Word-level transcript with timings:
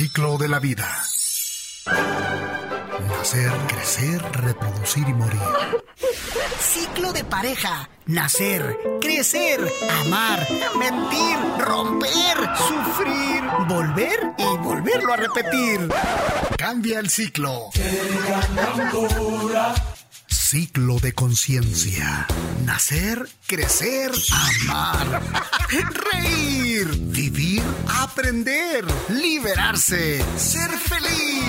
ciclo 0.00 0.38
de 0.38 0.48
la 0.48 0.58
vida. 0.58 0.88
Nacer, 3.10 3.52
crecer, 3.68 4.22
reproducir 4.32 5.06
y 5.06 5.12
morir. 5.12 5.38
Ciclo 6.58 7.12
de 7.12 7.22
pareja. 7.22 7.86
Nacer, 8.06 8.78
crecer, 8.98 9.60
amar, 10.00 10.48
mentir, 10.78 11.36
romper, 11.58 12.38
sufrir, 12.56 13.42
volver 13.68 14.18
y 14.38 14.56
volverlo 14.56 15.12
a 15.12 15.16
repetir. 15.16 15.90
Cambia 16.56 16.98
el 16.98 17.10
ciclo. 17.10 17.68
Ciclo 20.50 20.98
de 20.98 21.12
conciencia. 21.12 22.26
Nacer, 22.64 23.24
crecer, 23.46 24.10
amar. 24.66 25.22
Reír, 26.12 26.88
vivir, 27.02 27.62
aprender, 27.86 28.84
liberarse, 29.10 30.20
ser 30.36 30.70
feliz. 30.72 31.44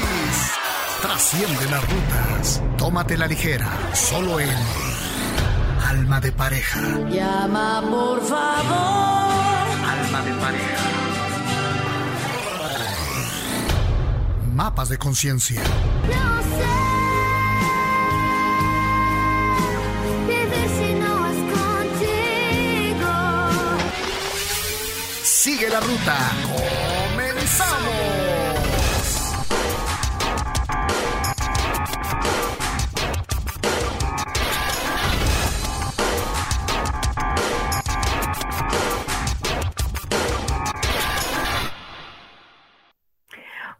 Trasciende 1.02 1.66
las 1.72 1.84
rutas. 1.90 2.62
Tómate 2.78 3.18
la 3.18 3.26
ligera. 3.26 3.68
Solo 3.95 4.40
en 4.40 4.56
Alma 5.90 6.22
de 6.22 6.31
pareja. 6.31 6.80
Llama 7.09 7.81
por 7.81 8.23
favor. 8.23 8.70
Alma 9.84 10.22
de 10.22 10.34
pareja. 10.40 10.90
Mapas 14.54 14.90
de 14.90 15.00
conciencia. 15.00 15.64
No 15.64 16.44
sé. 16.44 16.80
Sigue 25.41 25.70
la 25.70 25.80
ruta. 25.80 26.36
¡Comenzamos! 27.16 28.30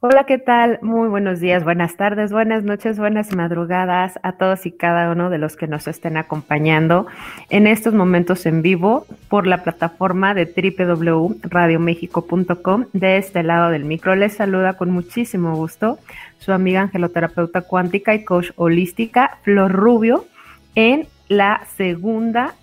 Hola, 0.04 0.24
¿qué 0.24 0.40
tal? 0.40 0.80
Muy 0.82 1.10
buenos 1.10 1.40
días, 1.40 1.64
buenas 1.64 1.96
tardes, 1.96 2.32
buenas 2.32 2.64
noches, 2.64 2.98
buenas 2.98 3.36
madrugadas 3.36 4.20
a 4.24 4.32
todos 4.32 4.66
y 4.66 4.72
cada 4.72 5.12
uno 5.12 5.30
de 5.30 5.38
los 5.38 5.56
que 5.56 5.68
nos 5.68 5.88
estén 5.88 6.18
acompañando 6.18 7.06
en 7.52 7.68
estos 7.68 7.94
momentos 7.94 8.48
en 8.48 8.64
vivo 8.64 9.06
por 9.30 9.46
la 9.46 9.62
plataforma 9.62 10.34
de 10.34 10.48
www.radiomexico.com. 10.48 12.86
De 12.94 13.18
este 13.18 13.44
lado 13.44 13.70
del 13.70 13.86
micro 13.86 14.16
les 14.16 14.34
saluda 14.34 14.74
con 14.74 14.90
muchísimo 14.90 15.56
gusto 15.56 16.00
su 16.40 16.52
amiga 16.52 16.82
angeloterapeuta 16.82 17.62
cuántica 17.62 18.16
y 18.16 18.26
coach 18.26 18.50
holística 18.56 19.38
Flor 19.44 19.72
Rubio 19.72 20.26
en 20.74 21.06
la 21.28 21.62
segunda 21.78 22.56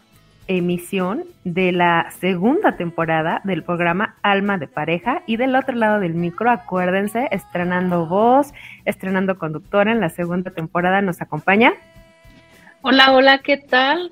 emisión 0.49 1.25
de 1.45 1.73
la 1.73 2.11
segunda 2.19 2.77
temporada 2.77 3.41
del 3.45 3.63
programa 3.63 4.17
Alma 4.23 4.59
de 4.59 4.67
Pareja 4.67 5.23
y 5.27 5.37
del 5.37 5.55
otro 5.55 5.77
lado 5.77 6.01
del 6.01 6.15
micro, 6.15 6.51
acuérdense, 6.51 7.29
estrenando 7.31 8.07
voz, 8.07 8.53
estrenando 8.85 9.39
conductora 9.39 9.93
en 9.93 10.01
la 10.01 10.09
segunda 10.09 10.51
temporada, 10.51 11.03
nos 11.03 11.21
acompaña. 11.21 11.75
Hola, 12.81 13.13
hola, 13.13 13.39
¿qué 13.39 13.59
tal? 13.59 14.11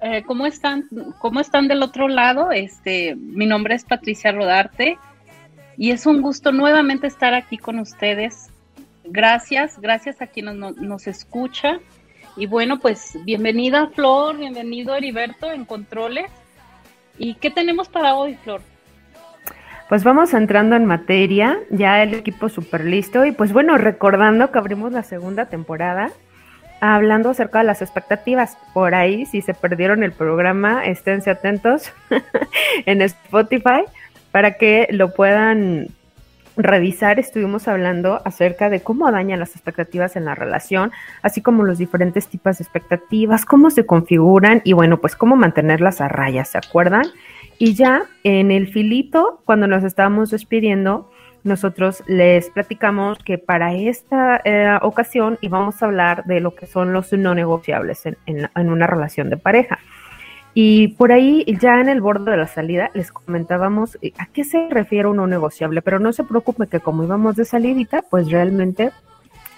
Eh, 0.00 0.22
¿Cómo 0.24 0.46
están? 0.46 0.88
¿Cómo 1.18 1.40
están 1.40 1.66
del 1.66 1.82
otro 1.82 2.06
lado? 2.08 2.52
Este, 2.52 3.16
mi 3.16 3.46
nombre 3.46 3.74
es 3.74 3.84
Patricia 3.84 4.30
Rodarte 4.30 4.96
y 5.76 5.90
es 5.90 6.06
un 6.06 6.22
gusto 6.22 6.52
nuevamente 6.52 7.08
estar 7.08 7.34
aquí 7.34 7.58
con 7.58 7.80
ustedes. 7.80 8.50
Gracias, 9.04 9.80
gracias 9.80 10.22
a 10.22 10.28
quien 10.28 10.58
nos, 10.58 10.76
nos 10.76 11.06
escucha 11.08 11.80
y 12.38 12.46
bueno, 12.46 12.78
pues 12.78 13.18
bienvenida 13.24 13.88
Flor, 13.88 14.38
bienvenido 14.38 14.94
Heriberto 14.94 15.50
en 15.50 15.64
Controles. 15.64 16.30
¿Y 17.18 17.34
qué 17.34 17.50
tenemos 17.50 17.88
para 17.88 18.14
hoy, 18.14 18.36
Flor? 18.36 18.60
Pues 19.88 20.04
vamos 20.04 20.32
entrando 20.34 20.76
en 20.76 20.84
materia, 20.84 21.58
ya 21.70 22.00
el 22.00 22.14
equipo 22.14 22.48
súper 22.48 22.84
listo 22.84 23.24
y 23.24 23.32
pues 23.32 23.52
bueno, 23.52 23.76
recordando 23.76 24.52
que 24.52 24.58
abrimos 24.58 24.92
la 24.92 25.02
segunda 25.02 25.46
temporada 25.46 26.10
hablando 26.80 27.30
acerca 27.30 27.58
de 27.58 27.64
las 27.64 27.82
expectativas. 27.82 28.56
Por 28.72 28.94
ahí, 28.94 29.26
si 29.26 29.42
se 29.42 29.52
perdieron 29.52 30.04
el 30.04 30.12
programa, 30.12 30.86
esténse 30.86 31.30
atentos 31.30 31.92
en 32.86 33.02
Spotify 33.02 33.82
para 34.30 34.52
que 34.52 34.86
lo 34.92 35.12
puedan 35.12 35.88
revisar 36.58 37.18
estuvimos 37.20 37.68
hablando 37.68 38.20
acerca 38.24 38.68
de 38.68 38.80
cómo 38.80 39.10
dañan 39.10 39.38
las 39.38 39.54
expectativas 39.54 40.16
en 40.16 40.24
la 40.24 40.34
relación, 40.34 40.90
así 41.22 41.40
como 41.40 41.62
los 41.62 41.78
diferentes 41.78 42.28
tipos 42.28 42.58
de 42.58 42.64
expectativas, 42.64 43.44
cómo 43.44 43.70
se 43.70 43.86
configuran 43.86 44.60
y 44.64 44.72
bueno, 44.72 45.00
pues 45.00 45.14
cómo 45.16 45.36
mantenerlas 45.36 46.00
a 46.00 46.08
raya, 46.08 46.44
¿se 46.44 46.58
acuerdan? 46.58 47.04
Y 47.58 47.74
ya 47.74 48.02
en 48.24 48.50
el 48.50 48.68
filito, 48.68 49.40
cuando 49.44 49.66
nos 49.66 49.84
estábamos 49.84 50.30
despidiendo, 50.30 51.10
nosotros 51.44 52.02
les 52.06 52.50
platicamos 52.50 53.18
que 53.18 53.38
para 53.38 53.74
esta 53.74 54.40
eh, 54.44 54.78
ocasión 54.82 55.38
íbamos 55.40 55.82
a 55.82 55.86
hablar 55.86 56.24
de 56.24 56.40
lo 56.40 56.54
que 56.54 56.66
son 56.66 56.92
los 56.92 57.12
no 57.12 57.34
negociables 57.34 58.04
en, 58.06 58.16
en 58.26 58.70
una 58.70 58.86
relación 58.86 59.30
de 59.30 59.36
pareja. 59.36 59.78
Y 60.54 60.88
por 60.88 61.12
ahí, 61.12 61.44
ya 61.60 61.80
en 61.80 61.88
el 61.88 62.00
borde 62.00 62.30
de 62.30 62.36
la 62.36 62.46
salida, 62.46 62.90
les 62.94 63.12
comentábamos 63.12 63.98
eh, 64.02 64.12
a 64.18 64.26
qué 64.26 64.44
se 64.44 64.68
refiere 64.70 65.08
un 65.08 65.18
no 65.18 65.26
negociable, 65.26 65.82
pero 65.82 65.98
no 66.00 66.12
se 66.12 66.24
preocupe 66.24 66.66
que 66.66 66.80
como 66.80 67.04
íbamos 67.04 67.36
de 67.36 67.44
salidita, 67.44 68.02
pues 68.02 68.30
realmente 68.30 68.90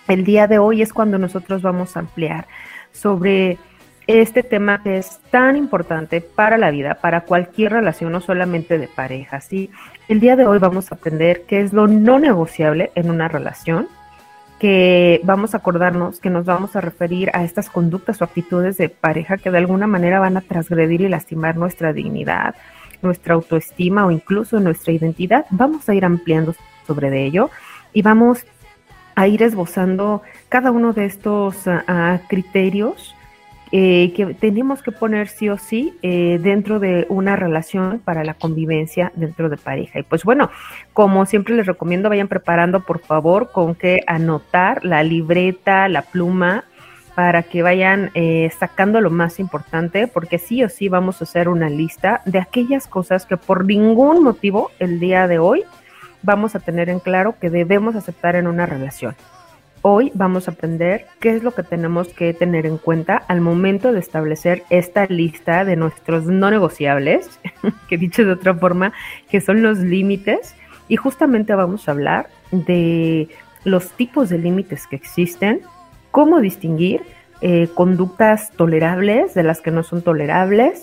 el 0.09 0.25
día 0.25 0.47
de 0.47 0.59
hoy 0.59 0.83
es 0.83 0.93
cuando 0.93 1.19
nosotros 1.19 1.63
vamos 1.63 1.97
a 1.97 2.01
ampliar 2.01 2.47
sobre 2.93 3.59
este 4.07 4.43
tema 4.43 4.83
que 4.83 4.99
es 4.99 5.21
tan 5.31 5.57
importante 5.57 6.21
para 6.21 6.59
la 6.59 6.71
vida, 6.71 6.97
para 6.97 7.23
cualquier 7.23 7.73
relación, 7.73 8.11
no 8.11 8.21
solamente 8.21 8.79
de 8.79 8.89
pareja, 8.89 9.41
¿sí? 9.41 9.71
El 10.09 10.19
día 10.19 10.35
de 10.35 10.47
hoy 10.47 10.59
vamos 10.59 10.91
a 10.91 10.97
aprender 10.97 11.45
qué 11.47 11.61
es 11.61 11.73
lo 11.73 11.87
no 11.87 12.19
negociable 12.19 12.91
en 12.97 13.11
una 13.11 13.29
relación, 13.29 13.87
que 14.61 15.21
vamos 15.25 15.55
a 15.55 15.57
acordarnos 15.57 16.21
que 16.21 16.29
nos 16.29 16.45
vamos 16.45 16.77
a 16.77 16.83
referir 16.83 17.31
a 17.33 17.43
estas 17.43 17.71
conductas 17.71 18.21
o 18.21 18.25
actitudes 18.25 18.77
de 18.77 18.91
pareja 18.91 19.39
que 19.39 19.51
de 19.51 19.59
alguna 19.59 19.87
manera 19.87 20.21
van 20.21 20.37
a 20.37 20.43
transgredir 20.43 21.01
y 21.01 21.09
lastimar 21.09 21.57
nuestra 21.57 21.95
dignidad, 21.95 22.55
nuestra 23.01 23.35
autoestima 23.35 24.05
o 24.05 24.11
incluso 24.11 24.61
nuestra 24.61 24.93
identidad. 24.93 25.47
Vamos 25.51 25.89
a 25.89 25.95
ir 25.95 26.05
ampliando 26.05 26.55
sobre 26.87 27.11
de 27.11 27.25
ello 27.25 27.51
y 27.95 28.03
vamos 28.03 28.45
a 29.17 29.27
ir 29.27 29.43
esbozando 29.43 30.23
cada 30.51 30.71
uno 30.71 30.93
de 30.93 31.07
estos 31.07 31.67
uh, 31.67 32.19
criterios 32.29 33.17
eh, 33.73 34.13
que 34.17 34.35
tenemos 34.35 34.83
que 34.83 34.91
poner 34.91 35.29
sí 35.29 35.49
o 35.49 35.57
sí 35.57 35.95
eh, 36.03 36.41
dentro 36.43 36.81
de 36.81 37.07
una 37.09 37.37
relación 37.37 38.01
para 38.05 38.25
la 38.25 38.35
convivencia 38.35 39.13
dentro 39.15 39.49
de 39.49 39.57
pareja. 39.57 40.01
Y 40.01 40.03
pues 40.03 40.25
bueno, 40.25 40.51
como 40.93 41.25
siempre 41.25 41.55
les 41.55 41.67
recomiendo, 41.67 42.09
vayan 42.09 42.29
preparando 42.29 42.81
por 42.81 42.99
favor 42.99 43.53
con 43.53 43.77
que 43.77 44.03
anotar 44.07 44.85
la 44.85 45.03
libreta, 45.05 45.89
la 45.89 46.03
pluma, 46.03 46.65
para 47.15 47.43
que 47.43 47.63
vayan 47.63 48.11
eh, 48.15 48.51
sacando 48.59 49.01
lo 49.01 49.11
más 49.11 49.39
importante, 49.41 50.09
porque 50.09 50.39
sí 50.39 50.65
o 50.65 50.69
sí 50.69 50.89
vamos 50.89 51.21
a 51.21 51.25
hacer 51.25 51.49
una 51.49 51.69
lista 51.69 52.23
de 52.25 52.39
aquellas 52.39 52.87
cosas 52.87 53.27
que 53.27 53.37
por 53.37 53.65
ningún 53.65 54.23
motivo 54.23 54.71
el 54.79 54.99
día 55.01 55.29
de 55.29 55.39
hoy 55.39 55.65
vamos 56.23 56.55
a 56.55 56.61
tener 56.61 56.89
en 56.89 56.99
claro 56.99 57.37
que 57.41 57.51
debemos 57.51 57.95
aceptar 57.95 58.37
en 58.37 58.47
una 58.47 58.67
relación. 58.67 59.15
Hoy 59.83 60.13
vamos 60.15 60.47
a 60.47 60.51
aprender 60.51 61.07
qué 61.21 61.31
es 61.31 61.43
lo 61.43 61.53
que 61.53 61.63
tenemos 61.63 62.09
que 62.09 62.35
tener 62.35 62.67
en 62.67 62.77
cuenta 62.77 63.17
al 63.29 63.41
momento 63.41 63.93
de 63.93 64.01
establecer 64.01 64.63
esta 64.69 65.07
lista 65.07 65.65
de 65.65 65.77
nuestros 65.77 66.27
no 66.27 66.51
negociables, 66.51 67.41
que 67.89 67.97
dicho 67.97 68.27
de 68.27 68.33
otra 68.33 68.55
forma, 68.55 68.93
que 69.31 69.41
son 69.41 69.63
los 69.63 69.79
límites. 69.79 70.55
Y 70.89 70.97
justamente 70.97 71.55
vamos 71.55 71.89
a 71.89 71.93
hablar 71.93 72.29
de 72.51 73.29
los 73.65 73.89
tipos 73.93 74.29
de 74.29 74.37
límites 74.37 74.87
que 74.87 74.97
existen, 74.97 75.63
cómo 76.11 76.41
distinguir 76.41 77.01
eh, 77.41 77.69
conductas 77.75 78.51
tolerables 78.51 79.33
de 79.33 79.45
las 79.45 79.63
que 79.63 79.71
no 79.71 79.83
son 79.83 80.03
tolerables. 80.03 80.83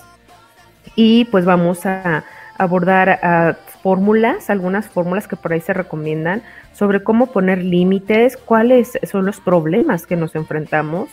Y 0.96 1.26
pues 1.26 1.46
vamos 1.46 1.86
a 1.86 2.24
abordar 2.58 3.58
fórmulas, 3.82 4.50
algunas 4.50 4.88
fórmulas 4.88 5.28
que 5.28 5.36
por 5.36 5.54
ahí 5.54 5.62
se 5.62 5.74
recomiendan 5.74 6.42
sobre 6.74 7.04
cómo 7.04 7.28
poner 7.28 7.64
límites, 7.64 8.38
cuáles 8.38 9.00
son 9.04 9.26
los 9.26 9.40
problemas 9.40 10.06
que 10.06 10.16
nos 10.16 10.36
enfrentamos 10.36 11.10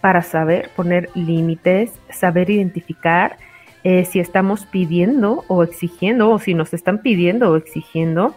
para 0.00 0.22
saber 0.22 0.70
poner 0.76 1.10
límites, 1.14 1.92
saber 2.10 2.50
identificar 2.50 3.36
eh, 3.84 4.04
si 4.04 4.20
estamos 4.20 4.66
pidiendo 4.66 5.44
o 5.48 5.62
exigiendo 5.62 6.30
o 6.30 6.38
si 6.38 6.54
nos 6.54 6.74
están 6.74 6.98
pidiendo 6.98 7.50
o 7.50 7.56
exigiendo 7.56 8.34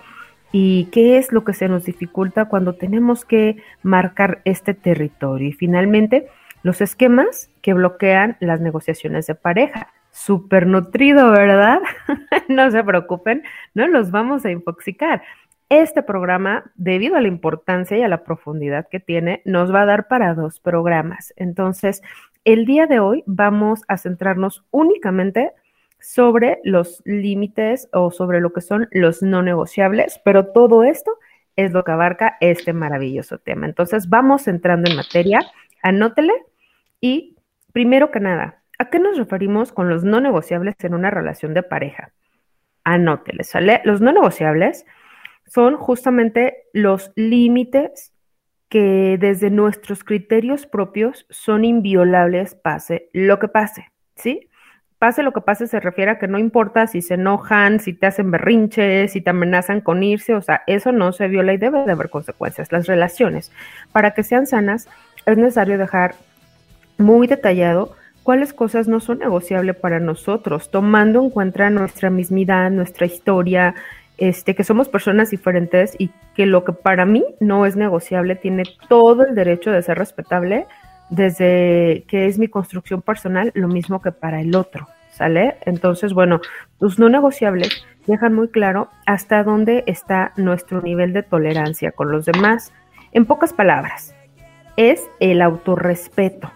y 0.52 0.86
qué 0.92 1.18
es 1.18 1.32
lo 1.32 1.44
que 1.44 1.54
se 1.54 1.68
nos 1.68 1.86
dificulta 1.86 2.46
cuando 2.46 2.74
tenemos 2.74 3.26
que 3.26 3.58
marcar 3.84 4.42
este 4.46 4.74
territorio. 4.74 5.50
Y 5.50 5.54
finalmente, 5.54 6.28
los 6.64 6.82
esquemas 6.82 7.50
que 7.62 7.74
bloquean 7.74 8.38
las 8.40 8.62
negociaciones 8.62 9.28
de 9.28 9.36
pareja. 9.36 9.92
Súper 10.25 10.68
nutrido, 10.68 11.31
¿verdad? 11.31 11.80
no 12.50 12.69
se 12.71 12.83
preocupen, 12.83 13.42
no 13.74 13.88
los 13.88 14.12
vamos 14.12 14.44
a 14.44 14.51
infoxicar 14.51 15.24
Este 15.69 16.04
programa, 16.04 16.71
debido 16.75 17.16
a 17.16 17.21
la 17.21 17.30
importancia 17.30 17.98
y 17.98 18.01
a 18.01 18.10
la 18.10 18.25
profundidad 18.25 18.89
que 18.89 19.00
tiene, 19.00 19.42
nos 19.45 19.74
va 19.74 19.83
a 19.83 19.86
dar 19.86 20.10
para 20.10 20.33
dos 20.33 20.60
programas. 20.60 21.33
Entonces, 21.38 22.01
el 22.44 22.66
día 22.66 22.86
de 22.86 23.00
hoy 23.00 23.24
vamos 23.27 23.83
a 23.88 23.98
centrarnos 23.98 24.66
únicamente 24.71 25.54
sobre 26.01 26.60
los 26.66 27.01
límites 27.06 27.88
o 27.94 28.12
sobre 28.12 28.42
lo 28.42 28.51
que 28.51 28.62
son 28.62 28.89
los 28.92 29.21
no 29.21 29.42
negociables, 29.42 30.19
pero 30.25 30.48
todo 30.48 30.83
esto 30.83 31.13
es 31.56 31.71
lo 31.71 31.86
que 31.86 31.92
abarca 31.94 32.36
este 32.42 32.74
maravilloso 32.74 33.38
tema. 33.38 33.68
Entonces, 33.68 34.10
vamos 34.10 34.50
entrando 34.50 34.89
en 34.89 34.98
materia, 34.98 35.39
anótele 35.81 36.33
y 37.00 37.38
primero 37.71 38.12
que 38.12 38.19
nada, 38.19 38.59
¿a 38.80 38.90
qué 38.90 38.98
nos 38.98 39.18
referimos 39.18 39.72
con 39.72 39.90
los 39.90 40.04
no 40.04 40.20
negociables 40.22 40.76
en 40.80 40.96
una 40.96 41.12
relación 41.12 41.54
de 41.54 41.62
pareja? 41.62 42.12
Anótele, 42.84 43.44
¿sale? 43.44 43.81
Los 43.84 44.02
no 44.02 44.12
negociables 44.12 44.86
son 45.46 45.76
justamente 45.76 46.64
los 46.74 47.12
límites 47.16 48.14
que 48.70 49.18
desde 49.20 49.50
nuestros 49.50 50.04
criterios 50.04 50.66
propios 50.66 51.26
son 51.30 51.66
inviolables, 51.66 52.56
pase 52.56 53.10
lo 53.14 53.38
que 53.40 53.48
pase, 53.48 53.92
¿sí? 54.16 54.48
Pase 54.98 55.24
lo 55.24 55.34
que 55.34 55.42
pase 55.42 55.68
se 55.68 55.80
refiere 55.80 56.12
a 56.12 56.20
que 56.20 56.28
no 56.28 56.38
importa 56.38 56.86
si 56.88 57.02
se 57.02 57.16
enojan, 57.16 57.80
si 57.80 57.94
te 57.94 58.06
hacen 58.06 58.31
berrinches, 58.31 59.12
si 59.12 59.22
te 59.22 59.30
amenazan 59.30 59.81
con 59.81 60.04
irse, 60.04 60.36
o 60.36 60.42
sea, 60.42 60.64
eso 60.68 60.92
no 60.92 61.12
se 61.12 61.28
viola 61.28 61.54
y 61.54 61.58
debe 61.58 61.84
de 61.86 61.92
haber 61.92 62.10
consecuencias. 62.10 62.72
Las 62.72 62.86
relaciones, 62.86 63.52
para 63.92 64.14
que 64.14 64.24
sean 64.24 64.46
sanas, 64.46 64.88
es 65.26 65.38
necesario 65.38 65.78
dejar 65.78 66.16
muy 66.98 67.28
detallado 67.28 67.96
cuáles 68.30 68.54
cosas 68.54 68.88
no 68.88 69.00
son 69.00 69.18
negociables 69.18 69.76
para 69.76 70.00
nosotros, 70.00 70.70
tomando 70.70 71.20
en 71.20 71.31
cuenta 71.31 71.72
nuestra 71.72 72.12
mismidad, 72.12 72.70
nuestra 72.70 73.08
historia, 73.08 73.74
este, 74.20 74.54
que 74.54 74.64
somos 74.64 74.88
personas 74.88 75.31
diferentes 75.31 75.96
y 75.98 76.12
que 76.36 76.46
lo 76.46 76.64
que 76.64 76.72
para 76.72 77.08
mí 77.08 77.26
no 77.40 77.66
es 77.66 77.76
negociable 77.76 78.36
tiene 78.36 78.66
todo 78.88 79.26
el 79.26 79.34
derecho 79.34 79.72
de 79.72 79.81
ser 79.81 79.98
respetable 79.98 80.68
desde 81.10 82.04
que 82.08 82.28
es 82.28 82.38
mi 82.38 82.48
construcción 82.48 83.02
personal, 83.02 83.50
lo 83.56 83.68
mismo 83.68 84.00
que 84.00 84.12
para 84.12 84.42
el 84.42 84.56
otro, 84.56 84.88
¿sale? 85.10 85.56
Entonces, 85.66 86.14
bueno, 86.14 86.40
los 86.80 87.00
no 87.00 87.10
negociables 87.10 87.84
dejan 88.06 88.36
muy 88.36 88.50
claro 88.50 88.92
hasta 89.08 89.44
dónde 89.44 89.84
está 89.88 90.34
nuestro 90.38 90.84
nivel 90.84 91.14
de 91.14 91.24
tolerancia 91.24 91.94
con 91.94 92.12
los 92.12 92.26
demás. 92.26 92.74
En 93.12 93.26
pocas 93.26 93.54
palabras, 93.54 94.14
es 94.78 95.02
el 95.20 95.42
autorrespeto, 95.42 96.52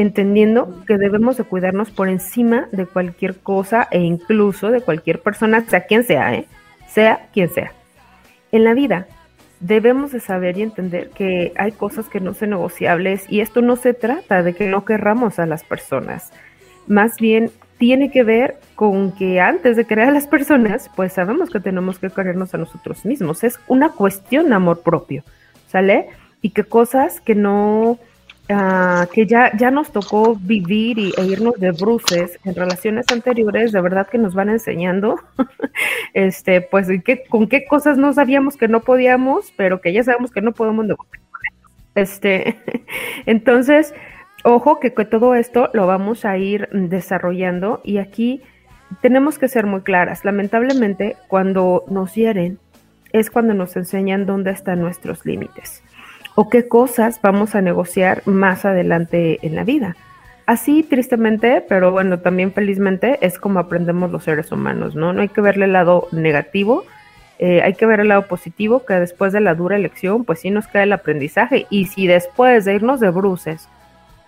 entendiendo 0.00 0.84
que 0.86 0.96
debemos 0.96 1.36
de 1.36 1.44
cuidarnos 1.44 1.90
por 1.90 2.08
encima 2.08 2.68
de 2.70 2.86
cualquier 2.86 3.36
cosa 3.36 3.88
e 3.90 4.00
incluso 4.00 4.70
de 4.70 4.80
cualquier 4.80 5.20
persona, 5.20 5.64
sea 5.66 5.86
quien 5.86 6.04
sea, 6.04 6.34
¿eh? 6.34 6.46
sea 6.86 7.28
quien 7.32 7.48
sea. 7.50 7.72
En 8.52 8.62
la 8.62 8.74
vida 8.74 9.08
debemos 9.58 10.12
de 10.12 10.20
saber 10.20 10.56
y 10.56 10.62
entender 10.62 11.10
que 11.10 11.52
hay 11.56 11.72
cosas 11.72 12.06
que 12.06 12.20
no 12.20 12.32
son 12.32 12.50
negociables 12.50 13.24
y 13.28 13.40
esto 13.40 13.60
no 13.60 13.74
se 13.74 13.92
trata 13.92 14.44
de 14.44 14.54
que 14.54 14.68
no 14.68 14.84
querramos 14.84 15.40
a 15.40 15.46
las 15.46 15.64
personas. 15.64 16.32
Más 16.86 17.16
bien 17.18 17.50
tiene 17.76 18.12
que 18.12 18.22
ver 18.22 18.56
con 18.76 19.10
que 19.10 19.40
antes 19.40 19.76
de 19.76 19.84
querer 19.84 20.08
a 20.08 20.12
las 20.12 20.28
personas, 20.28 20.90
pues 20.94 21.12
sabemos 21.12 21.50
que 21.50 21.58
tenemos 21.58 21.98
que 21.98 22.10
querernos 22.10 22.54
a 22.54 22.58
nosotros 22.58 23.04
mismos. 23.04 23.42
Es 23.42 23.58
una 23.66 23.90
cuestión 23.90 24.48
de 24.48 24.54
amor 24.54 24.82
propio, 24.82 25.24
¿sale? 25.66 26.08
Y 26.40 26.50
que 26.50 26.62
cosas 26.62 27.20
que 27.20 27.34
no 27.34 27.98
Ah, 28.50 29.06
que 29.12 29.26
ya, 29.26 29.54
ya 29.58 29.70
nos 29.70 29.92
tocó 29.92 30.34
vivir 30.34 30.98
y, 30.98 31.12
e 31.18 31.26
irnos 31.26 31.60
de 31.60 31.70
bruces 31.72 32.38
en 32.44 32.54
relaciones 32.54 33.04
anteriores, 33.12 33.72
de 33.72 33.80
verdad 33.82 34.08
que 34.08 34.16
nos 34.16 34.32
van 34.32 34.48
enseñando, 34.48 35.20
este, 36.14 36.62
pues 36.62 36.88
¿qué, 37.04 37.24
con 37.28 37.46
qué 37.46 37.66
cosas 37.66 37.98
no 37.98 38.10
sabíamos 38.14 38.56
que 38.56 38.66
no 38.66 38.80
podíamos, 38.80 39.52
pero 39.54 39.82
que 39.82 39.92
ya 39.92 40.02
sabemos 40.02 40.30
que 40.30 40.40
no 40.40 40.52
podemos 40.52 40.86
Este, 41.94 42.56
entonces, 43.26 43.92
ojo 44.44 44.80
que 44.80 44.90
todo 44.90 45.34
esto 45.34 45.68
lo 45.74 45.86
vamos 45.86 46.24
a 46.24 46.38
ir 46.38 46.70
desarrollando 46.72 47.82
y 47.84 47.98
aquí 47.98 48.40
tenemos 49.02 49.38
que 49.38 49.48
ser 49.48 49.66
muy 49.66 49.82
claras. 49.82 50.24
Lamentablemente, 50.24 51.16
cuando 51.28 51.84
nos 51.88 52.14
hieren, 52.14 52.58
es 53.12 53.28
cuando 53.28 53.52
nos 53.52 53.76
enseñan 53.76 54.24
dónde 54.24 54.52
están 54.52 54.80
nuestros 54.80 55.26
límites 55.26 55.82
o 56.40 56.48
qué 56.48 56.68
cosas 56.68 57.20
vamos 57.20 57.56
a 57.56 57.62
negociar 57.62 58.22
más 58.24 58.64
adelante 58.64 59.40
en 59.42 59.56
la 59.56 59.64
vida. 59.64 59.96
Así, 60.46 60.84
tristemente, 60.84 61.64
pero 61.68 61.90
bueno, 61.90 62.20
también 62.20 62.52
felizmente, 62.52 63.18
es 63.26 63.40
como 63.40 63.58
aprendemos 63.58 64.12
los 64.12 64.22
seres 64.22 64.52
humanos, 64.52 64.94
¿no? 64.94 65.12
No 65.12 65.22
hay 65.22 65.30
que 65.30 65.40
verle 65.40 65.64
el 65.64 65.72
lado 65.72 66.06
negativo, 66.12 66.84
eh, 67.40 67.60
hay 67.62 67.74
que 67.74 67.86
ver 67.86 67.98
el 67.98 68.06
lado 68.06 68.28
positivo, 68.28 68.86
que 68.86 68.94
después 68.94 69.32
de 69.32 69.40
la 69.40 69.56
dura 69.56 69.74
elección, 69.74 70.24
pues 70.24 70.38
sí 70.38 70.52
nos 70.52 70.68
cae 70.68 70.84
el 70.84 70.92
aprendizaje. 70.92 71.66
Y 71.70 71.86
si 71.86 72.06
después 72.06 72.64
de 72.64 72.76
irnos 72.76 73.00
de 73.00 73.10
bruces, 73.10 73.68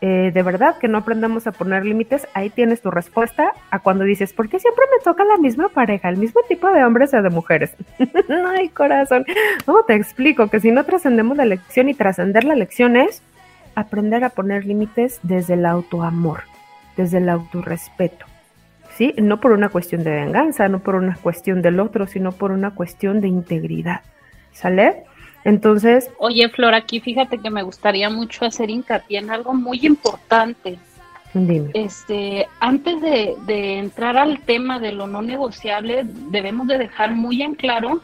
eh, 0.03 0.31
de 0.33 0.43
verdad 0.43 0.79
que 0.79 0.89
no 0.89 0.99
aprendamos 0.99 1.47
a 1.47 1.53
poner 1.53 1.85
límites, 1.85 2.27
ahí 2.33 2.49
tienes 2.49 2.81
tu 2.81 2.91
respuesta 2.91 3.53
a 3.71 3.81
cuando 3.81 4.05
dices, 4.05 4.33
¿por 4.33 4.49
qué 4.49 4.59
siempre 4.59 4.85
me 4.91 5.05
toca 5.05 5.25
la 5.25 5.37
misma 5.37 5.69
pareja, 5.69 6.09
el 6.09 6.17
mismo 6.17 6.41
tipo 6.49 6.71
de 6.73 6.85
hombres 6.85 7.13
o 7.13 7.21
de 7.21 7.29
mujeres? 7.29 7.77
Ay, 8.49 8.71
corazón. 8.71 9.27
¿Cómo 9.67 9.83
te 9.85 9.95
explico? 9.95 10.49
Que 10.49 10.61
si 10.61 10.71
no 10.71 10.85
trascendemos 10.85 11.37
la 11.37 11.45
lección 11.45 11.91
y 11.91 11.95
trascender 11.95 12.45
la 12.45 12.55
lección 12.55 12.97
es 12.97 13.23
aprender 13.75 14.25
a 14.25 14.31
poner 14.31 14.65
límites 14.65 15.21
desde 15.23 15.55
el 15.55 15.67
autoamor, 15.67 16.45
desde 16.97 17.19
el 17.19 17.29
autorrespeto. 17.29 18.25
¿Sí? 18.97 19.15
No 19.19 19.41
por 19.41 19.53
una 19.53 19.69
cuestión 19.69 20.03
de 20.03 20.11
venganza, 20.11 20.69
no 20.69 20.81
por 20.81 20.95
una 20.95 21.17
cuestión 21.17 21.63
del 21.63 21.79
otro, 21.79 22.07
sino 22.07 22.33
por 22.33 22.53
una 22.53 22.71
cuestión 22.71 23.21
de 23.21 23.29
integridad. 23.29 24.01
¿Sale? 24.53 25.05
Entonces... 25.45 26.11
Oye, 26.19 26.49
Flor, 26.49 26.75
aquí 26.75 27.01
fíjate 27.01 27.39
que 27.39 27.51
me 27.51 27.63
gustaría 27.63 28.11
mucho 28.11 28.45
hacer 28.45 28.71
hincapié 28.71 29.19
en 29.19 29.31
algo 29.31 29.55
muy 29.55 29.87
importante. 29.87 30.79
Dime. 31.33 31.71
Este, 31.75 32.47
antes 32.59 33.01
de, 33.01 33.37
de, 33.47 33.79
entrar 33.79 34.17
al 34.17 34.41
tema 34.41 34.81
de 34.81 34.93
lo 34.93 35.07
no 35.07 35.23
negociable, 35.23 36.03
debemos 36.05 36.67
de 36.67 36.79
dejar 36.79 37.15
muy 37.15 37.43
en 37.43 37.55
claro 37.55 38.01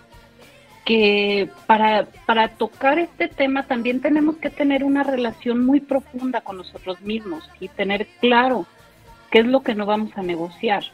que 0.84 1.50
para, 1.66 2.06
para 2.24 2.46
tocar 2.46 3.00
este 3.00 3.26
tema 3.26 3.64
también 3.64 4.00
tenemos 4.00 4.36
que 4.36 4.50
tener 4.50 4.84
una 4.84 5.02
relación 5.02 5.66
muy 5.66 5.80
profunda 5.80 6.40
con 6.40 6.56
nosotros 6.56 7.00
mismos 7.00 7.42
y 7.58 7.66
tener 7.66 8.06
claro 8.20 8.66
qué 9.32 9.40
es 9.40 9.46
lo 9.46 9.62
que 9.62 9.74
no 9.74 9.84
vamos 9.84 10.16
a 10.16 10.22
negociar 10.22 10.84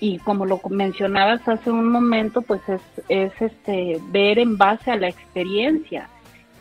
y 0.00 0.18
como 0.18 0.46
lo 0.46 0.60
mencionabas 0.70 1.46
hace 1.48 1.70
un 1.70 1.90
momento, 1.90 2.42
pues 2.42 2.60
es, 2.68 2.80
es 3.08 3.32
este 3.40 3.98
ver 4.10 4.38
en 4.38 4.56
base 4.56 4.90
a 4.90 4.96
la 4.96 5.08
experiencia. 5.08 6.08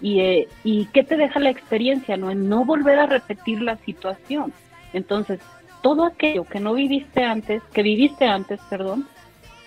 Y, 0.02 0.20
eh, 0.22 0.48
¿Y 0.64 0.86
qué 0.88 1.04
te 1.04 1.18
deja 1.18 1.40
la 1.40 1.50
experiencia? 1.50 2.18
No, 2.18 2.34
no 2.34 2.66
volver 2.66 3.00
a 3.00 3.06
repetir 3.06 3.62
la 3.62 3.78
situación. 3.78 4.54
Entonces, 4.94 5.40
todo 5.82 6.06
aquello 6.06 6.46
que 6.46 6.60
no 6.60 6.74
viviste 6.74 7.24
antes, 7.24 7.62
que 7.74 7.84
viviste 7.84 8.26
antes, 8.26 8.60
perdón, 8.70 9.08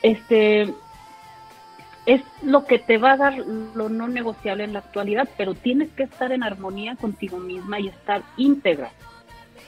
este 0.03 0.75
es 2.07 2.23
lo 2.43 2.65
que 2.65 2.79
te 2.79 2.99
va 2.99 3.12
a 3.12 3.17
dar 3.17 3.39
lo 3.39 3.89
no 3.89 4.09
negociable 4.09 4.65
en 4.65 4.73
la 4.73 4.81
actualidad, 4.81 5.29
pero 5.37 5.55
tienes 5.55 5.91
que 5.91 6.05
estar 6.05 6.33
en 6.33 6.43
armonía 6.43 6.97
contigo 6.97 7.39
misma 7.39 7.79
y 7.79 7.89
estar 7.89 8.23
íntegra 8.37 8.91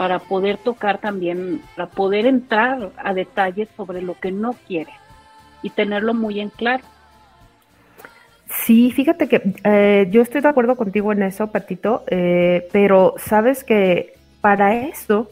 para 0.02 0.18
poder 0.18 0.56
tocar 0.56 0.99
también, 0.99 1.62
para 1.76 1.88
poder 1.88 2.26
entrar 2.26 2.90
a 2.97 3.14
detalles 3.14 3.68
sobre 3.76 4.02
lo 4.02 4.18
que 4.18 4.32
no 4.32 4.56
quiere 4.66 4.90
y 5.62 5.71
tenerlo 5.71 6.12
muy 6.12 6.40
en 6.40 6.49
claro. 6.49 6.82
Sí, 8.50 8.90
fíjate 8.90 9.28
que 9.28 9.54
eh, 9.62 10.09
yo 10.11 10.23
estoy 10.23 10.40
de 10.40 10.49
acuerdo 10.49 10.75
contigo 10.75 11.12
en 11.12 11.23
eso, 11.23 11.52
Patito, 11.52 12.02
eh, 12.09 12.66
pero 12.73 13.14
sabes 13.16 13.62
que 13.62 14.14
para 14.40 14.75
eso 14.75 15.30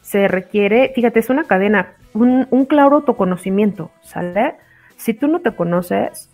se 0.00 0.28
requiere, 0.28 0.92
fíjate, 0.94 1.18
es 1.18 1.28
una 1.28 1.42
cadena, 1.42 1.94
un, 2.12 2.66
claro 2.66 2.94
autoconocimiento, 2.94 3.90
¿sale? 4.02 4.54
Si 4.96 5.12
tú 5.12 5.26
no 5.26 5.40
te 5.40 5.56
conoces, 5.56 6.30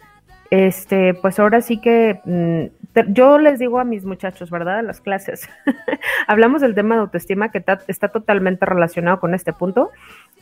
este, 0.51 1.15
pues 1.15 1.39
ahora 1.39 1.63
sí 1.63 1.81
que 1.81 2.21
mm, 2.27 2.80
yo 3.09 3.39
les 3.39 3.59
digo 3.59 3.79
a 3.79 3.85
mis 3.85 4.05
muchachos, 4.05 4.51
¿verdad? 4.51 4.81
En 4.81 4.87
las 4.87 5.01
clases, 5.01 5.49
hablamos 6.27 6.61
del 6.61 6.75
tema 6.75 6.97
de 6.97 7.03
autoestima 7.03 7.51
que 7.51 7.63
está 7.87 8.09
totalmente 8.09 8.67
relacionado 8.67 9.21
con 9.21 9.35
este 9.35 9.53
punto. 9.53 9.91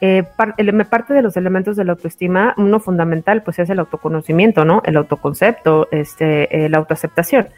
Eh, 0.00 0.24
parte 0.36 1.14
de 1.14 1.22
los 1.22 1.36
elementos 1.36 1.76
de 1.76 1.84
la 1.84 1.92
autoestima, 1.92 2.54
uno 2.56 2.80
fundamental, 2.80 3.42
pues 3.42 3.58
es 3.58 3.70
el 3.70 3.78
autoconocimiento, 3.78 4.64
¿no? 4.64 4.82
El 4.84 4.96
autoconcepto, 4.96 5.88
este, 5.90 6.64
eh, 6.64 6.68
la 6.68 6.78
autoaceptación. 6.78 7.48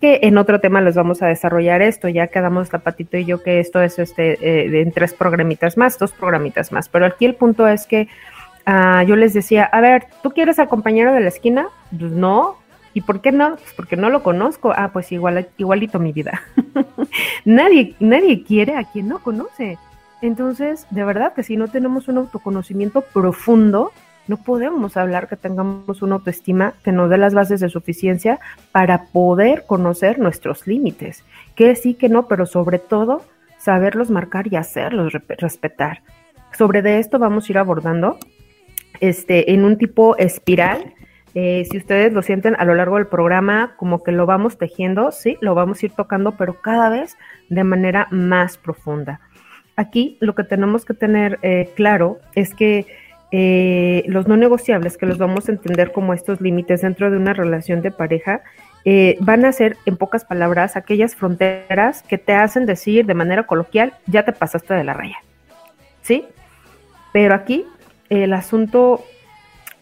Que 0.00 0.20
en 0.22 0.36
otro 0.36 0.60
tema 0.60 0.82
les 0.82 0.94
vamos 0.94 1.22
a 1.22 1.26
desarrollar 1.26 1.80
esto, 1.80 2.08
ya 2.08 2.26
quedamos 2.26 2.68
Zapatito 2.68 3.16
y 3.16 3.24
yo 3.24 3.42
que 3.42 3.60
esto 3.60 3.80
es 3.80 3.98
este, 3.98 4.34
eh, 4.42 4.82
en 4.82 4.92
tres 4.92 5.14
programitas 5.14 5.78
más, 5.78 5.98
dos 5.98 6.12
programitas 6.12 6.70
más. 6.70 6.88
Pero 6.90 7.06
aquí 7.06 7.24
el 7.24 7.34
punto 7.34 7.66
es 7.66 7.86
que 7.86 8.08
Ah, 8.68 9.04
yo 9.04 9.14
les 9.14 9.32
decía, 9.32 9.64
a 9.64 9.80
ver, 9.80 10.08
¿tú 10.24 10.32
quieres 10.32 10.58
al 10.58 10.68
compañero 10.68 11.14
de 11.14 11.20
la 11.20 11.28
esquina? 11.28 11.68
Pues 11.96 12.10
no. 12.10 12.56
¿Y 12.96 13.02
por 13.02 13.20
qué 13.20 13.30
no? 13.30 13.56
Pues 13.56 13.74
porque 13.76 13.94
no 13.94 14.08
lo 14.08 14.22
conozco. 14.22 14.72
Ah, 14.74 14.88
pues 14.90 15.12
igual, 15.12 15.50
igualito 15.58 15.98
mi 15.98 16.14
vida. 16.14 16.40
nadie, 17.44 17.94
nadie 18.00 18.42
quiere 18.42 18.74
a 18.74 18.84
quien 18.84 19.08
no 19.08 19.18
conoce. 19.18 19.76
Entonces, 20.22 20.86
de 20.88 21.04
verdad 21.04 21.34
que 21.34 21.42
si 21.42 21.58
no 21.58 21.68
tenemos 21.68 22.08
un 22.08 22.16
autoconocimiento 22.16 23.02
profundo, 23.02 23.92
No 24.28 24.38
podemos 24.38 24.96
hablar 24.96 25.28
que 25.28 25.36
tengamos 25.36 26.00
una 26.00 26.14
autoestima 26.14 26.72
que 26.82 26.90
nos 26.90 27.10
dé 27.10 27.18
las 27.18 27.34
bases 27.34 27.60
de 27.60 27.68
suficiencia 27.68 28.40
para 28.72 29.04
poder 29.12 29.66
conocer 29.66 30.18
nuestros 30.18 30.66
límites. 30.66 31.22
Que 31.54 31.76
sí, 31.76 31.92
que 31.92 32.08
no, 32.08 32.26
pero 32.28 32.46
sobre 32.46 32.78
todo 32.78 33.22
saberlos 33.58 34.10
marcar 34.10 34.46
y 34.50 34.56
hacerlos 34.56 35.12
respetar. 35.38 36.00
Sobre 36.56 36.80
de 36.80 36.98
esto 36.98 37.18
vamos 37.18 37.46
a 37.46 37.52
ir 37.52 37.58
abordando 37.58 38.18
este, 39.00 39.52
en 39.52 39.66
un 39.66 39.76
tipo 39.76 40.16
espiral. 40.16 40.94
Eh, 41.38 41.66
si 41.70 41.76
ustedes 41.76 42.14
lo 42.14 42.22
sienten 42.22 42.56
a 42.58 42.64
lo 42.64 42.74
largo 42.74 42.96
del 42.96 43.08
programa, 43.08 43.74
como 43.76 44.02
que 44.02 44.10
lo 44.10 44.24
vamos 44.24 44.56
tejiendo, 44.56 45.12
sí, 45.12 45.36
lo 45.42 45.54
vamos 45.54 45.82
a 45.82 45.86
ir 45.86 45.92
tocando, 45.92 46.32
pero 46.32 46.62
cada 46.62 46.88
vez 46.88 47.18
de 47.50 47.62
manera 47.62 48.08
más 48.10 48.56
profunda. 48.56 49.20
Aquí 49.76 50.16
lo 50.20 50.34
que 50.34 50.44
tenemos 50.44 50.86
que 50.86 50.94
tener 50.94 51.38
eh, 51.42 51.68
claro 51.76 52.20
es 52.34 52.54
que 52.54 52.86
eh, 53.32 54.02
los 54.06 54.26
no 54.26 54.38
negociables, 54.38 54.96
que 54.96 55.04
los 55.04 55.18
vamos 55.18 55.50
a 55.50 55.52
entender 55.52 55.92
como 55.92 56.14
estos 56.14 56.40
límites 56.40 56.80
dentro 56.80 57.10
de 57.10 57.18
una 57.18 57.34
relación 57.34 57.82
de 57.82 57.90
pareja, 57.90 58.40
van 59.20 59.44
a 59.44 59.52
ser, 59.52 59.76
en 59.84 59.98
pocas 59.98 60.24
palabras, 60.24 60.74
aquellas 60.76 61.16
fronteras 61.16 62.02
que 62.04 62.16
te 62.16 62.32
hacen 62.32 62.64
decir 62.64 63.04
de 63.04 63.14
manera 63.14 63.42
coloquial, 63.42 63.92
ya 64.06 64.24
te 64.24 64.32
pasaste 64.32 64.72
de 64.72 64.84
la 64.84 64.94
raya. 64.94 65.18
¿Sí? 66.00 66.24
Pero 67.12 67.34
aquí 67.34 67.66
el 68.08 68.32
asunto 68.32 69.04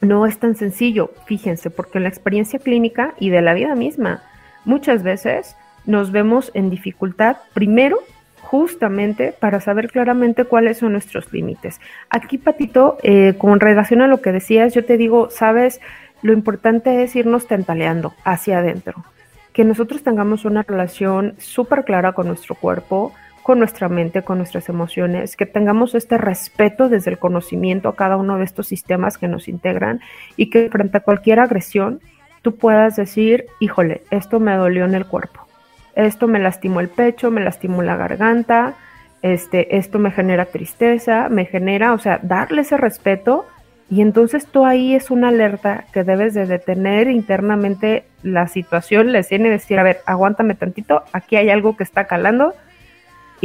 no 0.05 0.27
es 0.27 0.39
tan 0.39 0.57
sencillo, 0.57 1.13
fíjense, 1.27 1.71
porque 1.71 1.99
en 1.99 2.05
la 2.05 2.09
experiencia 2.09 2.59
clínica 2.59 3.15
y 3.19 3.31
de 3.31 3.43
la 3.43 3.55
vida 3.55 3.75
misma, 3.75 4.23
muchas 4.65 5.03
veces 5.03 5.57
nos 5.87 6.13
vemos 6.13 6.51
en 6.55 6.71
dificultad, 6.71 7.37
primero, 7.53 7.99
justamente 8.41 9.35
para 9.39 9.61
saber 9.61 9.91
claramente 9.91 10.45
cuáles 10.45 10.79
son 10.79 10.93
nuestros 10.93 11.33
límites. 11.33 11.81
Aquí, 12.11 12.39
Patito, 12.39 12.99
eh, 13.03 13.35
con 13.39 13.59
relación 13.61 14.01
a 14.01 14.07
lo 14.07 14.21
que 14.21 14.33
decías, 14.33 14.75
yo 14.75 14.85
te 14.85 14.97
digo, 14.97 15.31
sabes, 15.31 15.81
lo 16.23 16.33
importante 16.33 17.03
es 17.03 17.17
irnos 17.17 17.47
tentaleando 17.47 18.15
hacia 18.25 18.59
adentro, 18.59 19.05
que 19.53 19.65
nosotros 19.65 20.03
tengamos 20.03 20.45
una 20.45 20.63
relación 20.63 21.35
súper 21.39 21.85
clara 21.85 22.13
con 22.13 22.29
nuestro 22.29 22.55
cuerpo, 22.55 23.13
con 23.45 23.59
nuestra 23.59 23.91
mente, 23.91 24.23
con 24.23 24.39
nuestras 24.39 24.71
emociones, 24.71 25.37
que 25.37 25.45
tengamos 25.45 25.95
este 25.95 26.17
respeto 26.17 26.89
desde 26.89 27.11
el 27.11 27.19
conocimiento 27.19 27.91
a 27.91 27.95
cada 27.95 28.17
uno 28.17 28.39
de 28.39 28.45
estos 28.45 28.67
sistemas 28.67 29.19
que 29.19 29.29
nos 29.29 29.49
integran 29.49 30.01
y 30.39 30.49
que 30.49 30.71
frente 30.71 30.97
a 30.97 31.01
cualquier 31.01 31.41
agresión 31.41 32.01
tú 32.41 32.57
puedas 32.57 32.97
decir, 32.97 33.45
híjole, 33.61 34.01
esto 34.11 34.41
me 34.41 34.57
dolió 34.57 34.87
en 34.87 34.95
el 34.95 35.05
cuerpo, 35.05 35.47
esto 35.95 36.27
me 36.27 36.39
lastimó 36.39 36.81
el 36.81 36.89
pecho, 36.89 37.31
me 37.31 37.43
lastimó 37.43 37.83
la 37.83 37.97
garganta, 37.97 38.77
este, 39.21 39.77
esto 39.77 39.99
me 39.99 40.11
genera 40.11 40.47
tristeza, 40.47 41.29
me 41.29 41.45
genera, 41.45 41.93
o 41.93 41.99
sea, 41.99 42.21
darle 42.23 42.63
ese 42.63 42.79
respeto. 42.79 43.45
Y 43.91 44.01
entonces 44.01 44.47
tú 44.47 44.65
ahí 44.65 44.95
es 44.95 45.11
una 45.11 45.29
alerta 45.29 45.85
que 45.93 46.03
debes 46.03 46.33
de 46.33 46.47
detener 46.47 47.09
internamente 47.09 48.05
la 48.23 48.49
situación, 48.49 49.13
le 49.13 49.23
tiene 49.23 49.51
decir, 49.51 49.79
a 49.79 49.83
ver, 49.83 49.99
aguántame 50.07 50.55
tantito, 50.55 51.05
aquí 51.13 51.37
hay 51.37 51.51
algo 51.51 51.77
que 51.77 51.85
está 51.85 52.07
calando, 52.07 52.55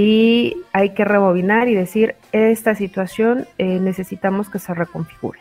y 0.02 0.56
hay 0.72 0.92
que 0.92 1.04
rebobinar 1.04 1.68
y 1.68 1.76
decir, 1.76 2.16
esta 2.32 2.74
situación 2.74 3.46
eh, 3.58 3.82
necesitamos 3.82 4.50
que 4.50 4.58
se 4.58 4.74
reconfigure. 4.74 5.38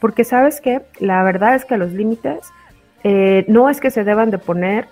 Porque 0.00 0.24
sabes 0.24 0.60
que 0.60 0.82
la 0.98 1.22
verdad 1.22 1.54
es 1.54 1.64
que 1.64 1.76
los 1.76 1.92
límites 1.92 2.40
eh, 3.04 3.44
no 3.46 3.70
es 3.70 3.80
que 3.80 3.92
se 3.92 4.02
deban 4.02 4.32
de 4.32 4.38
poner 4.38 4.88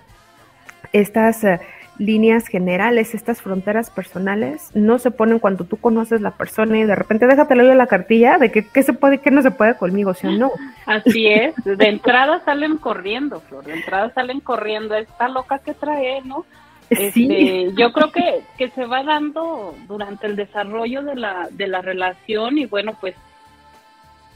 estas 0.93 1.43
eh, 1.43 1.59
líneas 1.97 2.47
generales, 2.47 3.13
estas 3.13 3.41
fronteras 3.41 3.89
personales, 3.89 4.71
no 4.73 4.99
se 4.99 5.11
ponen 5.11 5.39
cuando 5.39 5.65
tú 5.65 5.75
conoces 5.75 6.21
la 6.21 6.31
persona 6.31 6.79
y 6.79 6.85
de 6.85 6.95
repente 6.95 7.27
déjate 7.27 7.57
leer 7.57 7.75
la 7.75 7.87
cartilla 7.87 8.37
de 8.37 8.53
que 8.53 8.65
qué 8.65 8.83
se 8.83 8.93
puede 8.93 9.15
y 9.15 9.17
qué 9.17 9.31
no 9.31 9.41
se 9.41 9.51
puede 9.51 9.75
conmigo, 9.75 10.11
o 10.11 10.27
no. 10.29 10.49
Así 10.85 11.27
es, 11.27 11.53
de 11.65 11.89
entrada 11.89 12.39
salen 12.45 12.77
corriendo, 12.77 13.41
Flor, 13.41 13.65
de 13.65 13.73
entrada 13.73 14.13
salen 14.13 14.39
corriendo, 14.39 14.95
esta 14.95 15.27
loca 15.27 15.59
que 15.59 15.73
trae, 15.73 16.21
¿no? 16.21 16.45
Este, 16.89 17.71
yo 17.75 17.91
creo 17.93 18.11
que, 18.11 18.41
que 18.57 18.69
se 18.69 18.85
va 18.85 19.03
dando 19.03 19.75
durante 19.87 20.27
el 20.27 20.35
desarrollo 20.35 21.03
de 21.03 21.15
la, 21.15 21.47
de 21.51 21.67
la 21.67 21.81
relación 21.81 22.57
y 22.57 22.65
bueno, 22.65 22.97
pues 22.99 23.15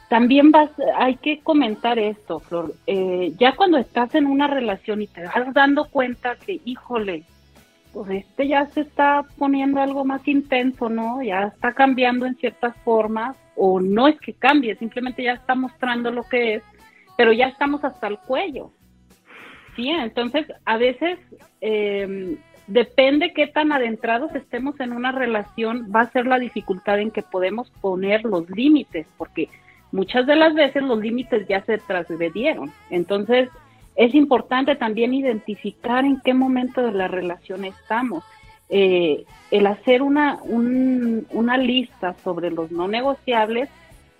también 0.10 0.52
vas, 0.52 0.70
hay 0.96 1.16
que 1.16 1.40
comentar 1.40 1.98
esto, 1.98 2.40
Flor. 2.40 2.76
Eh, 2.86 3.34
ya 3.40 3.56
cuando 3.56 3.80
estás 3.80 4.14
en 4.14 4.28
una 4.28 4.48
relación 4.48 5.02
y 5.02 5.08
te 5.08 5.24
vas 5.24 5.52
dando 5.54 5.86
cuenta 5.86 6.36
que, 6.36 6.62
híjole, 6.66 7.24
pues 7.94 8.10
este 8.12 8.48
ya 8.48 8.66
se 8.68 8.82
está 8.82 9.26
poniendo 9.38 9.82
algo 9.82 10.06
más 10.06 10.28
intenso, 10.28 10.90
¿no? 10.90 11.24
Ya 11.24 11.44
está 11.44 11.74
cambiando 11.74 12.28
en 12.28 12.36
ciertas 12.36 12.76
formas, 12.84 13.36
o 13.56 13.80
no 13.80 14.08
es 14.08 14.20
que 14.20 14.34
cambie, 14.34 14.76
simplemente 14.76 15.24
ya 15.24 15.34
está 15.34 15.56
mostrando 15.56 16.12
lo 16.12 16.24
que 16.24 16.56
es, 16.56 16.64
pero 17.18 17.34
ya 17.34 17.48
estamos 17.48 17.84
hasta 17.84 18.08
el 18.08 18.18
cuello. 18.20 18.72
Sí, 19.76 19.90
entonces 19.90 20.46
a 20.66 20.78
veces 20.78 21.18
eh, 21.62 22.38
depende 22.68 23.34
qué 23.34 23.48
tan 23.48 23.72
adentrados 23.72 24.34
estemos 24.36 24.80
en 24.80 24.94
una 24.94 25.12
relación, 25.12 25.92
va 25.94 26.02
a 26.02 26.12
ser 26.12 26.28
la 26.28 26.40
dificultad 26.40 27.00
en 27.00 27.12
que 27.12 27.22
podemos 27.22 27.70
poner 27.82 28.24
los 28.24 28.50
límites, 28.50 29.08
porque 29.18 29.50
muchas 29.92 30.26
de 30.26 30.36
las 30.36 30.54
veces 30.54 30.84
los 30.84 31.00
límites 31.00 31.48
ya 31.48 31.64
se 31.66 31.78
trasgredieron. 31.78 32.72
Entonces 32.90 33.50
es 33.96 34.16
importante 34.16 34.76
también 34.76 35.14
identificar 35.14 36.06
en 36.06 36.20
qué 36.22 36.34
momento 36.34 36.82
de 36.82 36.94
la 36.94 37.08
relación 37.08 37.66
estamos. 37.66 38.24
Eh, 38.70 39.26
el 39.52 39.68
hacer 39.68 40.02
una, 40.02 40.40
una 40.44 41.58
lista 41.58 42.16
sobre 42.24 42.50
los 42.50 42.72
no 42.72 42.88
negociables, 42.88 43.70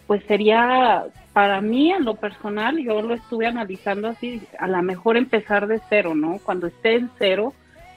pues 0.08 0.24
sería 0.26 1.06
para 1.34 1.62
mí, 1.62 1.92
en 1.92 2.06
lo 2.06 2.16
personal, 2.16 2.78
yo 2.78 3.02
lo 3.02 3.16
estuve 3.16 3.48
analizando 3.48 4.08
así, 4.08 4.42
a 4.60 4.68
lo 4.68 4.82
mejor 4.84 5.18
empezar 5.18 5.68
de 5.68 5.82
cero, 5.90 6.14
¿no? 6.14 6.40
Cuando 6.44 6.68
esté 6.68 6.96
en 6.96 7.10
cero, 7.18 7.54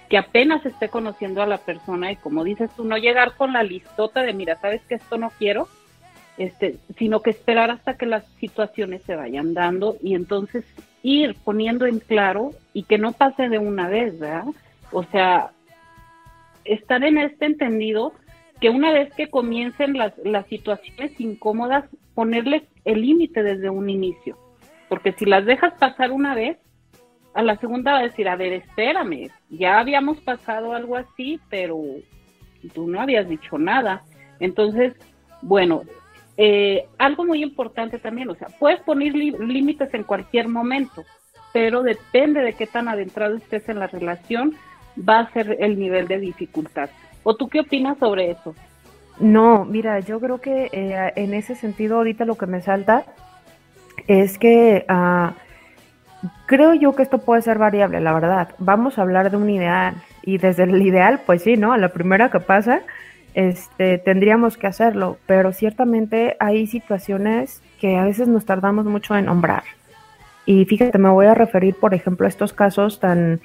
que 0.08 0.16
apenas 0.16 0.64
esté 0.64 0.88
conociendo 0.88 1.42
a 1.42 1.46
la 1.46 1.58
persona 1.58 2.10
y 2.10 2.16
como 2.16 2.44
dices 2.44 2.70
tú, 2.74 2.84
no 2.84 2.96
llegar 2.96 3.34
con 3.36 3.52
la 3.52 3.62
listota 3.62 4.22
de, 4.22 4.32
mira, 4.32 4.56
sabes 4.56 4.80
que 4.88 4.94
esto 4.94 5.18
no 5.18 5.30
quiero, 5.38 5.68
este, 6.38 6.78
sino 6.96 7.20
que 7.20 7.30
esperar 7.30 7.70
hasta 7.70 7.96
que 7.96 8.06
las 8.06 8.24
situaciones 8.40 9.02
se 9.02 9.16
vayan 9.16 9.52
dando 9.52 9.96
y 10.02 10.14
entonces 10.14 10.64
ir 11.02 11.36
poniendo 11.44 11.86
en 11.86 11.98
claro 11.98 12.52
y 12.72 12.84
que 12.84 12.98
no 12.98 13.12
pase 13.12 13.48
de 13.48 13.58
una 13.58 13.88
vez, 13.88 14.18
¿verdad? 14.18 14.44
O 14.92 15.04
sea, 15.04 15.50
estar 16.64 17.04
en 17.04 17.18
este 17.18 17.46
entendido 17.46 18.12
que 18.60 18.70
una 18.70 18.92
vez 18.92 19.12
que 19.14 19.28
comiencen 19.28 19.96
las, 19.96 20.12
las 20.24 20.46
situaciones 20.46 21.18
incómodas, 21.20 21.84
ponerles 22.14 22.62
el 22.84 23.02
límite 23.02 23.42
desde 23.42 23.70
un 23.70 23.90
inicio. 23.90 24.38
Porque 24.88 25.12
si 25.12 25.24
las 25.24 25.44
dejas 25.44 25.74
pasar 25.74 26.12
una 26.12 26.34
vez, 26.34 26.58
a 27.34 27.42
la 27.42 27.56
segunda 27.56 27.92
va 27.92 27.98
a 27.98 28.04
decir, 28.04 28.28
a 28.28 28.36
ver, 28.36 28.54
espérame, 28.54 29.30
ya 29.50 29.78
habíamos 29.78 30.18
pasado 30.20 30.72
algo 30.72 30.96
así, 30.96 31.38
pero 31.50 31.78
tú 32.72 32.88
no 32.88 33.00
habías 33.00 33.28
dicho 33.28 33.58
nada. 33.58 34.04
Entonces, 34.40 34.94
bueno, 35.42 35.82
eh, 36.38 36.86
algo 36.98 37.24
muy 37.24 37.42
importante 37.42 37.98
también, 37.98 38.30
o 38.30 38.34
sea, 38.34 38.48
puedes 38.58 38.80
poner 38.80 39.14
límites 39.14 39.92
en 39.92 40.04
cualquier 40.04 40.48
momento, 40.48 41.04
pero 41.52 41.82
depende 41.82 42.40
de 42.40 42.54
qué 42.54 42.66
tan 42.66 42.88
adentrado 42.88 43.36
estés 43.36 43.68
en 43.68 43.78
la 43.78 43.86
relación, 43.86 44.54
va 44.96 45.20
a 45.20 45.32
ser 45.32 45.56
el 45.60 45.78
nivel 45.78 46.08
de 46.08 46.18
dificultad. 46.18 46.90
¿O 47.28 47.34
tú 47.34 47.48
qué 47.48 47.58
opinas 47.58 47.98
sobre 47.98 48.30
eso? 48.30 48.54
No, 49.18 49.64
mira, 49.64 49.98
yo 49.98 50.20
creo 50.20 50.40
que 50.40 50.70
eh, 50.70 51.12
en 51.16 51.34
ese 51.34 51.56
sentido 51.56 51.96
ahorita 51.96 52.24
lo 52.24 52.36
que 52.36 52.46
me 52.46 52.60
salta 52.60 53.02
es 54.06 54.38
que 54.38 54.86
uh, 54.88 55.32
creo 56.46 56.74
yo 56.74 56.94
que 56.94 57.02
esto 57.02 57.18
puede 57.18 57.42
ser 57.42 57.58
variable, 57.58 58.00
la 58.00 58.14
verdad. 58.14 58.50
Vamos 58.58 58.96
a 58.96 59.02
hablar 59.02 59.32
de 59.32 59.38
un 59.38 59.50
ideal 59.50 59.96
y 60.22 60.38
desde 60.38 60.62
el 60.62 60.80
ideal, 60.80 61.22
pues 61.26 61.42
sí, 61.42 61.56
¿no? 61.56 61.72
A 61.72 61.78
la 61.78 61.88
primera 61.88 62.30
que 62.30 62.38
pasa, 62.38 62.82
este, 63.34 63.98
tendríamos 63.98 64.56
que 64.56 64.68
hacerlo, 64.68 65.16
pero 65.26 65.52
ciertamente 65.52 66.36
hay 66.38 66.68
situaciones 66.68 67.60
que 67.80 67.96
a 67.96 68.04
veces 68.04 68.28
nos 68.28 68.44
tardamos 68.44 68.86
mucho 68.86 69.16
en 69.16 69.24
nombrar. 69.24 69.64
Y 70.44 70.64
fíjate, 70.66 70.96
me 70.98 71.08
voy 71.08 71.26
a 71.26 71.34
referir, 71.34 71.74
por 71.74 71.92
ejemplo, 71.92 72.26
a 72.26 72.28
estos 72.28 72.52
casos 72.52 73.00
tan 73.00 73.40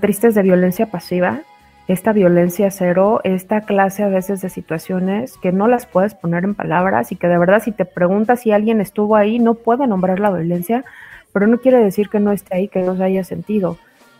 tristes 0.00 0.36
de 0.36 0.42
violencia 0.42 0.86
pasiva, 0.86 1.40
esta 1.88 2.12
violencia 2.12 2.70
cero, 2.70 3.20
esta 3.24 3.62
clase 3.62 4.02
a 4.02 4.08
veces 4.08 4.42
de 4.42 4.50
situaciones 4.50 5.38
que 5.38 5.52
no 5.52 5.66
las 5.68 5.86
puedes 5.86 6.14
poner 6.14 6.44
en 6.44 6.54
palabras 6.54 7.12
y 7.12 7.16
que 7.16 7.28
de 7.28 7.38
verdad 7.38 7.62
si 7.62 7.72
te 7.72 7.86
preguntas 7.86 8.40
si 8.40 8.52
alguien 8.52 8.82
estuvo 8.82 9.16
ahí, 9.16 9.38
no 9.38 9.54
puede 9.54 9.86
nombrar 9.86 10.20
la 10.20 10.30
violencia, 10.30 10.84
pero 11.32 11.46
no 11.46 11.58
quiere 11.58 11.78
decir 11.78 12.10
que 12.10 12.20
no 12.20 12.30
esté 12.30 12.56
ahí, 12.56 12.68
que 12.68 12.82
no 12.82 12.94
se 12.94 13.04
haya 13.04 13.24
sentido, 13.24 13.78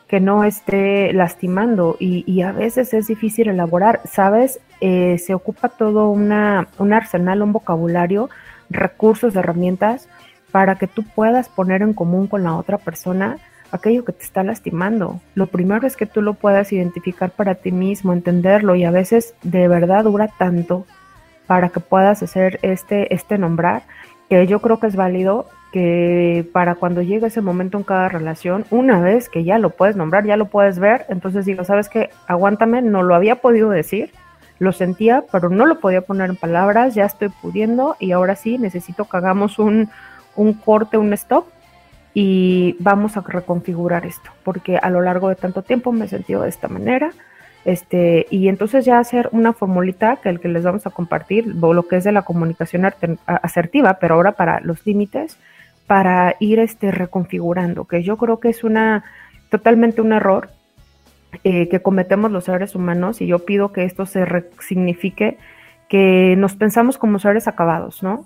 que 0.08 0.18
no 0.18 0.44
esté 0.44 1.12
lastimando 1.12 1.96
y, 2.00 2.40
a 2.40 2.52
veces 2.52 2.94
es 2.94 3.06
difícil 3.06 3.48
elaborar, 3.48 4.00
¿sabes? 4.10 4.60
Eh, 4.80 5.18
se 5.18 5.34
ocupa 5.34 5.68
todo 5.68 6.10
una, 6.10 6.68
un 6.78 6.94
arsenal, 6.94 7.42
un 7.42 7.52
vocabulario, 7.52 8.30
recursos, 8.70 9.36
herramientas 9.36 10.08
para 10.50 10.76
que 10.76 10.86
tú 10.86 11.02
puedas 11.02 11.50
poner 11.50 11.82
en 11.82 11.92
común 11.92 12.26
con 12.28 12.44
la 12.44 12.56
otra 12.56 12.78
persona 12.78 13.36
aquello 13.70 14.04
que 14.04 14.12
te 14.12 14.24
está 14.24 14.42
lastimando. 14.42 15.20
Lo 15.34 15.46
primero 15.46 15.86
es 15.86 15.96
que 15.96 16.06
tú 16.06 16.22
lo 16.22 16.34
puedas 16.34 16.72
identificar 16.72 17.30
para 17.30 17.56
ti 17.56 17.72
mismo, 17.72 18.12
entenderlo 18.12 18.74
y 18.74 18.84
a 18.84 18.90
veces 18.90 19.34
de 19.42 19.68
verdad 19.68 20.04
dura 20.04 20.28
tanto 20.38 20.86
para 21.46 21.70
que 21.70 21.80
puedas 21.80 22.22
hacer 22.22 22.58
este, 22.62 23.12
este 23.14 23.38
nombrar, 23.38 23.82
que 24.28 24.46
yo 24.46 24.60
creo 24.60 24.78
que 24.78 24.86
es 24.86 24.96
válido 24.96 25.46
que 25.72 26.48
para 26.52 26.74
cuando 26.76 27.02
llegue 27.02 27.26
ese 27.26 27.40
momento 27.40 27.78
en 27.78 27.84
cada 27.84 28.08
relación, 28.08 28.64
una 28.70 29.00
vez 29.00 29.28
que 29.28 29.44
ya 29.44 29.58
lo 29.58 29.70
puedes 29.70 29.96
nombrar, 29.96 30.24
ya 30.24 30.36
lo 30.36 30.46
puedes 30.46 30.78
ver, 30.78 31.04
entonces 31.08 31.44
digo, 31.44 31.64
¿sabes 31.64 31.88
qué? 31.88 32.10
Aguántame, 32.26 32.80
no 32.82 33.02
lo 33.02 33.14
había 33.14 33.36
podido 33.36 33.68
decir, 33.70 34.12
lo 34.58 34.72
sentía, 34.72 35.24
pero 35.30 35.50
no 35.50 35.66
lo 35.66 35.80
podía 35.80 36.00
poner 36.02 36.30
en 36.30 36.36
palabras, 36.36 36.94
ya 36.94 37.04
estoy 37.04 37.28
pudiendo 37.28 37.96
y 37.98 38.12
ahora 38.12 38.34
sí 38.34 38.58
necesito 38.58 39.04
que 39.04 39.16
hagamos 39.16 39.58
un, 39.58 39.90
un 40.36 40.54
corte, 40.54 40.96
un 40.96 41.12
stop 41.12 41.46
y 42.14 42.76
vamos 42.80 43.16
a 43.16 43.20
reconfigurar 43.20 44.06
esto, 44.06 44.30
porque 44.44 44.78
a 44.78 44.90
lo 44.90 45.00
largo 45.00 45.28
de 45.28 45.36
tanto 45.36 45.62
tiempo 45.62 45.92
me 45.92 46.06
he 46.06 46.08
sentido 46.08 46.42
de 46.42 46.48
esta 46.48 46.68
manera. 46.68 47.10
Este, 47.64 48.26
y 48.30 48.48
entonces 48.48 48.84
ya 48.84 48.98
hacer 48.98 49.28
una 49.32 49.52
formulita 49.52 50.16
que 50.16 50.30
el 50.30 50.40
que 50.40 50.48
les 50.48 50.64
vamos 50.64 50.86
a 50.86 50.90
compartir, 50.90 51.46
lo 51.46 51.86
que 51.86 51.96
es 51.96 52.04
de 52.04 52.12
la 52.12 52.22
comunicación 52.22 52.90
asertiva, 53.26 53.98
pero 54.00 54.14
ahora 54.14 54.32
para 54.32 54.60
los 54.60 54.86
límites, 54.86 55.36
para 55.86 56.34
ir 56.40 56.60
este, 56.60 56.92
reconfigurando, 56.92 57.84
que 57.84 58.02
yo 58.02 58.16
creo 58.16 58.40
que 58.40 58.48
es 58.48 58.64
una 58.64 59.04
totalmente 59.50 60.00
un 60.00 60.12
error 60.12 60.50
eh, 61.44 61.68
que 61.68 61.80
cometemos 61.80 62.30
los 62.30 62.44
seres 62.44 62.74
humanos 62.74 63.20
y 63.20 63.26
yo 63.26 63.44
pido 63.44 63.72
que 63.72 63.84
esto 63.84 64.06
se 64.06 64.24
signifique 64.60 65.38
que 65.88 66.36
nos 66.36 66.56
pensamos 66.56 66.98
como 66.98 67.18
seres 67.18 67.48
acabados, 67.48 68.02
¿no? 68.02 68.24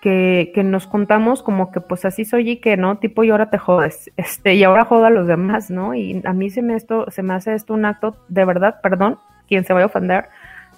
Que, 0.00 0.52
nos 0.64 0.86
contamos 0.86 1.42
como 1.42 1.72
que 1.72 1.80
pues 1.80 2.04
así 2.04 2.24
soy 2.24 2.50
y 2.50 2.56
que 2.58 2.76
no, 2.76 2.98
tipo 2.98 3.24
y 3.24 3.30
ahora 3.30 3.50
te 3.50 3.58
jodes, 3.58 4.10
este, 4.16 4.54
y 4.54 4.64
ahora 4.64 4.84
joda 4.84 5.08
a 5.08 5.10
los 5.10 5.26
demás, 5.26 5.70
¿no? 5.70 5.94
Y 5.94 6.22
a 6.24 6.32
mí 6.32 6.50
se 6.50 6.62
me 6.62 6.74
esto, 6.74 7.06
se 7.10 7.22
me 7.22 7.34
hace 7.34 7.54
esto 7.54 7.74
un 7.74 7.84
acto, 7.84 8.16
de 8.28 8.44
verdad, 8.44 8.80
perdón, 8.82 9.18
quien 9.48 9.64
se 9.64 9.72
vaya 9.72 9.84
a 9.84 9.88
ofender, 9.88 10.28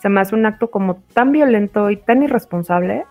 se 0.00 0.08
me 0.08 0.20
hace 0.20 0.34
un 0.34 0.46
acto 0.46 0.70
como 0.70 0.96
tan 1.12 1.32
violento 1.32 1.90
y 1.90 1.96
tan 1.96 2.22
irresponsable 2.22 3.04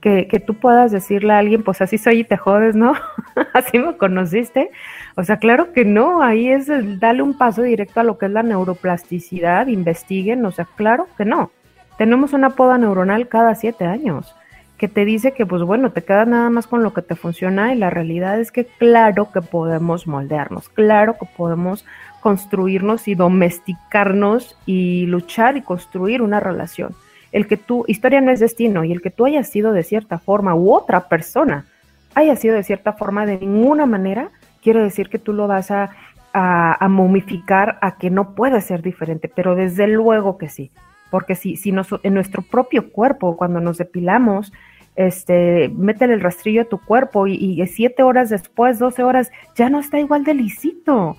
que, 0.00 0.26
que 0.28 0.40
tú 0.40 0.54
puedas 0.54 0.92
decirle 0.92 1.34
a 1.34 1.38
alguien, 1.38 1.62
pues 1.62 1.82
así 1.82 1.98
soy 1.98 2.20
y 2.20 2.24
te 2.24 2.38
jodes, 2.38 2.74
¿no? 2.74 2.94
así 3.52 3.78
me 3.78 3.96
conociste. 3.98 4.70
O 5.16 5.24
sea, 5.24 5.36
claro 5.36 5.72
que 5.72 5.84
no, 5.84 6.22
ahí 6.22 6.48
es 6.48 6.68
darle 6.98 7.22
un 7.22 7.36
paso 7.36 7.60
directo 7.62 8.00
a 8.00 8.04
lo 8.04 8.16
que 8.16 8.26
es 8.26 8.32
la 8.32 8.42
neuroplasticidad, 8.42 9.66
investiguen, 9.66 10.44
o 10.46 10.50
sea, 10.50 10.66
claro 10.76 11.06
que 11.18 11.26
no. 11.26 11.50
Tenemos 11.98 12.32
una 12.32 12.50
poda 12.50 12.78
neuronal 12.78 13.28
cada 13.28 13.54
siete 13.54 13.84
años 13.84 14.34
que 14.80 14.88
te 14.88 15.04
dice 15.04 15.32
que, 15.32 15.44
pues 15.44 15.62
bueno, 15.62 15.92
te 15.92 16.02
quedas 16.02 16.26
nada 16.26 16.48
más 16.48 16.66
con 16.66 16.82
lo 16.82 16.94
que 16.94 17.02
te 17.02 17.14
funciona 17.14 17.74
y 17.74 17.76
la 17.76 17.90
realidad 17.90 18.40
es 18.40 18.50
que 18.50 18.64
claro 18.64 19.30
que 19.30 19.42
podemos 19.42 20.06
moldearnos, 20.06 20.70
claro 20.70 21.18
que 21.20 21.26
podemos 21.36 21.84
construirnos 22.22 23.06
y 23.06 23.14
domesticarnos 23.14 24.56
y 24.64 25.04
luchar 25.04 25.58
y 25.58 25.60
construir 25.60 26.22
una 26.22 26.40
relación. 26.40 26.94
El 27.30 27.46
que 27.46 27.58
tu 27.58 27.84
historia 27.88 28.22
no 28.22 28.30
es 28.30 28.40
destino 28.40 28.82
y 28.82 28.92
el 28.92 29.02
que 29.02 29.10
tú 29.10 29.26
hayas 29.26 29.50
sido 29.50 29.72
de 29.72 29.82
cierta 29.82 30.18
forma 30.18 30.54
u 30.54 30.72
otra 30.72 31.08
persona 31.08 31.66
haya 32.14 32.34
sido 32.36 32.54
de 32.54 32.64
cierta 32.64 32.94
forma 32.94 33.26
de 33.26 33.36
ninguna 33.36 33.84
manera 33.84 34.30
quiere 34.62 34.82
decir 34.82 35.10
que 35.10 35.18
tú 35.18 35.34
lo 35.34 35.46
vas 35.46 35.70
a, 35.70 35.90
a, 36.32 36.82
a 36.82 36.88
momificar 36.88 37.76
a 37.82 37.98
que 37.98 38.08
no 38.08 38.34
puede 38.34 38.62
ser 38.62 38.80
diferente, 38.80 39.28
pero 39.28 39.54
desde 39.54 39.86
luego 39.88 40.38
que 40.38 40.48
sí 40.48 40.70
porque 41.10 41.34
si, 41.34 41.56
si 41.56 41.72
nos, 41.72 41.88
en 42.02 42.14
nuestro 42.14 42.42
propio 42.42 42.90
cuerpo, 42.90 43.36
cuando 43.36 43.60
nos 43.60 43.78
depilamos, 43.78 44.52
este, 44.96 45.68
métele 45.68 46.14
el 46.14 46.20
rastrillo 46.20 46.62
a 46.62 46.66
tu 46.66 46.78
cuerpo 46.78 47.26
y, 47.26 47.66
siete 47.66 48.02
horas 48.02 48.30
después, 48.30 48.78
doce 48.78 49.02
horas, 49.02 49.30
ya 49.54 49.70
no 49.70 49.80
está 49.80 49.98
igual 49.98 50.24
de 50.24 50.34
lisito. 50.34 51.16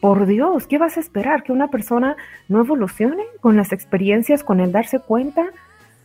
Por 0.00 0.26
Dios, 0.26 0.66
¿qué 0.66 0.78
vas 0.78 0.96
a 0.96 1.00
esperar? 1.00 1.42
¿Que 1.42 1.52
una 1.52 1.68
persona 1.68 2.16
no 2.48 2.60
evolucione 2.60 3.22
con 3.40 3.56
las 3.56 3.72
experiencias, 3.72 4.42
con 4.42 4.60
el 4.60 4.72
darse 4.72 4.98
cuenta? 4.98 5.50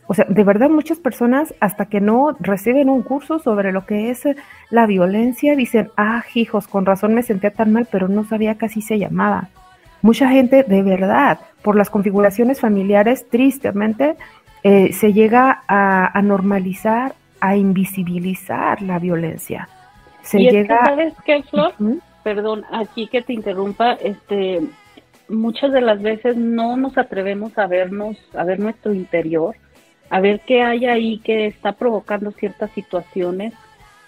O 0.06 0.14
sea, 0.14 0.26
de 0.28 0.44
verdad 0.44 0.68
muchas 0.68 0.98
personas 0.98 1.54
hasta 1.60 1.86
que 1.86 2.00
no 2.00 2.36
reciben 2.38 2.88
un 2.88 3.02
curso 3.02 3.38
sobre 3.38 3.72
lo 3.72 3.86
que 3.86 4.10
es 4.10 4.22
la 4.70 4.86
violencia 4.86 5.56
dicen, 5.56 5.90
ah, 5.96 6.24
hijos, 6.34 6.68
con 6.68 6.86
razón 6.86 7.14
me 7.14 7.22
sentía 7.22 7.50
tan 7.50 7.72
mal, 7.72 7.88
pero 7.90 8.06
no 8.06 8.24
sabía 8.24 8.56
que 8.56 8.66
así 8.66 8.82
se 8.82 8.98
llamaba. 8.98 9.48
Mucha 10.02 10.28
gente 10.28 10.62
de 10.62 10.82
verdad, 10.82 11.40
por 11.62 11.74
las 11.74 11.90
configuraciones 11.90 12.60
familiares, 12.60 13.28
tristemente, 13.28 14.16
eh, 14.66 14.92
se 14.92 15.12
llega 15.12 15.62
a, 15.68 16.18
a, 16.18 16.22
normalizar, 16.22 17.14
a 17.40 17.56
invisibilizar 17.56 18.82
la 18.82 18.98
violencia. 18.98 19.68
Se 20.22 20.40
y 20.40 20.50
llega... 20.50 20.74
Es 20.74 20.80
que, 20.80 20.86
¿Sabes 20.86 21.14
qué, 21.24 21.42
Flor? 21.44 21.74
Uh 21.78 21.84
-huh. 21.84 22.00
Perdón, 22.24 22.64
aquí 22.72 23.06
que 23.06 23.22
te 23.22 23.32
interrumpa, 23.32 23.92
este, 23.92 24.60
muchas 25.28 25.70
de 25.72 25.80
las 25.80 26.02
veces 26.02 26.36
no 26.36 26.76
nos 26.76 26.98
atrevemos 26.98 27.56
a 27.56 27.68
vernos, 27.68 28.16
a 28.34 28.42
ver 28.42 28.58
nuestro 28.58 28.92
interior, 28.92 29.54
a 30.10 30.18
ver 30.18 30.40
qué 30.40 30.62
hay 30.62 30.86
ahí 30.86 31.18
que 31.18 31.46
está 31.46 31.72
provocando 31.72 32.32
ciertas 32.32 32.72
situaciones. 32.72 33.54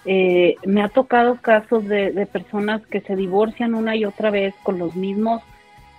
Eh, 0.05 0.57
me 0.67 0.83
ha 0.83 0.89
tocado 0.89 1.37
casos 1.41 1.87
de, 1.87 2.11
de 2.11 2.27
personas 2.27 2.85
que 2.89 3.01
se 3.01 3.15
divorcian 3.15 3.75
una 3.77 3.95
y 3.95 4.05
otra 4.05 4.31
vez 4.31 4.55
con 4.65 4.79
los 4.81 4.97
mismos 4.97 5.43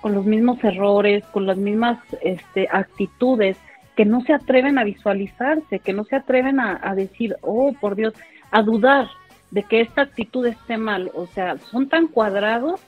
con 0.02 0.14
los 0.14 0.26
mismos 0.26 0.64
errores, 0.64 1.26
con 1.34 1.46
las 1.46 1.58
mismas 1.58 2.00
este, 2.22 2.70
actitudes, 2.72 3.58
que 4.00 4.06
no 4.06 4.22
se 4.22 4.32
atreven 4.32 4.78
a 4.78 4.86
visualizarse, 4.86 5.80
que 5.80 5.92
no 5.92 6.06
se 6.06 6.16
atreven 6.16 6.62
a, 6.62 6.96
decir, 6.96 7.36
oh, 7.42 7.74
por 7.82 7.98
Dios, 7.98 8.14
a 8.50 8.62
dudar 8.62 9.10
de 9.52 9.64
que 9.64 9.82
esta 9.82 10.04
actitud 10.04 10.46
esté 10.46 10.78
mal. 10.78 11.12
O 11.14 11.28
sea, 11.28 11.58
son 11.58 11.90
tan 11.90 12.08
cuadrados 12.08 12.80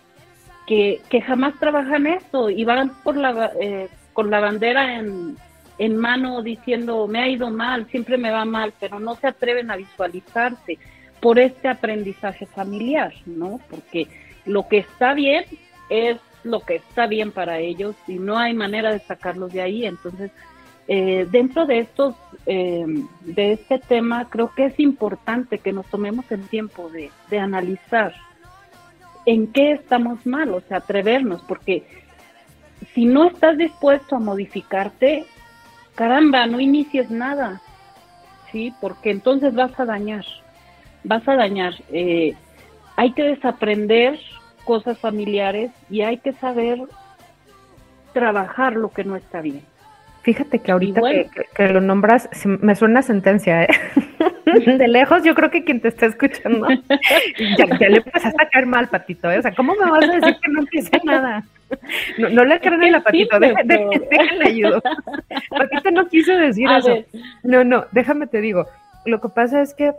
que, 0.66 1.02
que 1.10 1.20
jamás 1.20 1.60
trabajan 1.60 2.08
eso 2.08 2.50
y 2.50 2.64
van 2.64 2.94
por 3.04 3.18
la, 3.18 3.52
eh, 3.60 3.90
con 4.14 4.32
la 4.32 4.40
bandera 4.40 5.00
en, 5.00 5.36
en 5.80 5.98
mano 5.98 6.42
diciendo, 6.42 7.10
me 7.10 7.20
ha 7.20 7.28
ido 7.28 7.50
mal, 7.50 7.88
siempre 7.88 8.18
me 8.18 8.32
va 8.32 8.46
mal, 8.46 8.74
pero 8.80 8.98
no 9.02 9.16
se 9.16 9.28
atreven 9.28 9.70
a 9.70 9.76
visualizarse 9.76 10.78
por 11.20 11.40
este 11.40 11.68
aprendizaje 11.68 12.46
familiar, 12.46 13.12
¿no? 13.26 13.60
Porque 13.70 14.08
lo 14.46 14.66
que 14.70 14.78
está 14.78 15.14
bien 15.14 15.44
es 15.90 16.16
lo 16.46 16.62
que 16.62 16.76
está 16.76 17.06
bien 17.06 17.34
para 17.34 17.60
ellos 17.60 17.98
y 18.08 18.14
no 18.14 18.38
hay 18.38 18.54
manera 18.54 18.94
de 18.94 19.00
sacarlos 19.00 19.52
de 19.52 19.62
ahí. 19.62 19.86
Entonces, 19.86 20.32
eh, 20.94 21.26
dentro 21.32 21.66
de 21.66 21.80
estos, 21.80 22.16
eh, 22.46 22.86
de 23.22 23.54
este 23.54 23.80
tema, 23.80 24.28
creo 24.30 24.54
que 24.54 24.66
es 24.66 24.78
importante 24.78 25.60
que 25.60 25.72
nos 25.72 25.86
tomemos 25.86 26.30
el 26.34 26.46
tiempo 26.50 26.90
de, 26.90 27.10
de, 27.30 27.40
analizar 27.40 28.14
en 29.26 29.48
qué 29.54 29.72
estamos 29.72 30.26
mal, 30.26 30.54
o 30.54 30.60
sea, 30.60 30.80
atrevernos, 30.80 31.44
porque 31.44 31.86
si 32.94 33.06
no 33.06 33.24
estás 33.24 33.58
dispuesto 33.58 34.18
a 34.18 34.20
modificarte, 34.20 35.24
caramba, 35.96 36.46
no 36.46 36.60
inicies 36.60 37.10
nada, 37.10 37.62
¿sí? 38.52 38.74
Porque 38.82 39.12
entonces 39.12 39.56
vas 39.56 39.80
a 39.80 39.86
dañar, 39.86 40.26
vas 41.06 41.26
a 41.26 41.38
dañar. 41.38 41.74
Eh, 41.94 42.36
hay 42.98 43.14
que 43.14 43.24
desaprender 43.24 44.20
cosas 44.66 45.00
familiares 45.00 45.72
y 45.90 46.02
hay 46.02 46.18
que 46.18 46.34
saber 46.34 46.82
trabajar 48.12 48.74
lo 48.74 48.90
que 48.92 49.06
no 49.06 49.16
está 49.16 49.40
bien. 49.40 49.72
Fíjate 50.24 50.60
que 50.60 50.72
ahorita 50.72 51.00
bueno, 51.00 51.24
que, 51.34 51.46
que, 51.56 51.68
lo 51.70 51.82
nombras, 51.82 52.30
me 52.46 52.76
suena 52.76 53.02
sentencia, 53.02 53.64
¿eh? 53.64 53.70
De 54.46 54.88
lejos, 54.88 55.24
yo 55.24 55.34
creo 55.34 55.50
que 55.50 55.64
quien 55.64 55.80
te 55.80 55.88
está 55.88 56.06
escuchando 56.06 56.68
ya, 57.58 57.66
ya 57.80 57.90
le 57.90 57.98
empezaste 57.98 58.44
a 58.44 58.50
caer 58.50 58.66
mal, 58.66 58.88
Patito. 58.88 59.32
¿eh? 59.32 59.40
O 59.40 59.42
sea, 59.42 59.54
¿cómo 59.54 59.74
me 59.76 59.90
vas 59.90 60.04
a 60.04 60.14
decir 60.14 60.38
que 60.42 60.52
no 60.52 60.60
empiece 60.60 60.92
nada? 61.04 61.44
No, 62.18 62.30
no 62.30 62.46
le 62.46 62.60
crean 62.60 62.96
a 62.96 63.02
Patito, 63.02 63.40
déjale, 63.40 63.88
déjale 64.10 64.46
ayudo. 64.46 64.82
Patito 65.50 65.92
no 65.92 66.08
quiso 66.08 66.36
decir 66.36 66.68
a 66.68 66.80
eso. 66.80 66.90
Ver. 66.90 67.06
No, 67.44 67.64
no, 67.64 67.86
déjame 67.92 68.28
te 68.28 68.42
digo. 68.42 68.68
Lo 69.06 69.22
que 69.22 69.30
pasa 69.30 69.62
es 69.62 69.74
que 69.74 69.94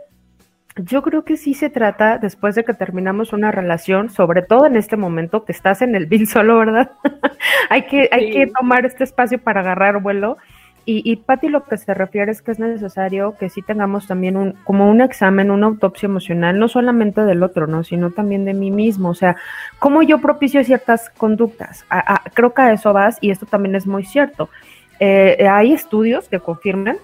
yo 0.75 1.01
creo 1.03 1.23
que 1.23 1.37
sí 1.37 1.53
se 1.53 1.69
trata, 1.69 2.17
después 2.17 2.55
de 2.55 2.63
que 2.63 2.73
terminamos 2.73 3.33
una 3.33 3.51
relación, 3.51 4.09
sobre 4.09 4.41
todo 4.41 4.65
en 4.65 4.75
este 4.75 4.97
momento 4.97 5.45
que 5.45 5.51
estás 5.51 5.81
en 5.81 5.95
el 5.95 6.07
bin 6.07 6.25
solo, 6.25 6.57
¿verdad? 6.57 6.91
hay, 7.69 7.83
que, 7.83 8.03
sí. 8.03 8.09
hay 8.11 8.31
que 8.31 8.47
tomar 8.47 8.85
este 8.85 9.03
espacio 9.03 9.39
para 9.39 9.61
agarrar 9.61 10.01
vuelo. 10.01 10.37
Y, 10.85 11.01
y 11.09 11.15
Patti 11.15 11.47
lo 11.47 11.63
que 11.63 11.77
se 11.77 11.93
refiere 11.93 12.31
es 12.31 12.41
que 12.41 12.51
es 12.51 12.59
necesario 12.59 13.37
que 13.37 13.49
sí 13.49 13.61
tengamos 13.61 14.05
también 14.05 14.35
un, 14.35 14.53
como 14.65 14.89
un 14.89 14.99
examen, 14.99 15.49
una 15.49 15.67
autopsia 15.67 16.07
emocional, 16.07 16.59
no 16.59 16.67
solamente 16.67 17.21
del 17.21 17.41
otro, 17.41 17.67
¿no? 17.67 17.85
Sino 17.85 18.11
también 18.11 18.43
de 18.43 18.53
mí 18.53 18.69
mismo. 18.69 19.09
O 19.09 19.15
sea, 19.15 19.37
cómo 19.79 20.01
yo 20.01 20.19
propicio 20.19 20.61
ciertas 20.63 21.09
conductas. 21.11 21.85
A, 21.89 22.15
a, 22.15 22.23
creo 22.33 22.53
que 22.53 22.63
a 22.63 22.73
eso 22.73 22.91
vas 22.91 23.17
y 23.21 23.31
esto 23.31 23.45
también 23.45 23.75
es 23.75 23.87
muy 23.87 24.03
cierto. 24.03 24.49
Eh, 24.99 25.47
hay 25.49 25.73
estudios 25.73 26.27
que 26.27 26.39
confirman, 26.39 26.97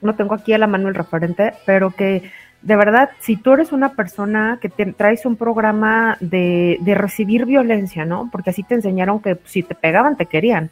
no 0.00 0.14
tengo 0.14 0.34
aquí 0.34 0.52
a 0.52 0.58
la 0.58 0.66
mano 0.66 0.88
el 0.88 0.94
referente, 0.94 1.52
pero 1.66 1.90
que 1.90 2.30
de 2.62 2.76
verdad, 2.76 3.10
si 3.20 3.36
tú 3.36 3.52
eres 3.52 3.72
una 3.72 3.94
persona 3.94 4.58
que 4.60 4.68
te, 4.68 4.86
traes 4.92 5.26
un 5.26 5.36
programa 5.36 6.16
de, 6.20 6.78
de, 6.80 6.94
recibir 6.94 7.44
violencia, 7.44 8.04
¿no? 8.04 8.28
Porque 8.30 8.50
así 8.50 8.62
te 8.62 8.74
enseñaron 8.74 9.20
que 9.20 9.38
si 9.44 9.62
te 9.62 9.74
pegaban, 9.74 10.16
te 10.16 10.26
querían. 10.26 10.70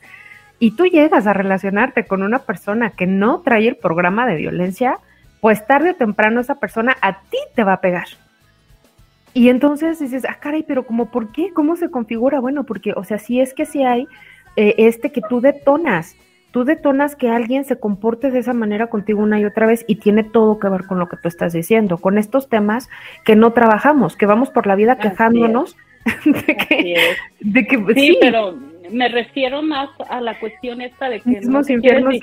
Y 0.59 0.73
tú 0.73 0.87
llegas 0.87 1.27
a 1.27 1.33
relacionarte 1.33 2.05
con 2.05 2.23
una 2.23 2.41
persona 2.41 2.91
que 2.91 3.07
no 3.07 3.41
trae 3.41 3.67
el 3.67 3.77
programa 3.77 4.27
de 4.27 4.37
violencia, 4.37 4.99
pues 5.41 5.67
tarde 5.67 5.91
o 5.91 5.95
temprano 5.95 6.41
esa 6.41 6.57
persona 6.57 6.97
a 7.01 7.21
ti 7.23 7.39
te 7.55 7.65
va 7.65 7.75
a 7.75 7.81
pegar. 7.81 8.07
Y 9.33 9.49
entonces 9.49 9.99
dices, 9.99 10.25
ah, 10.29 10.37
caray, 10.41 10.63
pero 10.63 10.85
como, 10.85 11.11
¿por 11.11 11.33
qué? 11.33 11.53
¿Cómo 11.53 11.77
se 11.77 11.91
configura? 11.91 12.41
Bueno, 12.41 12.65
porque, 12.65 12.93
o 12.95 13.05
sea, 13.05 13.19
si 13.19 13.41
es 13.41 13.55
que 13.55 13.65
si 13.65 13.85
hay 13.85 14.07
eh, 14.57 14.75
este 14.79 15.13
que 15.13 15.23
tú 15.23 15.41
detonas, 15.41 16.17
tú 16.51 16.65
detonas 16.65 17.17
que 17.17 17.29
alguien 17.29 17.65
se 17.65 17.79
comporte 17.79 18.31
de 18.31 18.39
esa 18.39 18.53
manera 18.53 18.89
contigo 18.89 19.23
una 19.23 19.39
y 19.41 19.45
otra 19.45 19.67
vez 19.67 19.85
y 19.87 19.97
tiene 19.97 20.25
todo 20.25 20.59
que 20.59 20.69
ver 20.69 20.87
con 20.87 20.99
lo 20.99 21.09
que 21.09 21.17
tú 21.17 21.29
estás 21.29 21.53
diciendo, 21.53 21.99
con 21.99 22.19
estos 22.19 22.49
temas 22.49 22.89
que 23.25 23.37
no 23.37 23.53
trabajamos, 23.53 24.17
que 24.17 24.27
vamos 24.27 24.51
por 24.51 24.67
la 24.67 24.75
vida 24.75 24.99
quejándonos 24.99 25.77
de 26.25 26.57
que, 26.57 26.97
de 27.41 27.67
que, 27.67 27.95
sí, 27.95 28.19
pero 28.21 28.57
me 28.91 29.09
refiero 29.09 29.63
más 29.63 29.91
a 30.09 30.21
la 30.21 30.39
cuestión 30.39 30.81
esta 30.81 31.09
de 31.09 31.21
que 31.21 31.41
no 31.43 31.63
quieres 31.63 32.23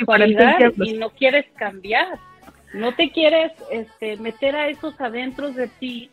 y, 0.78 0.90
y 0.90 0.94
no 0.98 1.10
quieres 1.12 1.46
cambiar, 1.56 2.20
no 2.74 2.94
te 2.96 3.12
quieres 3.12 3.52
este, 3.72 4.18
meter 4.18 4.56
a 4.56 4.68
esos 4.68 5.00
adentros 5.00 5.56
de 5.56 5.68
ti 5.68 6.10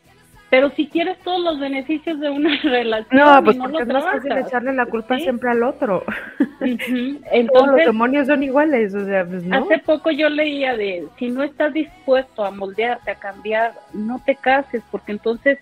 pero 0.54 0.70
si 0.70 0.86
quieres 0.86 1.18
todos 1.24 1.40
los 1.40 1.58
beneficios 1.58 2.20
de 2.20 2.30
una 2.30 2.56
relación, 2.62 3.20
no, 3.20 3.42
pues 3.42 3.56
no 3.56 3.66
lo 3.66 3.84
trabajas. 3.84 4.46
echarle 4.46 4.72
la 4.72 4.86
culpa 4.86 5.18
siempre 5.18 5.50
al 5.50 5.64
otro. 5.64 6.04
Entonces, 6.60 7.50
todos 7.52 7.66
los 7.66 7.76
demonios 7.78 8.28
son 8.28 8.40
iguales, 8.44 8.94
o 8.94 9.04
sea, 9.04 9.26
pues 9.26 9.42
no. 9.42 9.64
Hace 9.64 9.78
poco 9.78 10.12
yo 10.12 10.28
leía 10.28 10.76
de 10.76 11.08
si 11.18 11.28
no 11.28 11.42
estás 11.42 11.74
dispuesto 11.74 12.44
a 12.44 12.52
moldearte, 12.52 13.10
a 13.10 13.16
cambiar, 13.16 13.72
no 13.92 14.22
te 14.24 14.36
cases, 14.36 14.80
porque 14.92 15.10
entonces 15.10 15.58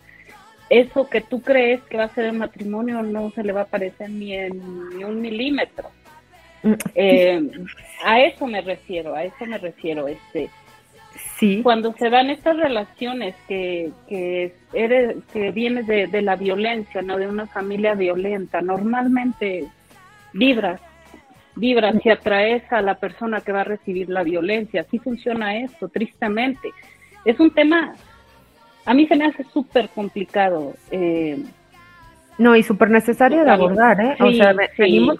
eso 0.68 1.08
que 1.08 1.22
tú 1.22 1.40
crees 1.40 1.80
que 1.84 1.96
va 1.96 2.04
a 2.04 2.14
ser 2.14 2.26
el 2.26 2.36
matrimonio 2.36 3.02
no 3.02 3.30
se 3.30 3.44
le 3.44 3.54
va 3.54 3.62
a 3.62 3.66
parecer 3.66 4.10
ni 4.10 4.34
en 4.34 4.90
ni 4.90 5.04
un 5.04 5.22
milímetro. 5.22 5.88
Mm. 6.64 6.74
Eh, 6.94 7.50
a 8.04 8.20
eso 8.20 8.46
me 8.46 8.60
refiero, 8.60 9.14
a 9.14 9.24
eso 9.24 9.46
me 9.46 9.56
refiero, 9.56 10.06
este 10.06 10.50
cuando 11.62 11.92
se 11.94 12.08
dan 12.08 12.30
estas 12.30 12.56
relaciones 12.56 13.34
que, 13.48 13.90
que, 14.08 14.54
eres, 14.72 15.16
que 15.32 15.50
vienes 15.50 15.86
de, 15.86 16.22
la 16.22 16.36
violencia, 16.36 17.02
¿no? 17.02 17.16
De 17.16 17.26
una 17.26 17.46
familia 17.46 17.94
violenta, 17.94 18.60
normalmente 18.60 19.66
vibras, 20.32 20.80
vibras 21.56 21.96
y 22.04 22.10
atraes 22.10 22.62
a 22.72 22.80
la 22.80 22.94
persona 22.94 23.40
que 23.40 23.52
va 23.52 23.62
a 23.62 23.64
recibir 23.64 24.08
la 24.08 24.22
violencia. 24.22 24.82
Así 24.82 24.98
funciona 24.98 25.56
esto, 25.56 25.88
tristemente. 25.88 26.70
Es 27.24 27.40
un 27.40 27.50
tema, 27.50 27.94
a 28.84 28.94
mí 28.94 29.06
se 29.06 29.16
me 29.16 29.26
hace 29.26 29.44
súper 29.44 29.88
complicado. 29.88 30.74
Eh, 30.90 31.42
no, 32.38 32.56
y 32.56 32.62
súper 32.62 32.90
necesario 32.90 33.44
de 33.44 33.50
abordar, 33.50 34.00
¿eh? 34.00 34.16
o 34.20 34.32
sea, 34.32 34.54
venimos 34.78 35.18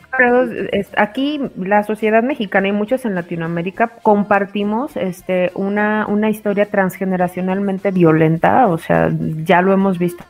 aquí 0.97 1.41
la 1.57 1.83
sociedad 1.83 2.23
mexicana 2.23 2.69
y 2.69 2.73
muchos 2.73 3.05
en 3.05 3.15
Latinoamérica 3.15 3.89
compartimos 4.03 4.97
este 4.97 5.51
una, 5.55 6.07
una 6.09 6.31
historia 6.31 6.67
transgeneracionalmente 6.67 7.91
violenta, 7.91 8.67
o 8.69 8.79
sea, 8.79 9.11
ya 9.45 9.61
lo 9.63 9.73
hemos 9.73 9.99
visto 9.99 10.25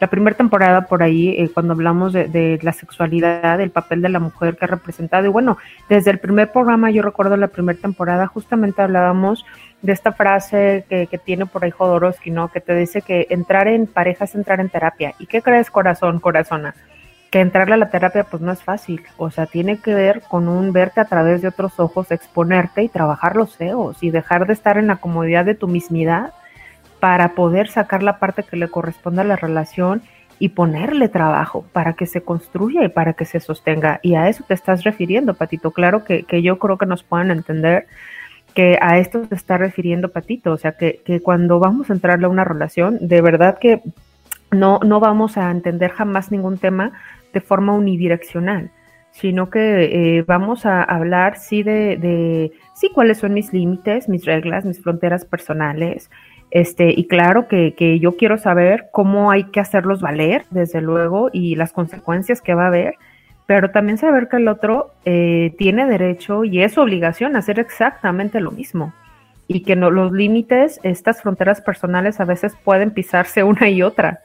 la 0.00 0.06
primera 0.06 0.36
temporada 0.36 0.82
por 0.82 1.02
ahí, 1.02 1.30
eh, 1.30 1.50
cuando 1.52 1.72
hablamos 1.72 2.12
de, 2.12 2.58
la 2.62 2.72
sexualidad, 2.72 3.60
el 3.60 3.70
papel 3.70 4.00
de 4.00 4.08
la 4.08 4.20
mujer 4.20 4.56
que 4.56 4.64
ha 4.64 4.68
representado, 4.68 5.26
y 5.26 5.28
bueno, 5.28 5.58
desde 5.88 6.10
el 6.10 6.18
primer 6.18 6.52
programa, 6.52 6.90
yo 6.90 7.02
recuerdo 7.02 7.36
la 7.36 7.48
primera 7.48 7.78
temporada, 7.78 8.26
justamente 8.26 8.80
hablábamos 8.80 9.44
de 9.82 9.92
esta 9.92 10.12
frase 10.12 10.84
que, 10.88 11.06
que, 11.06 11.18
tiene 11.18 11.46
por 11.46 11.64
ahí 11.64 11.70
Jodorowsky, 11.70 12.30
¿no? 12.30 12.48
Que 12.48 12.60
te 12.60 12.74
dice 12.74 13.02
que 13.02 13.26
entrar 13.30 13.68
en 13.68 13.86
pareja 13.86 14.24
es 14.24 14.34
entrar 14.34 14.60
en 14.60 14.68
terapia. 14.68 15.14
¿Y 15.18 15.26
qué 15.26 15.40
crees, 15.40 15.70
corazón, 15.70 16.18
corazona? 16.18 16.74
Que 17.30 17.40
entrarle 17.40 17.74
a 17.74 17.78
la 17.78 17.90
terapia 17.90 18.24
pues 18.24 18.42
no 18.42 18.50
es 18.50 18.62
fácil, 18.62 19.02
o 19.18 19.30
sea, 19.30 19.46
tiene 19.46 19.78
que 19.78 19.94
ver 19.94 20.22
con 20.22 20.48
un 20.48 20.72
verte 20.72 21.00
a 21.00 21.04
través 21.04 21.42
de 21.42 21.48
otros 21.48 21.78
ojos, 21.78 22.10
exponerte 22.10 22.82
y 22.82 22.88
trabajar 22.88 23.36
los 23.36 23.56
feos 23.56 24.02
y 24.02 24.10
dejar 24.10 24.46
de 24.46 24.54
estar 24.54 24.78
en 24.78 24.86
la 24.86 24.96
comodidad 24.96 25.44
de 25.44 25.54
tu 25.54 25.68
mismidad 25.68 26.32
para 27.00 27.34
poder 27.34 27.68
sacar 27.68 28.02
la 28.02 28.18
parte 28.18 28.42
que 28.42 28.56
le 28.56 28.68
corresponde 28.68 29.20
a 29.20 29.24
la 29.24 29.36
relación 29.36 30.02
y 30.40 30.50
ponerle 30.50 31.08
trabajo 31.08 31.64
para 31.72 31.92
que 31.94 32.06
se 32.06 32.22
construya 32.22 32.84
y 32.84 32.88
para 32.88 33.12
que 33.12 33.24
se 33.24 33.40
sostenga. 33.40 34.00
Y 34.02 34.14
a 34.14 34.28
eso 34.28 34.44
te 34.46 34.54
estás 34.54 34.84
refiriendo, 34.84 35.34
Patito. 35.34 35.72
Claro 35.72 36.04
que, 36.04 36.22
que 36.24 36.42
yo 36.42 36.58
creo 36.58 36.78
que 36.78 36.86
nos 36.86 37.02
puedan 37.02 37.30
entender 37.30 37.86
que 38.58 38.76
a 38.82 38.98
esto 38.98 39.24
se 39.24 39.36
está 39.36 39.56
refiriendo 39.56 40.08
Patito. 40.08 40.50
O 40.50 40.56
sea, 40.56 40.72
que, 40.72 41.00
que 41.04 41.20
cuando 41.20 41.60
vamos 41.60 41.90
a 41.90 41.92
entrarle 41.92 42.26
a 42.26 42.28
una 42.28 42.42
relación, 42.42 42.98
de 43.00 43.22
verdad 43.22 43.56
que 43.60 43.82
no, 44.50 44.80
no 44.84 44.98
vamos 44.98 45.38
a 45.38 45.48
entender 45.52 45.92
jamás 45.92 46.32
ningún 46.32 46.58
tema 46.58 46.90
de 47.32 47.40
forma 47.40 47.72
unidireccional, 47.74 48.72
sino 49.12 49.48
que 49.48 50.16
eh, 50.18 50.24
vamos 50.26 50.66
a 50.66 50.82
hablar 50.82 51.38
sí 51.38 51.62
de, 51.62 51.98
de, 51.98 52.50
sí 52.74 52.90
cuáles 52.92 53.18
son 53.18 53.32
mis 53.32 53.52
límites, 53.52 54.08
mis 54.08 54.24
reglas, 54.24 54.64
mis 54.64 54.82
fronteras 54.82 55.24
personales, 55.24 56.10
este, 56.50 56.90
y 56.90 57.06
claro 57.06 57.46
que, 57.46 57.74
que, 57.74 58.00
yo 58.00 58.16
quiero 58.16 58.38
saber 58.38 58.88
cómo 58.90 59.30
hay 59.30 59.44
que 59.52 59.60
hacerlos 59.60 60.00
valer, 60.00 60.46
desde 60.50 60.80
luego, 60.80 61.30
y 61.32 61.54
las 61.54 61.72
consecuencias 61.72 62.42
que 62.42 62.54
va 62.54 62.64
a 62.64 62.68
haber, 62.68 62.94
pero 63.48 63.70
también 63.70 63.96
saber 63.96 64.28
que 64.28 64.36
el 64.36 64.46
otro 64.46 64.90
eh, 65.06 65.54
tiene 65.56 65.86
derecho 65.86 66.44
y 66.44 66.62
es 66.62 66.76
obligación 66.76 67.34
hacer 67.34 67.58
exactamente 67.58 68.42
lo 68.42 68.50
mismo. 68.50 68.92
Y 69.46 69.60
que 69.62 69.74
no, 69.74 69.90
los 69.90 70.12
límites, 70.12 70.80
estas 70.82 71.22
fronteras 71.22 71.62
personales 71.62 72.20
a 72.20 72.26
veces 72.26 72.54
pueden 72.62 72.90
pisarse 72.90 73.42
una 73.44 73.70
y 73.70 73.80
otra 73.80 74.20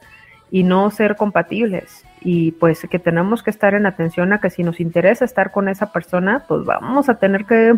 y 0.50 0.62
no 0.62 0.90
ser 0.90 1.16
compatibles 1.16 2.04
y 2.20 2.52
pues 2.52 2.86
que 2.90 2.98
tenemos 2.98 3.42
que 3.42 3.48
estar 3.48 3.72
en 3.72 3.86
atención 3.86 4.34
a 4.34 4.42
que 4.42 4.50
si 4.50 4.62
nos 4.62 4.78
interesa 4.78 5.24
estar 5.24 5.52
con 5.52 5.68
esa 5.68 5.90
persona, 5.90 6.44
pues 6.46 6.66
vamos 6.66 7.08
a 7.08 7.14
tener 7.14 7.46
que 7.46 7.74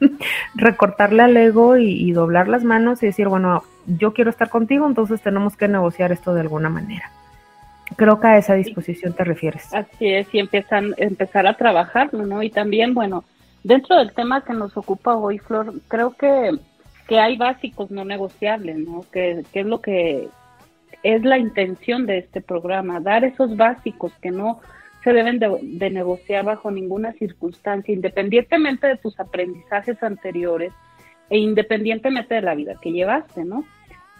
recortarle 0.56 1.22
al 1.22 1.36
ego 1.36 1.76
y, 1.76 2.10
doblar 2.10 2.48
las 2.48 2.64
manos 2.64 3.04
y 3.04 3.06
decir, 3.06 3.28
bueno, 3.28 3.62
yo 3.86 4.14
quiero 4.14 4.30
estar 4.30 4.50
contigo, 4.50 4.84
entonces 4.84 5.22
tenemos 5.22 5.56
que 5.56 5.68
negociar 5.68 6.10
esto 6.10 6.34
de 6.34 6.40
alguna 6.40 6.68
manera. 6.68 7.12
Creo 7.98 8.20
que 8.20 8.28
a 8.28 8.38
esa 8.38 8.54
disposición 8.54 9.12
te 9.12 9.24
refieres. 9.24 9.74
Así 9.74 10.06
es, 10.06 10.32
y 10.32 10.38
empiezan, 10.38 10.94
empezar 10.98 11.48
a 11.48 11.56
trabajarlo, 11.56 12.24
¿no? 12.26 12.44
Y 12.44 12.48
también, 12.48 12.94
bueno, 12.94 13.24
dentro 13.64 13.96
del 13.96 14.12
tema 14.12 14.44
que 14.44 14.52
nos 14.52 14.76
ocupa 14.76 15.16
hoy, 15.16 15.38
Flor, 15.38 15.74
creo 15.88 16.12
que, 16.12 16.52
que 17.08 17.18
hay 17.18 17.36
básicos 17.36 17.90
no 17.90 18.04
negociables, 18.04 18.78
¿no? 18.78 19.04
Que, 19.12 19.42
que 19.52 19.60
es 19.60 19.66
lo 19.66 19.80
que 19.80 20.28
es 21.02 21.24
la 21.24 21.38
intención 21.38 22.06
de 22.06 22.18
este 22.18 22.40
programa, 22.40 23.00
dar 23.00 23.24
esos 23.24 23.56
básicos 23.56 24.12
que 24.22 24.30
no 24.30 24.60
se 25.02 25.12
deben 25.12 25.40
de, 25.40 25.90
negociar 25.90 26.44
bajo 26.44 26.70
ninguna 26.70 27.14
circunstancia, 27.14 27.92
independientemente 27.92 28.86
de 28.86 28.96
tus 28.96 29.18
aprendizajes 29.18 30.00
anteriores 30.04 30.72
e 31.30 31.38
independientemente 31.38 32.36
de 32.36 32.42
la 32.42 32.54
vida 32.54 32.76
que 32.80 32.92
llevaste, 32.92 33.44
¿no? 33.44 33.64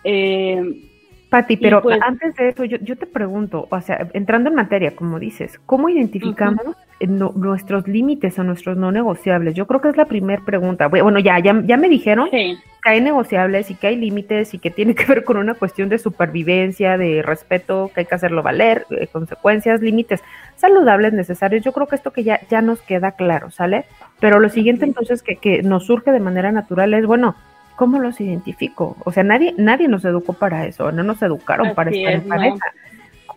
Eh, 0.02 0.97
Pati, 1.28 1.58
pero 1.58 1.82
pues 1.82 1.98
antes 2.00 2.34
de 2.36 2.48
eso, 2.48 2.64
yo, 2.64 2.78
yo, 2.78 2.96
te 2.96 3.04
pregunto, 3.04 3.68
o 3.70 3.80
sea, 3.82 4.08
entrando 4.14 4.48
en 4.48 4.54
materia, 4.54 4.96
como 4.96 5.18
dices, 5.18 5.60
¿cómo 5.66 5.90
identificamos 5.90 6.62
nuestros 7.00 7.86
límites 7.86 8.38
o 8.38 8.44
nuestros 8.44 8.78
no 8.78 8.90
negociables? 8.92 9.54
Yo 9.54 9.66
creo 9.66 9.82
que 9.82 9.90
es 9.90 9.96
la 9.98 10.06
primera 10.06 10.42
pregunta. 10.42 10.88
Bueno, 10.88 11.18
ya, 11.18 11.38
ya, 11.38 11.60
ya 11.66 11.76
me 11.76 11.90
dijeron 11.90 12.30
que 12.30 12.56
hay 12.82 13.02
negociables 13.02 13.70
y 13.70 13.74
que 13.74 13.88
hay 13.88 13.96
límites 13.96 14.54
y 14.54 14.58
que 14.58 14.70
tiene 14.70 14.94
que 14.94 15.04
ver 15.04 15.22
con 15.22 15.36
una 15.36 15.52
cuestión 15.52 15.90
de 15.90 15.98
supervivencia, 15.98 16.96
de 16.96 17.20
respeto, 17.20 17.90
que 17.94 18.00
hay 18.00 18.06
que 18.06 18.14
hacerlo 18.14 18.42
valer, 18.42 18.86
eh, 18.88 19.06
consecuencias, 19.08 19.82
límites 19.82 20.22
saludables, 20.56 21.12
necesarios. 21.12 21.62
Yo 21.62 21.72
creo 21.72 21.88
que 21.88 21.96
esto 21.96 22.10
que 22.10 22.24
ya, 22.24 22.40
ya 22.48 22.62
nos 22.62 22.80
queda 22.80 23.12
claro, 23.12 23.50
¿sale? 23.50 23.84
Pero 24.18 24.40
lo 24.40 24.48
siguiente 24.48 24.86
entonces 24.86 25.22
que, 25.22 25.36
que 25.36 25.62
nos 25.62 25.84
surge 25.84 26.10
de 26.10 26.20
manera 26.20 26.52
natural 26.52 26.94
es, 26.94 27.04
bueno, 27.04 27.36
¿cómo 27.78 28.00
los 28.00 28.20
identifico? 28.20 28.96
O 29.04 29.12
sea, 29.12 29.22
nadie, 29.22 29.54
nadie 29.56 29.86
nos 29.86 30.04
educó 30.04 30.32
para 30.32 30.66
eso, 30.66 30.90
no 30.90 31.04
nos 31.04 31.22
educaron 31.22 31.76
para 31.76 31.92
estar 31.92 32.12
en 32.12 32.28
pareja. 32.28 32.72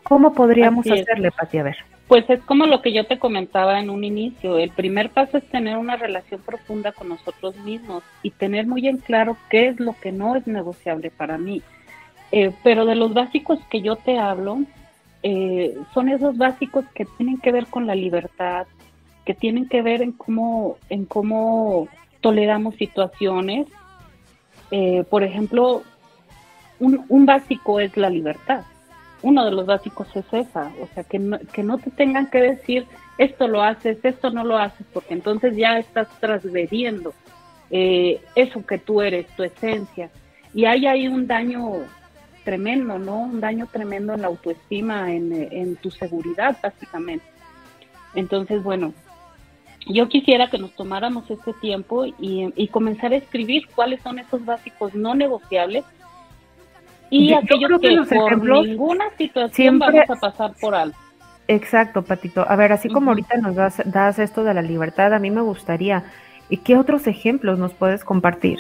¿Cómo 0.01 0.33
podríamos 0.33 0.87
hacerle, 0.87 1.29
Pati? 1.29 1.59
A 1.59 1.63
ver. 1.63 1.77
Pues 2.07 2.27
es 2.27 2.41
como 2.41 2.65
lo 2.65 2.81
que 2.81 2.91
yo 2.91 3.05
te 3.05 3.19
comentaba 3.19 3.79
en 3.79 3.91
un 3.91 4.03
inicio. 4.03 4.57
El 4.57 4.71
primer 4.71 5.11
paso 5.11 5.37
es 5.37 5.45
tener 5.45 5.77
una 5.77 5.95
relación 5.95 6.41
profunda 6.41 6.91
con 6.91 7.09
nosotros 7.09 7.55
mismos 7.57 8.03
y 8.23 8.31
tener 8.31 8.65
muy 8.65 8.87
en 8.87 8.97
claro 8.97 9.37
qué 9.47 9.67
es 9.67 9.79
lo 9.79 9.93
que 10.01 10.11
no 10.11 10.35
es 10.35 10.47
negociable 10.47 11.11
para 11.11 11.37
mí. 11.37 11.61
Eh, 12.31 12.51
pero 12.63 12.85
de 12.85 12.95
los 12.95 13.13
básicos 13.13 13.59
que 13.69 13.81
yo 13.81 13.95
te 13.95 14.17
hablo, 14.17 14.57
eh, 15.21 15.77
son 15.93 16.09
esos 16.09 16.35
básicos 16.35 16.83
que 16.95 17.05
tienen 17.05 17.37
que 17.37 17.51
ver 17.51 17.67
con 17.67 17.85
la 17.85 17.93
libertad, 17.93 18.65
que 19.23 19.35
tienen 19.35 19.69
que 19.69 19.83
ver 19.83 20.01
en 20.01 20.13
cómo, 20.13 20.77
en 20.89 21.05
cómo 21.05 21.87
toleramos 22.21 22.75
situaciones, 22.75 23.67
eh, 24.71 25.03
por 25.09 25.23
ejemplo, 25.23 25.83
un, 26.79 27.25
básico 27.25 27.79
es 27.79 27.95
la 27.95 28.09
libertad. 28.09 28.63
Uno 29.21 29.45
de 29.45 29.51
los 29.51 29.65
básicos 29.65 30.07
es 30.15 30.25
esa, 30.33 30.71
o 30.81 30.87
sea, 30.95 31.03
que 31.03 31.19
no, 31.19 31.37
que 31.53 31.61
no 31.61 31.77
te 31.77 31.91
tengan 31.91 32.27
que 32.31 32.39
decir 32.39 32.87
esto 33.17 33.47
lo 33.47 33.61
haces, 33.61 34.03
esto 34.03 34.31
no 34.31 34.43
lo 34.43 34.57
haces, 34.57 34.87
porque 34.91 35.13
entonces 35.13 35.55
ya 35.55 35.77
estás 35.77 36.07
transgrediendo 36.19 37.13
eh, 37.69 38.19
eso 38.35 38.65
que 38.65 38.79
tú 38.79 39.01
eres, 39.01 39.27
tu 39.35 39.43
esencia. 39.43 40.09
Y 40.53 40.65
hay 40.65 40.87
ahí 40.87 41.07
un 41.07 41.27
daño 41.27 41.73
tremendo, 42.43 42.97
¿no? 42.97 43.19
Un 43.19 43.39
daño 43.39 43.67
tremendo 43.71 44.13
en 44.13 44.21
la 44.21 44.27
autoestima, 44.27 45.11
en, 45.13 45.31
en 45.51 45.75
tu 45.75 45.91
seguridad, 45.91 46.57
básicamente. 46.63 47.25
Entonces, 48.15 48.63
bueno, 48.63 48.93
yo 49.87 50.07
quisiera 50.09 50.49
que 50.49 50.57
nos 50.57 50.73
tomáramos 50.75 51.29
este 51.29 51.53
tiempo 51.53 52.05
y, 52.05 52.67
comenzar 52.67 53.13
a 53.13 53.17
escribir 53.17 53.67
cuáles 53.75 54.01
son 54.01 54.19
esos 54.19 54.43
básicos 54.45 54.93
no 54.93 55.15
negociables 55.15 55.83
y 57.09 57.33
aquellos 57.33 57.79
que, 57.81 58.15
por 58.15 58.41
ninguna 58.41 59.05
situación 59.17 59.79
vamos 59.79 60.09
a 60.09 60.15
pasar 60.15 60.53
por 60.59 60.75
alto. 60.75 60.97
Exacto, 61.47 62.03
Patito. 62.03 62.45
A 62.47 62.55
ver, 62.55 62.71
así 62.71 62.87
como 62.87 63.11
ahorita 63.11 63.37
nos 63.37 63.55
das, 63.55 63.81
das 63.85 64.19
esto 64.19 64.43
de 64.45 64.53
la 64.53 64.61
libertad, 64.61 65.13
a 65.13 65.19
mí 65.19 65.29
me 65.29 65.41
gustaría, 65.41 66.05
¿y 66.49 66.57
qué 66.57 66.77
otros 66.77 67.07
ejemplos 67.07 67.59
nos 67.59 67.73
puedes 67.73 68.05
compartir? 68.05 68.59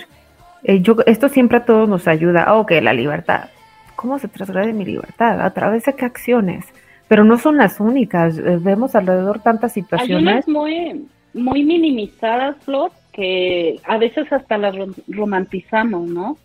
Eh, 0.63 0.81
yo, 0.81 0.97
esto 1.05 1.29
siempre 1.29 1.59
a 1.59 1.65
todos 1.65 1.87
nos 1.87 2.07
ayuda. 2.07 2.53
ok, 2.55 2.71
la 2.81 2.93
libertad. 2.93 3.49
¿Cómo 3.95 4.19
se 4.19 4.27
trasgrede 4.27 4.73
mi 4.73 4.83
libertad? 4.83 5.39
¿A 5.41 5.53
través 5.53 5.85
de 5.85 5.93
qué 5.93 6.05
acciones? 6.05 6.65
Pero 7.11 7.25
no 7.25 7.37
son 7.37 7.57
las 7.57 7.81
únicas. 7.81 8.37
eh, 8.37 8.57
vemos 8.61 8.95
alrededor 8.95 9.41
tantas 9.41 9.75
Hay 9.75 9.83
situaciones. 9.83 10.23
unas 10.23 10.47
muy, 10.47 11.07
muy 11.33 11.61
minimizadas, 11.65 12.55
Flor, 12.63 12.89
que 13.11 13.81
a 13.83 13.97
veces 13.97 14.31
hasta 14.31 14.57
las 14.57 14.73
rom- 14.73 14.95
romantizamos, 15.09 16.07
¿no? 16.09 16.37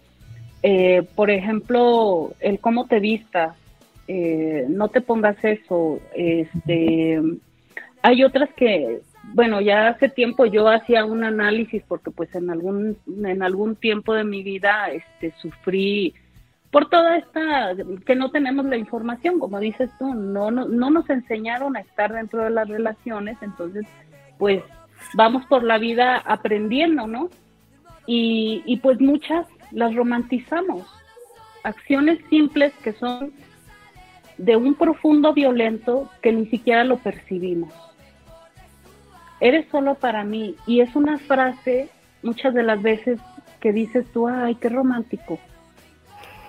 Eh, 0.65 1.05
por 1.15 1.31
ejemplo, 1.31 2.33
el 2.41 2.59
cómo 2.59 2.87
te 2.89 2.99
vistas, 2.99 3.55
eh, 4.09 4.67
no 4.69 4.89
te 4.89 5.01
pongas 5.03 5.37
eso. 5.45 6.01
Este, 6.17 7.23
hay 8.03 8.25
otras 8.25 8.51
que, 8.57 9.03
bueno, 9.35 9.61
ya 9.61 9.87
hace 9.87 10.09
tiempo 10.09 10.47
yo 10.47 10.67
hacía 10.69 11.05
un 11.05 11.23
análisis 11.23 11.85
porque 11.87 12.11
pues 12.11 12.35
en 12.35 12.51
algún, 12.51 12.97
en 13.25 13.41
algún 13.45 13.77
tiempo 13.77 14.15
de 14.15 14.25
mi 14.25 14.43
vida 14.43 14.89
este, 14.91 15.33
sufrí 15.41 16.13
por 16.71 16.89
toda 16.89 17.17
esta, 17.17 17.75
que 18.05 18.15
no 18.15 18.31
tenemos 18.31 18.67
la 18.67 18.77
información, 18.77 19.39
como 19.39 19.61
dices 19.61 19.91
tú, 19.99 20.15
no, 20.15 20.51
no, 20.51 20.67
no 20.67 20.91
nos 20.91 21.09
enseñaron 21.09 21.77
a 21.77 21.81
estar 21.81 22.13
dentro 22.13 22.43
de 22.43 22.51
las 22.51 22.69
relaciones, 22.69 23.39
entonces 23.41 23.87
pues 24.39 24.63
vamos 25.15 25.47
por 25.47 25.63
la 25.63 25.79
vida 25.79 26.19
aprendiendo, 26.19 27.07
¿no? 27.07 27.31
Y, 28.07 28.63
y 28.67 28.79
pues 28.79 29.01
muchas 29.01 29.47
las 29.73 29.95
romantizamos, 29.95 30.87
acciones 31.63 32.19
simples 32.29 32.73
que 32.83 32.93
son 32.93 33.33
de 34.39 34.57
un 34.57 34.75
profundo 34.75 35.33
violento 35.33 36.11
que 36.23 36.33
ni 36.33 36.47
siquiera 36.47 36.85
lo 36.85 36.99
percibimos. 36.99 37.73
Eres 39.41 39.67
solo 39.71 39.95
para 39.95 40.25
mí. 40.25 40.57
Y 40.67 40.81
es 40.81 40.95
una 40.97 41.19
frase 41.19 41.89
muchas 42.23 42.55
de 42.55 42.63
las 42.63 42.81
veces 42.83 43.19
que 43.61 43.73
dices 43.73 44.07
tú, 44.13 44.29
ay, 44.29 44.55
qué 44.57 44.69
romántico. 44.69 45.39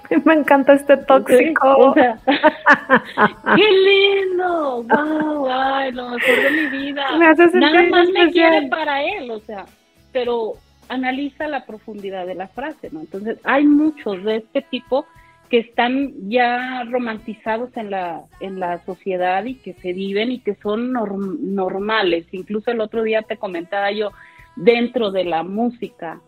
Me 0.26 0.34
encanta 0.34 0.74
este 0.74 0.98
tóxico. 0.98 1.67
O 1.78 1.93
sea, 1.93 2.17
¡Qué 3.56 3.63
lindo! 3.72 4.84
¡Wow! 4.84 5.48
¡Ay, 5.50 5.91
lo 5.91 6.10
mejor 6.10 6.43
de 6.43 6.52
mi 6.52 6.78
vida! 6.78 7.17
Me 7.17 7.28
hace 7.28 7.48
Nada 7.58 7.84
más 7.89 8.10
me 8.10 8.32
quiere 8.32 8.67
para 8.67 9.04
él, 9.04 9.30
o 9.32 9.39
sea, 9.39 9.65
pero 10.12 10.54
analiza 10.89 11.48
la 11.48 11.65
profundidad 11.65 12.26
de 12.26 12.36
la 12.36 12.48
frase, 12.48 12.89
¿no? 12.91 13.02
Entonces, 13.02 13.39
hay 13.43 13.65
muchos 13.65 14.24
de 14.24 14.38
este 14.38 14.62
tipo 14.62 15.06
que 15.50 15.60
están 15.60 16.12
ya 16.30 16.84
romantizados 16.89 17.76
en 17.78 17.91
la, 17.91 18.22
en 18.41 18.60
la 18.60 18.80
sociedad 18.86 19.46
y 19.46 19.56
que 19.56 19.74
se 19.76 19.93
viven 19.93 20.32
y 20.32 20.39
que 20.39 20.56
son 20.56 20.91
norm- 20.93 21.39
normales. 21.39 22.26
Incluso 22.34 22.72
el 22.72 22.82
otro 22.82 23.04
día 23.04 23.22
te 23.22 23.38
comentaba 23.38 23.91
yo, 23.91 24.12
dentro 24.58 25.12
de 25.12 25.24
la 25.24 25.43
música 25.43 26.20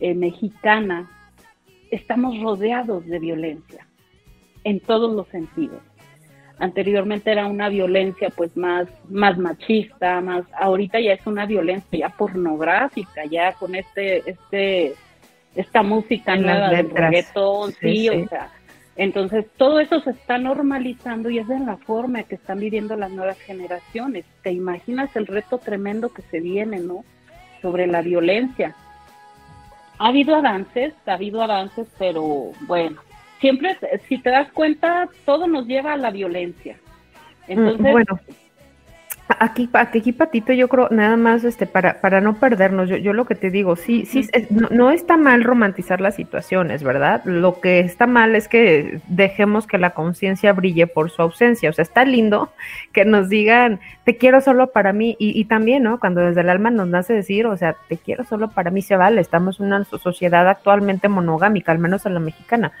eh, 0.00 0.14
mexicana, 0.14 1.10
estamos 1.92 2.40
rodeados 2.40 3.06
de 3.06 3.18
violencia 3.18 3.86
en 4.64 4.80
todos 4.80 5.12
los 5.14 5.28
sentidos. 5.28 5.80
Anteriormente 6.58 7.30
era 7.30 7.46
una 7.46 7.68
violencia 7.68 8.30
pues 8.30 8.56
más, 8.56 8.86
más 9.08 9.36
machista, 9.38 10.20
más, 10.20 10.44
ahorita 10.58 11.00
ya 11.00 11.12
es 11.12 11.26
una 11.26 11.46
violencia 11.46 11.98
ya 11.98 12.08
pornográfica, 12.10 13.24
ya 13.24 13.52
con 13.54 13.74
este, 13.74 14.28
este, 14.30 14.94
esta 15.54 15.82
música 15.82 16.34
En 16.34 16.42
del 16.42 16.70
letras. 16.70 17.10
reggaetón, 17.10 17.72
Sí, 17.72 17.96
sí, 17.96 18.08
o 18.08 18.28
sea, 18.28 18.50
entonces 18.96 19.46
todo 19.56 19.80
eso 19.80 20.00
se 20.00 20.10
está 20.10 20.38
normalizando 20.38 21.30
y 21.30 21.38
es 21.38 21.48
en 21.50 21.66
la 21.66 21.78
forma 21.78 22.22
que 22.24 22.36
están 22.36 22.60
viviendo 22.60 22.96
las 22.96 23.10
nuevas 23.10 23.38
generaciones. 23.40 24.24
¿Te 24.42 24.52
imaginas 24.52 25.14
el 25.16 25.26
reto 25.26 25.58
tremendo 25.58 26.10
que 26.10 26.22
se 26.22 26.40
viene, 26.40 26.78
no? 26.78 27.04
Sobre 27.60 27.86
la 27.86 28.02
violencia. 28.02 28.76
Ha 29.98 30.08
habido 30.08 30.34
avances, 30.34 30.94
ha 31.06 31.12
habido 31.12 31.42
avances, 31.42 31.86
pero 31.98 32.52
bueno, 32.62 33.00
siempre, 33.40 33.76
si 34.08 34.18
te 34.18 34.30
das 34.30 34.50
cuenta, 34.52 35.08
todo 35.24 35.46
nos 35.46 35.66
lleva 35.66 35.92
a 35.92 35.96
la 35.96 36.10
violencia. 36.10 36.76
Entonces, 37.48 37.80
Mm, 37.80 37.92
bueno, 37.92 38.20
aquí, 39.40 39.68
aquí 39.72 40.12
Patito, 40.12 40.52
yo 40.52 40.68
creo 40.68 40.88
nada 40.90 41.16
más 41.16 41.44
este 41.44 41.66
para, 41.66 42.00
para 42.00 42.20
no 42.20 42.34
perdernos, 42.36 42.88
yo, 42.88 42.96
yo 42.96 43.12
lo 43.12 43.24
que 43.26 43.34
te 43.34 43.50
digo, 43.50 43.76
sí, 43.76 44.06
sí, 44.06 44.28
es- 44.32 44.50
no, 44.50 44.68
no 44.70 44.90
está 44.90 45.16
mal 45.16 45.44
romantizar 45.44 46.00
las 46.00 46.14
situaciones, 46.16 46.82
¿verdad? 46.82 47.22
Lo 47.24 47.60
que 47.60 47.80
está 47.80 48.06
mal 48.06 48.34
es 48.34 48.48
que 48.48 49.00
dejemos 49.08 49.66
que 49.66 49.78
la 49.78 49.90
conciencia 49.90 50.52
brille 50.52 50.86
por 50.86 51.10
su 51.10 51.22
ausencia, 51.22 51.70
o 51.70 51.72
sea, 51.72 51.82
está 51.82 52.04
lindo 52.04 52.52
que 52.92 53.04
nos 53.04 53.28
digan, 53.28 53.80
te 54.04 54.16
quiero 54.16 54.40
solo 54.40 54.72
para 54.72 54.92
mí, 54.92 55.16
y, 55.18 55.38
y 55.38 55.44
también, 55.44 55.82
¿no? 55.82 55.98
Cuando 56.00 56.20
desde 56.20 56.40
el 56.40 56.48
alma 56.50 56.70
nos 56.70 56.88
nace 56.88 57.12
decir, 57.12 57.46
o 57.46 57.56
sea, 57.56 57.76
te 57.88 57.96
quiero 57.98 58.24
solo 58.24 58.48
para 58.50 58.70
mí, 58.70 58.82
se 58.82 58.96
vale, 58.96 59.20
estamos 59.20 59.60
en 59.60 59.66
una 59.66 59.84
sociedad 59.84 60.48
actualmente 60.48 61.08
monogámica, 61.08 61.72
al 61.72 61.78
menos 61.78 62.06
en 62.06 62.14
la 62.14 62.20
mexicana, 62.20 62.72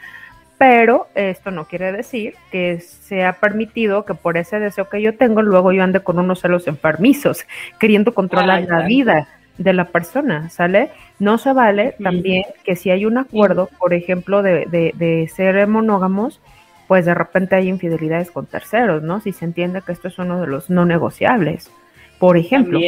pero 0.58 1.08
esto 1.14 1.50
no 1.50 1.66
quiere 1.66 1.90
decir 1.92 2.34
que 2.50 2.80
sea 2.80 3.32
permitido 3.34 4.04
que 4.04 4.14
por 4.14 4.36
ese 4.36 4.60
deseo 4.60 4.88
que 4.88 5.02
yo 5.02 5.16
tengo, 5.16 5.42
luego 5.42 5.72
yo 5.72 5.82
ande 5.82 6.00
con 6.00 6.18
unos 6.18 6.40
celos 6.40 6.68
enfermizos, 6.68 7.44
queriendo 7.80 8.14
controlar 8.14 8.62
la 8.68 8.82
vida 8.86 9.28
de 9.58 9.72
la 9.72 9.86
persona, 9.86 10.48
¿sale? 10.50 10.90
No 11.18 11.36
se 11.38 11.52
vale 11.52 11.94
también 12.02 12.44
que 12.64 12.76
si 12.76 12.90
hay 12.90 13.04
un 13.06 13.18
acuerdo, 13.18 13.68
por 13.78 13.92
ejemplo, 13.92 14.42
de, 14.42 14.66
de, 14.66 14.92
de 14.94 15.28
ser 15.28 15.66
monógamos, 15.66 16.40
pues 16.88 17.04
de 17.06 17.14
repente 17.14 17.54
hay 17.56 17.68
infidelidades 17.68 18.30
con 18.30 18.46
terceros, 18.46 19.02
¿no? 19.02 19.20
Si 19.20 19.32
se 19.32 19.44
entiende 19.44 19.82
que 19.82 19.92
esto 19.92 20.08
es 20.08 20.18
uno 20.18 20.40
de 20.40 20.46
los 20.46 20.70
no 20.70 20.84
negociables. 20.84 21.70
Por 22.18 22.36
ejemplo, 22.36 22.78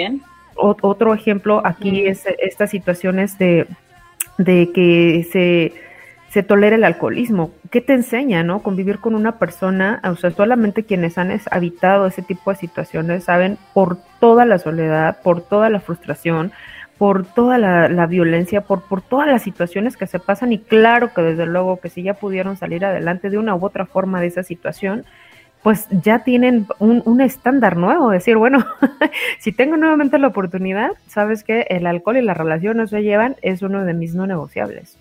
o- 0.56 0.76
otro 0.82 1.12
ejemplo 1.14 1.60
aquí 1.64 2.06
es 2.06 2.24
estas 2.38 2.70
situaciones 2.70 3.36
de, 3.38 3.66
de 4.38 4.70
que 4.72 5.26
se, 5.32 5.72
se 6.34 6.42
tolera 6.42 6.74
el 6.74 6.82
alcoholismo. 6.82 7.52
¿Qué 7.70 7.80
te 7.80 7.92
enseña, 7.92 8.42
no? 8.42 8.60
Convivir 8.60 8.98
con 8.98 9.14
una 9.14 9.38
persona, 9.38 10.00
o 10.02 10.16
sea, 10.16 10.32
solamente 10.32 10.82
quienes 10.82 11.16
han 11.16 11.30
habitado 11.48 12.08
ese 12.08 12.22
tipo 12.22 12.50
de 12.50 12.56
situaciones 12.56 13.22
saben 13.22 13.56
por 13.72 13.98
toda 14.18 14.44
la 14.44 14.58
soledad, 14.58 15.22
por 15.22 15.42
toda 15.42 15.70
la 15.70 15.78
frustración, 15.78 16.50
por 16.98 17.24
toda 17.24 17.56
la, 17.58 17.88
la 17.88 18.06
violencia, 18.06 18.62
por, 18.62 18.82
por 18.82 19.00
todas 19.00 19.28
las 19.28 19.42
situaciones 19.42 19.96
que 19.96 20.08
se 20.08 20.18
pasan 20.18 20.52
y 20.52 20.58
claro 20.58 21.14
que 21.14 21.22
desde 21.22 21.46
luego 21.46 21.78
que 21.78 21.88
si 21.88 22.02
ya 22.02 22.14
pudieron 22.14 22.56
salir 22.56 22.84
adelante 22.84 23.30
de 23.30 23.38
una 23.38 23.54
u 23.54 23.64
otra 23.64 23.86
forma 23.86 24.20
de 24.20 24.26
esa 24.26 24.42
situación, 24.42 25.04
pues 25.62 25.86
ya 25.90 26.24
tienen 26.24 26.66
un, 26.80 27.00
un 27.04 27.20
estándar 27.20 27.76
nuevo, 27.76 28.10
decir, 28.10 28.36
bueno, 28.36 28.66
si 29.38 29.52
tengo 29.52 29.76
nuevamente 29.76 30.18
la 30.18 30.26
oportunidad, 30.26 30.90
sabes 31.06 31.44
que 31.44 31.68
el 31.70 31.86
alcohol 31.86 32.16
y 32.16 32.22
la 32.22 32.34
relación 32.34 32.78
no 32.78 32.88
se 32.88 33.04
llevan, 33.04 33.36
es 33.40 33.62
uno 33.62 33.84
de 33.84 33.94
mis 33.94 34.16
no 34.16 34.26
negociables. 34.26 34.98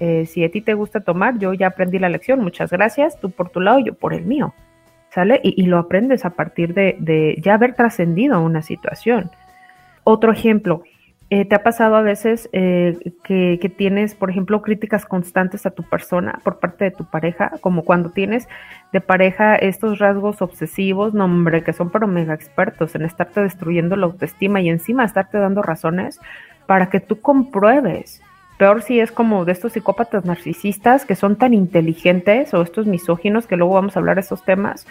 Eh, 0.00 0.26
si 0.26 0.44
a 0.44 0.50
ti 0.50 0.60
te 0.60 0.74
gusta 0.74 1.00
tomar, 1.00 1.38
yo 1.38 1.52
ya 1.54 1.68
aprendí 1.68 1.98
la 1.98 2.08
lección, 2.08 2.40
muchas 2.40 2.70
gracias, 2.70 3.18
tú 3.20 3.30
por 3.30 3.50
tu 3.50 3.60
lado, 3.60 3.80
yo 3.80 3.94
por 3.94 4.14
el 4.14 4.24
mío, 4.24 4.54
¿sale? 5.10 5.40
Y, 5.42 5.60
y 5.60 5.66
lo 5.66 5.78
aprendes 5.78 6.24
a 6.24 6.30
partir 6.30 6.72
de, 6.74 7.36
ya 7.42 7.54
haber 7.54 7.74
trascendido 7.74 8.40
una 8.40 8.62
situación. 8.62 9.30
Otro 10.04 10.30
ejemplo, 10.30 10.84
eh, 11.30 11.44
¿te 11.44 11.54
ha 11.56 11.62
pasado 11.62 11.96
a 11.96 12.02
veces 12.02 12.48
eh, 12.52 12.96
que, 13.24 13.58
que 13.60 13.68
tienes, 13.68 14.14
por 14.14 14.30
ejemplo, 14.30 14.62
críticas 14.62 15.04
constantes 15.04 15.66
a 15.66 15.72
tu 15.72 15.82
persona 15.82 16.40
por 16.44 16.60
parte 16.60 16.84
de 16.84 16.90
tu 16.92 17.04
pareja? 17.04 17.52
Como 17.60 17.82
cuando 17.82 18.10
tienes 18.10 18.48
de 18.92 19.00
pareja 19.00 19.56
estos 19.56 19.98
rasgos 19.98 20.40
obsesivos, 20.40 21.12
no 21.12 21.24
hombre, 21.24 21.64
que 21.64 21.72
son 21.72 21.90
pero 21.90 22.06
mega 22.06 22.34
expertos 22.34 22.94
en 22.94 23.02
estarte 23.02 23.42
destruyendo 23.42 23.96
la 23.96 24.06
autoestima 24.06 24.60
y 24.60 24.70
encima 24.70 25.04
estarte 25.04 25.38
dando 25.38 25.60
razones 25.60 26.20
para 26.66 26.88
que 26.88 27.00
tú 27.00 27.20
compruebes. 27.20 28.22
Peor 28.58 28.82
si 28.82 29.00
es 29.00 29.10
como 29.12 29.44
de 29.44 29.52
estos 29.52 29.72
psicópatas 29.72 30.24
narcisistas 30.24 31.06
que 31.06 31.14
son 31.14 31.36
tan 31.36 31.54
inteligentes 31.54 32.52
o 32.54 32.60
estos 32.62 32.86
misóginos 32.86 33.46
que 33.46 33.56
luego 33.56 33.74
vamos 33.74 33.96
a 33.96 34.00
hablar 34.00 34.16
de 34.16 34.22
esos 34.22 34.44
temas 34.44 34.86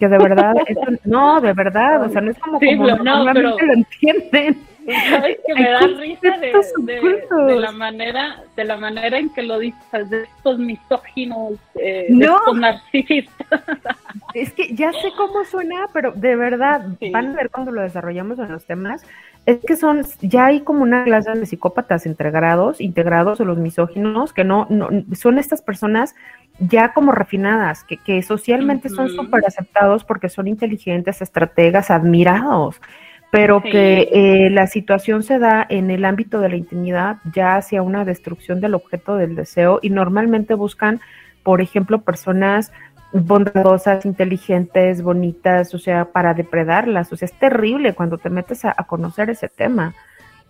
que 0.00 0.08
de 0.08 0.18
verdad, 0.18 0.54
no, 1.04 1.40
de 1.40 1.52
verdad, 1.52 2.02
o 2.02 2.08
sea, 2.08 2.20
no 2.20 2.32
es 2.32 2.38
como, 2.40 2.58
Sí, 2.58 2.76
como 2.76 2.88
no, 2.88 2.96
no, 2.96 3.04
normalmente 3.24 3.56
pero- 3.60 3.66
lo 3.68 3.72
entienden. 3.74 4.58
¿Sabes 5.08 5.38
que 5.46 5.54
me 5.54 5.70
da 5.70 5.78
risa 5.80 6.36
de, 6.36 7.56
la 7.58 7.72
manera 7.72 8.42
de 8.54 8.64
la 8.64 8.76
manera 8.76 9.18
en 9.18 9.30
que 9.32 9.42
lo 9.42 9.58
dices, 9.58 10.10
de 10.10 10.24
estos 10.24 10.58
misóginos, 10.58 11.52
eh, 11.76 12.04
de 12.10 12.26
No. 12.26 12.36
estos 12.36 12.56
narcisistas. 12.58 13.62
Es 14.34 14.52
que 14.52 14.74
ya 14.74 14.92
sé 14.92 15.10
cómo 15.16 15.42
suena, 15.44 15.86
pero 15.94 16.12
de 16.12 16.36
verdad, 16.36 16.86
Sí. 17.00 17.08
van 17.10 17.28
a 17.30 17.34
ver 17.34 17.48
cuando 17.50 17.70
lo 17.70 17.80
desarrollamos 17.80 18.38
en 18.38 18.52
los 18.52 18.66
temas, 18.66 19.06
es 19.46 19.58
que 19.58 19.76
son, 19.76 20.02
ya 20.22 20.46
hay 20.46 20.60
como 20.62 20.82
una 20.82 21.04
clase 21.04 21.32
de 21.32 21.46
psicópatas 21.46 22.06
integrados, 22.06 22.80
integrados 22.80 23.40
o 23.40 23.44
los 23.44 23.58
misóginos, 23.58 24.32
que 24.32 24.44
no, 24.44 24.66
no 24.70 24.88
son 25.14 25.38
estas 25.38 25.60
personas 25.60 26.14
ya 26.58 26.92
como 26.92 27.12
refinadas, 27.12 27.84
que, 27.84 27.98
que 27.98 28.22
socialmente 28.22 28.88
son 28.88 29.10
súper 29.10 29.44
aceptados 29.46 30.04
porque 30.04 30.28
son 30.28 30.48
inteligentes, 30.48 31.20
estrategas, 31.20 31.90
admirados, 31.90 32.80
pero 33.30 33.60
Sí. 33.60 33.70
que 33.70 34.08
eh, 34.12 34.50
la 34.50 34.66
situación 34.66 35.22
se 35.22 35.38
da 35.38 35.66
en 35.68 35.90
el 35.90 36.04
ámbito 36.04 36.40
de 36.40 36.48
la 36.48 36.56
intimidad 36.56 37.16
ya 37.32 37.56
hacia 37.56 37.82
una 37.82 38.04
destrucción 38.04 38.60
del 38.60 38.74
objeto 38.74 39.16
del 39.16 39.34
deseo 39.34 39.80
y 39.82 39.90
normalmente 39.90 40.54
buscan, 40.54 41.00
por 41.42 41.60
ejemplo, 41.60 42.00
personas 42.02 42.72
bondadosas, 43.14 44.04
inteligentes, 44.04 45.02
bonitas, 45.02 45.72
o 45.74 45.78
sea, 45.78 46.06
para 46.06 46.34
depredarlas. 46.34 47.12
O 47.12 47.16
sea, 47.16 47.26
es 47.26 47.32
terrible 47.38 47.94
cuando 47.94 48.18
te 48.18 48.28
metes 48.28 48.64
a, 48.64 48.74
a 48.76 48.84
conocer 48.84 49.30
ese 49.30 49.48
tema. 49.48 49.94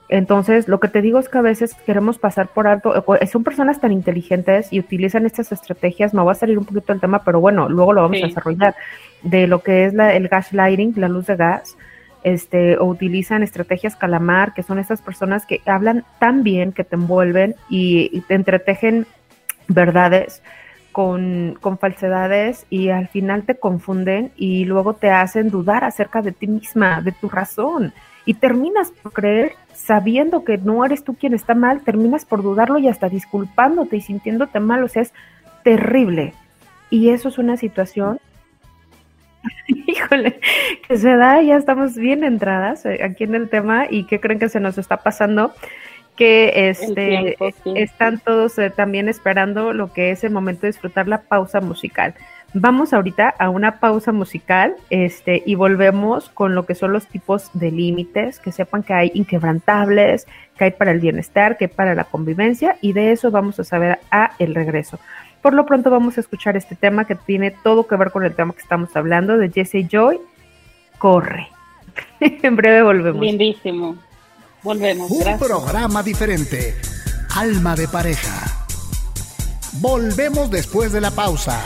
Entonces, 0.08 0.68
lo 0.68 0.80
que 0.80 0.88
te 0.88 1.00
digo 1.00 1.18
es 1.18 1.28
que 1.28 1.38
a 1.38 1.42
veces 1.42 1.74
queremos 1.86 2.18
pasar 2.18 2.48
por 2.48 2.66
alto, 2.66 3.04
son 3.30 3.42
personas 3.44 3.80
tan 3.80 3.90
inteligentes 3.92 4.70
y 4.72 4.78
utilizan 4.78 5.24
estas 5.24 5.50
estrategias, 5.50 6.12
me 6.12 6.22
va 6.22 6.32
a 6.32 6.34
salir 6.34 6.58
un 6.58 6.66
poquito 6.66 6.92
el 6.92 7.00
tema, 7.00 7.22
pero 7.24 7.40
bueno, 7.40 7.68
luego 7.68 7.92
lo 7.94 8.02
vamos 8.02 8.18
Sí. 8.18 8.22
a 8.22 8.26
desarrollar, 8.26 8.74
de 9.22 9.46
lo 9.46 9.62
que 9.62 9.86
es 9.86 9.94
la, 9.94 10.14
el 10.14 10.28
gaslighting, 10.28 10.92
la 10.96 11.08
luz 11.08 11.26
de 11.26 11.36
gas, 11.36 11.76
este, 12.22 12.76
o 12.78 12.84
utilizan 12.84 13.42
estrategias 13.42 13.96
calamar, 13.96 14.52
que 14.52 14.62
son 14.62 14.78
estas 14.78 15.00
personas 15.00 15.46
que 15.46 15.62
hablan 15.64 16.04
tan 16.18 16.42
bien 16.42 16.72
que 16.72 16.84
te 16.84 16.96
envuelven 16.96 17.54
y, 17.70 18.10
y 18.12 18.20
te 18.22 18.34
entretejen 18.34 19.06
verdades 19.68 20.42
con, 20.94 21.58
con 21.60 21.76
falsedades 21.76 22.66
y 22.70 22.90
al 22.90 23.08
final 23.08 23.42
te 23.42 23.56
confunden 23.56 24.30
y 24.36 24.64
luego 24.64 24.94
te 24.94 25.10
hacen 25.10 25.50
dudar 25.50 25.82
acerca 25.82 26.22
de 26.22 26.30
ti 26.30 26.46
misma, 26.46 27.00
de 27.00 27.10
tu 27.10 27.28
razón. 27.28 27.92
Y 28.24 28.34
terminas 28.34 28.92
por 28.92 29.12
creer, 29.12 29.54
sabiendo 29.72 30.44
que 30.44 30.56
no 30.56 30.84
eres 30.84 31.02
tú 31.02 31.14
quien 31.14 31.34
está 31.34 31.56
mal, 31.56 31.82
terminas 31.82 32.24
por 32.24 32.44
dudarlo 32.44 32.78
y 32.78 32.86
hasta 32.86 33.08
disculpándote 33.08 33.96
y 33.96 34.02
sintiéndote 34.02 34.60
mal. 34.60 34.84
O 34.84 34.88
sea, 34.88 35.02
es 35.02 35.12
terrible. 35.64 36.32
Y 36.90 37.08
eso 37.08 37.28
es 37.28 37.38
una 37.38 37.56
situación, 37.56 38.20
híjole, 39.66 40.38
que 40.86 40.96
se 40.96 41.16
da, 41.16 41.42
ya 41.42 41.56
estamos 41.56 41.96
bien 41.96 42.22
entradas 42.22 42.86
eh, 42.86 43.02
aquí 43.02 43.24
en 43.24 43.34
el 43.34 43.48
tema 43.48 43.86
y 43.90 44.04
que 44.04 44.20
creen 44.20 44.38
que 44.38 44.48
se 44.48 44.60
nos 44.60 44.78
está 44.78 44.98
pasando, 44.98 45.52
que 46.16 46.68
este 46.68 46.94
tiempo, 46.94 47.50
sí. 47.62 47.72
están 47.76 48.18
todos 48.18 48.58
eh, 48.58 48.70
también 48.70 49.08
esperando 49.08 49.72
lo 49.72 49.92
que 49.92 50.10
es 50.10 50.24
el 50.24 50.30
momento 50.30 50.62
de 50.62 50.68
disfrutar 50.68 51.08
la 51.08 51.22
pausa 51.22 51.60
musical. 51.60 52.14
Vamos 52.56 52.92
ahorita 52.92 53.34
a 53.36 53.50
una 53.50 53.80
pausa 53.80 54.12
musical 54.12 54.76
este, 54.88 55.42
y 55.44 55.56
volvemos 55.56 56.28
con 56.28 56.54
lo 56.54 56.66
que 56.66 56.76
son 56.76 56.92
los 56.92 57.08
tipos 57.08 57.50
de 57.52 57.72
límites, 57.72 58.38
que 58.38 58.52
sepan 58.52 58.84
que 58.84 58.94
hay 58.94 59.10
inquebrantables, 59.12 60.28
que 60.56 60.64
hay 60.66 60.70
para 60.70 60.92
el 60.92 61.00
bienestar, 61.00 61.56
que 61.56 61.64
hay 61.64 61.70
para 61.70 61.96
la 61.96 62.04
convivencia 62.04 62.76
y 62.80 62.92
de 62.92 63.10
eso 63.10 63.32
vamos 63.32 63.58
a 63.58 63.64
saber 63.64 63.98
a 64.12 64.30
el 64.38 64.54
regreso. 64.54 65.00
Por 65.42 65.52
lo 65.52 65.66
pronto 65.66 65.90
vamos 65.90 66.16
a 66.16 66.20
escuchar 66.20 66.56
este 66.56 66.76
tema 66.76 67.06
que 67.06 67.16
tiene 67.16 67.50
todo 67.50 67.88
que 67.88 67.96
ver 67.96 68.12
con 68.12 68.24
el 68.24 68.34
tema 68.36 68.52
que 68.52 68.62
estamos 68.62 68.94
hablando 68.94 69.36
de 69.36 69.50
Jesse 69.50 69.88
Joy, 69.90 70.20
Corre. 70.98 71.48
en 72.20 72.54
breve 72.54 72.82
volvemos. 72.82 73.20
Lindísimo. 73.20 73.96
Volvemos. 74.64 75.10
Un 75.10 75.20
Gracias. 75.20 75.46
programa 75.46 76.02
diferente. 76.02 76.74
Alma 77.36 77.76
de 77.76 77.86
pareja. 77.86 78.66
Volvemos 79.82 80.50
después 80.50 80.90
de 80.90 81.02
la 81.02 81.10
pausa. 81.10 81.60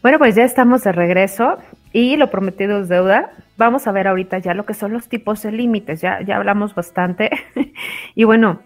Bueno, 0.00 0.18
pues 0.18 0.36
ya 0.36 0.44
estamos 0.44 0.84
de 0.84 0.92
regreso 0.92 1.58
y 1.92 2.16
lo 2.16 2.30
prometido 2.30 2.82
es 2.82 2.88
deuda. 2.88 3.32
Vamos 3.56 3.88
a 3.88 3.92
ver 3.92 4.06
ahorita 4.06 4.38
ya 4.38 4.54
lo 4.54 4.64
que 4.64 4.74
son 4.74 4.92
los 4.92 5.08
tipos 5.08 5.42
de 5.42 5.50
límites. 5.50 6.00
Ya, 6.00 6.20
ya 6.22 6.36
hablamos 6.36 6.72
bastante. 6.76 7.30
y 8.14 8.22
bueno, 8.22 8.60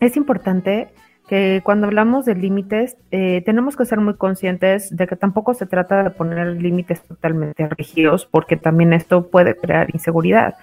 es 0.00 0.18
importante 0.18 0.88
que 1.28 1.60
cuando 1.62 1.86
hablamos 1.86 2.24
de 2.24 2.34
límites 2.34 2.96
eh, 3.10 3.42
tenemos 3.44 3.76
que 3.76 3.84
ser 3.84 4.00
muy 4.00 4.14
conscientes 4.14 4.96
de 4.96 5.06
que 5.06 5.16
tampoco 5.16 5.54
se 5.54 5.66
trata 5.66 6.02
de 6.02 6.10
poner 6.10 6.60
límites 6.60 7.02
totalmente 7.02 7.68
rígidos 7.68 8.26
porque 8.26 8.56
también 8.56 8.92
esto 8.92 9.28
puede 9.28 9.54
crear 9.56 9.88
inseguridad. 9.92 10.56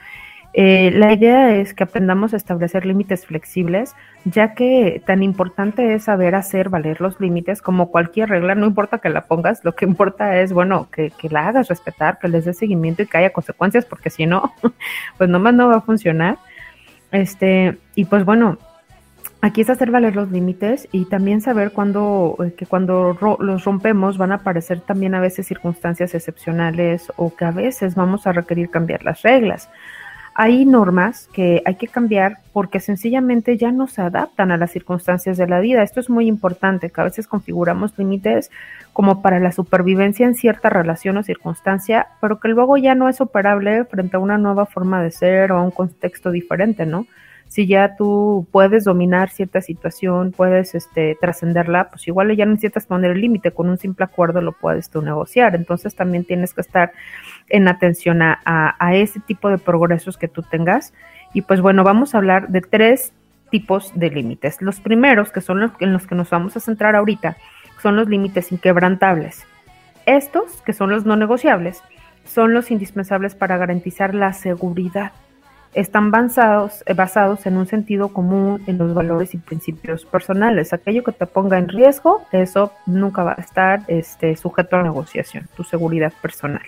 Eh, 0.57 0.91
la 0.91 1.11
idea 1.11 1.53
es 1.53 1.73
que 1.73 1.83
aprendamos 1.83 2.33
a 2.33 2.37
establecer 2.37 2.85
límites 2.85 3.25
flexibles, 3.25 3.93
ya 4.23 4.53
que 4.53 5.01
tan 5.05 5.21
importante 5.21 5.93
es 5.93 6.05
saber 6.05 6.33
hacer 6.33 6.69
valer 6.69 7.01
los 7.01 7.19
límites 7.19 7.61
como 7.61 7.91
cualquier 7.91 8.29
regla, 8.29 8.55
no 8.55 8.65
importa 8.65 8.99
que 8.99 9.09
la 9.09 9.25
pongas, 9.25 9.65
lo 9.65 9.75
que 9.75 9.83
importa 9.83 10.39
es, 10.39 10.53
bueno, 10.53 10.87
que, 10.89 11.11
que 11.11 11.27
la 11.27 11.49
hagas 11.49 11.67
respetar, 11.67 12.19
que 12.19 12.29
les 12.29 12.45
des 12.45 12.57
seguimiento 12.57 13.03
y 13.03 13.07
que 13.07 13.17
haya 13.17 13.33
consecuencias, 13.33 13.85
porque 13.85 14.09
si 14.09 14.25
no, 14.25 14.53
pues 15.17 15.29
nomás 15.29 15.53
no 15.53 15.67
va 15.67 15.75
a 15.75 15.81
funcionar. 15.81 16.37
Este, 17.11 17.77
y 17.93 18.05
pues 18.05 18.23
bueno, 18.23 18.57
aquí 19.45 19.61
es 19.61 19.69
hacer 19.69 19.91
valer 19.91 20.15
los 20.15 20.31
límites 20.31 20.87
y 20.91 21.05
también 21.05 21.39
saber 21.41 21.71
cuando, 21.71 22.35
eh, 22.43 22.53
que 22.57 22.65
cuando 22.65 23.13
ro- 23.13 23.37
los 23.39 23.63
rompemos 23.63 24.17
van 24.17 24.31
a 24.31 24.35
aparecer 24.35 24.79
también 24.81 25.15
a 25.15 25.19
veces 25.21 25.47
circunstancias 25.47 26.13
excepcionales 26.15 27.11
o 27.15 27.35
que 27.35 27.45
a 27.45 27.51
veces 27.51 27.95
vamos 27.95 28.25
a 28.27 28.31
requerir 28.33 28.69
cambiar 28.69 29.03
las 29.03 29.21
reglas 29.21 29.69
hay 30.37 30.65
normas 30.65 31.29
que 31.31 31.61
hay 31.65 31.75
que 31.75 31.87
cambiar 31.87 32.39
porque 32.51 32.81
sencillamente 32.81 33.55
ya 33.57 33.71
no 33.71 33.87
se 33.87 34.01
adaptan 34.01 34.51
a 34.51 34.57
las 34.57 34.71
circunstancias 34.71 35.37
de 35.37 35.47
la 35.47 35.61
vida. 35.61 35.81
Esto 35.81 36.01
es 36.01 36.09
muy 36.09 36.27
importante, 36.27 36.89
que 36.89 36.99
a 36.99 37.05
veces 37.05 37.25
configuramos 37.25 37.97
límites 37.97 38.51
como 38.91 39.21
para 39.21 39.39
la 39.39 39.53
supervivencia 39.53 40.27
en 40.27 40.35
cierta 40.35 40.69
relación 40.69 41.15
o 41.15 41.23
circunstancia, 41.23 42.07
pero 42.19 42.41
que 42.41 42.49
luego 42.49 42.75
ya 42.75 42.95
no 42.95 43.07
es 43.07 43.21
operable 43.21 43.85
frente 43.85 44.17
a 44.17 44.19
una 44.19 44.37
nueva 44.37 44.65
forma 44.65 45.01
de 45.01 45.11
ser 45.11 45.53
o 45.53 45.57
a 45.57 45.61
un 45.63 45.71
contexto 45.71 46.31
diferente, 46.31 46.85
¿no? 46.85 47.07
Si 47.47 47.67
ya 47.67 47.95
tú 47.95 48.47
puedes 48.51 48.83
dominar 48.83 49.29
cierta 49.29 49.61
situación, 49.61 50.33
puedes 50.35 50.75
este, 50.75 51.17
trascenderla, 51.21 51.89
pues 51.89 52.07
igual 52.07 52.35
ya 52.35 52.45
no 52.45 52.51
necesitas 52.51 52.85
poner 52.85 53.11
el 53.11 53.21
límite, 53.21 53.51
con 53.51 53.69
un 53.69 53.77
simple 53.77 54.05
acuerdo 54.05 54.41
lo 54.41 54.51
puedes 54.51 54.89
tú 54.89 55.01
negociar. 55.01 55.55
Entonces 55.55 55.95
también 55.95 56.25
tienes 56.25 56.53
que 56.53 56.61
estar 56.61 56.91
en 57.49 57.67
atención 57.67 58.21
a, 58.21 58.41
a, 58.45 58.75
a 58.79 58.95
ese 58.95 59.19
tipo 59.21 59.49
de 59.49 59.57
progresos 59.57 60.17
que 60.17 60.27
tú 60.27 60.41
tengas. 60.41 60.93
Y 61.33 61.43
pues 61.43 61.61
bueno, 61.61 61.83
vamos 61.83 62.13
a 62.13 62.17
hablar 62.17 62.49
de 62.49 62.61
tres 62.61 63.13
tipos 63.51 63.91
de 63.95 64.09
límites. 64.09 64.61
Los 64.61 64.79
primeros, 64.81 65.31
que 65.31 65.41
son 65.41 65.59
los 65.59 65.71
en 65.79 65.93
los 65.93 66.07
que 66.07 66.15
nos 66.15 66.29
vamos 66.29 66.57
a 66.57 66.59
centrar 66.59 66.95
ahorita, 66.95 67.37
son 67.81 67.95
los 67.95 68.09
límites 68.09 68.51
inquebrantables. 68.51 69.45
Estos, 70.05 70.61
que 70.61 70.73
son 70.73 70.89
los 70.89 71.05
no 71.05 71.15
negociables, 71.15 71.81
son 72.25 72.53
los 72.53 72.71
indispensables 72.71 73.35
para 73.35 73.57
garantizar 73.57 74.13
la 74.13 74.33
seguridad. 74.33 75.11
Están 75.75 76.09
basados, 76.09 76.83
eh, 76.85 76.93
basados 76.93 77.45
en 77.45 77.57
un 77.57 77.67
sentido 77.67 78.07
común, 78.13 78.63
en 78.65 78.77
los 78.77 78.93
valores 78.93 79.33
y 79.33 79.37
principios 79.37 80.05
personales. 80.05 80.71
Aquello 80.71 81.03
que 81.03 81.11
te 81.11 81.25
ponga 81.25 81.57
en 81.57 81.67
riesgo, 81.67 82.25
eso 82.31 82.71
nunca 82.85 83.23
va 83.23 83.35
a 83.37 83.41
estar 83.41 83.81
este, 83.89 84.37
sujeto 84.37 84.77
a 84.77 84.83
negociación, 84.83 85.49
tu 85.57 85.65
seguridad 85.65 86.13
personal. 86.21 86.63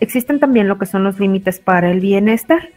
Existen 0.00 0.40
también 0.40 0.66
lo 0.66 0.78
que 0.78 0.86
son 0.86 1.04
los 1.04 1.20
límites 1.20 1.60
para 1.60 1.92
el 1.92 2.00
bienestar. 2.00 2.70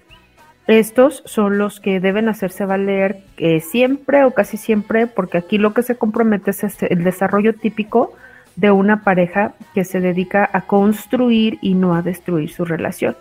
Estos 0.68 1.24
son 1.26 1.58
los 1.58 1.80
que 1.80 2.00
deben 2.00 2.30
hacerse 2.30 2.66
valer 2.66 3.24
eh, 3.38 3.62
siempre 3.62 4.24
o 4.26 4.32
casi 4.36 4.58
siempre, 4.58 5.08
porque 5.08 5.40
aquí 5.40 5.58
lo 5.58 5.74
que 5.74 5.82
se 5.82 5.96
compromete 5.96 6.52
es 6.52 6.64
el 6.84 7.04
desarrollo 7.04 7.56
típico 7.56 8.14
de 8.58 8.70
una 8.70 9.04
pareja 9.04 9.54
que 9.74 9.86
se 9.86 10.02
dedica 10.02 10.48
a 10.54 10.62
construir 10.62 11.58
y 11.64 11.74
no 11.74 11.96
a 11.96 12.04
destruir 12.04 12.52
su 12.52 12.64
relación. 12.64 13.16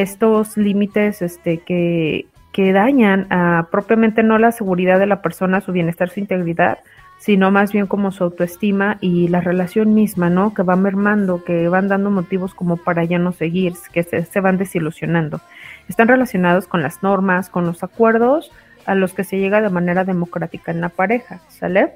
Estos 0.00 0.56
límites 0.56 1.20
este, 1.20 1.58
que, 1.58 2.24
que 2.50 2.72
dañan 2.72 3.26
a, 3.28 3.68
propiamente 3.70 4.22
no 4.22 4.38
la 4.38 4.50
seguridad 4.50 4.98
de 4.98 5.06
la 5.06 5.20
persona, 5.20 5.60
su 5.60 5.70
bienestar, 5.70 6.08
su 6.08 6.18
integridad, 6.18 6.78
sino 7.18 7.50
más 7.50 7.72
bien 7.72 7.86
como 7.86 8.10
su 8.10 8.24
autoestima 8.24 8.96
y 9.02 9.28
la 9.28 9.42
relación 9.42 9.92
misma, 9.92 10.30
¿no? 10.30 10.54
Que 10.54 10.62
va 10.62 10.76
mermando, 10.76 11.44
que 11.44 11.68
van 11.68 11.88
dando 11.88 12.10
motivos 12.10 12.54
como 12.54 12.78
para 12.78 13.04
ya 13.04 13.18
no 13.18 13.32
seguir, 13.32 13.74
que 13.92 14.02
se, 14.02 14.24
se 14.24 14.40
van 14.40 14.56
desilusionando. 14.56 15.42
Están 15.90 16.08
relacionados 16.08 16.66
con 16.66 16.82
las 16.82 17.02
normas, 17.02 17.50
con 17.50 17.66
los 17.66 17.84
acuerdos 17.84 18.50
a 18.86 18.94
los 18.94 19.12
que 19.12 19.24
se 19.24 19.40
llega 19.40 19.60
de 19.60 19.68
manera 19.68 20.04
democrática 20.04 20.72
en 20.72 20.80
la 20.80 20.88
pareja, 20.88 21.42
¿sale? 21.48 21.90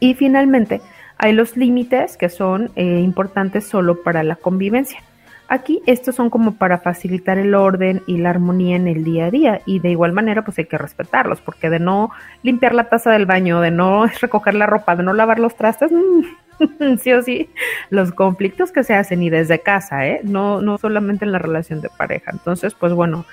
Y 0.00 0.12
finalmente, 0.12 0.82
hay 1.16 1.32
los 1.32 1.56
límites 1.56 2.18
que 2.18 2.28
son 2.28 2.70
eh, 2.76 3.00
importantes 3.00 3.66
solo 3.66 4.02
para 4.02 4.22
la 4.22 4.36
convivencia. 4.36 5.00
Aquí 5.48 5.80
estos 5.86 6.16
son 6.16 6.28
como 6.28 6.56
para 6.56 6.78
facilitar 6.78 7.38
el 7.38 7.54
orden 7.54 8.02
y 8.08 8.18
la 8.18 8.30
armonía 8.30 8.74
en 8.74 8.88
el 8.88 9.04
día 9.04 9.26
a 9.26 9.30
día 9.30 9.60
y 9.64 9.78
de 9.78 9.90
igual 9.90 10.12
manera 10.12 10.44
pues 10.44 10.58
hay 10.58 10.64
que 10.64 10.76
respetarlos 10.76 11.40
porque 11.40 11.70
de 11.70 11.78
no 11.78 12.10
limpiar 12.42 12.74
la 12.74 12.88
taza 12.88 13.12
del 13.12 13.26
baño, 13.26 13.60
de 13.60 13.70
no 13.70 14.06
recoger 14.20 14.54
la 14.54 14.66
ropa, 14.66 14.96
de 14.96 15.04
no 15.04 15.12
lavar 15.12 15.38
los 15.38 15.54
trastes, 15.54 15.92
mm, 15.92 16.96
sí 16.98 17.12
o 17.12 17.22
sí, 17.22 17.48
los 17.90 18.10
conflictos 18.10 18.72
que 18.72 18.82
se 18.82 18.94
hacen 18.94 19.22
y 19.22 19.30
desde 19.30 19.60
casa, 19.60 20.04
¿eh? 20.06 20.20
no, 20.24 20.60
no 20.62 20.78
solamente 20.78 21.24
en 21.24 21.30
la 21.30 21.38
relación 21.38 21.80
de 21.80 21.90
pareja. 21.90 22.32
Entonces 22.32 22.74
pues 22.74 22.92
bueno, 22.92 23.24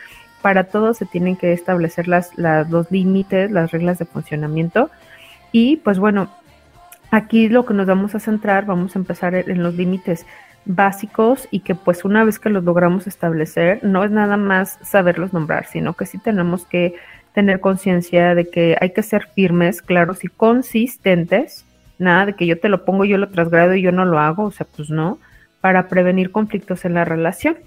para 0.43 0.65
todo 0.65 0.93
se 0.93 1.07
tienen 1.07 1.35
que 1.35 1.51
establecer 1.51 2.07
las, 2.07 2.37
los 2.37 2.91
límites, 2.91 3.49
las 3.49 3.71
reglas 3.71 3.97
de 3.97 4.05
funcionamiento 4.05 4.91
y 5.51 5.77
pues 5.77 5.97
bueno, 5.97 6.29
aquí 7.09 7.49
lo 7.49 7.65
que 7.65 7.73
nos 7.73 7.87
vamos 7.87 8.13
a 8.13 8.19
centrar, 8.19 8.67
vamos 8.67 8.95
a 8.95 8.99
empezar 8.99 9.33
en 9.33 9.63
los 9.63 9.73
límites 9.73 10.27
básicos 10.65 11.47
y 11.51 11.59
que 11.61 11.75
pues 11.75 12.05
una 12.05 12.23
vez 12.23 12.39
que 12.39 12.49
los 12.49 12.63
logramos 12.63 13.07
establecer, 13.07 13.83
no 13.83 14.03
es 14.03 14.11
nada 14.11 14.37
más 14.37 14.79
saberlos 14.81 15.33
nombrar, 15.33 15.65
sino 15.65 15.93
que 15.93 16.05
sí 16.05 16.17
tenemos 16.17 16.65
que 16.65 16.95
tener 17.33 17.59
conciencia 17.59 18.35
de 18.35 18.49
que 18.49 18.77
hay 18.79 18.91
que 18.91 19.03
ser 19.03 19.27
firmes, 19.33 19.81
claros 19.81 20.23
y 20.23 20.27
consistentes, 20.27 21.65
nada 21.97 22.27
de 22.27 22.33
que 22.33 22.45
yo 22.45 22.59
te 22.59 22.69
lo 22.69 22.85
pongo, 22.85 23.05
yo 23.05 23.17
lo 23.17 23.29
trasgrado 23.29 23.73
y 23.75 23.81
yo 23.81 23.91
no 23.91 24.05
lo 24.05 24.19
hago, 24.19 24.45
o 24.45 24.51
sea, 24.51 24.67
pues 24.75 24.89
no, 24.89 25.19
para 25.59 25.87
prevenir 25.87 26.31
conflictos 26.31 26.85
en 26.85 26.93
la 26.93 27.05
relación. 27.05 27.57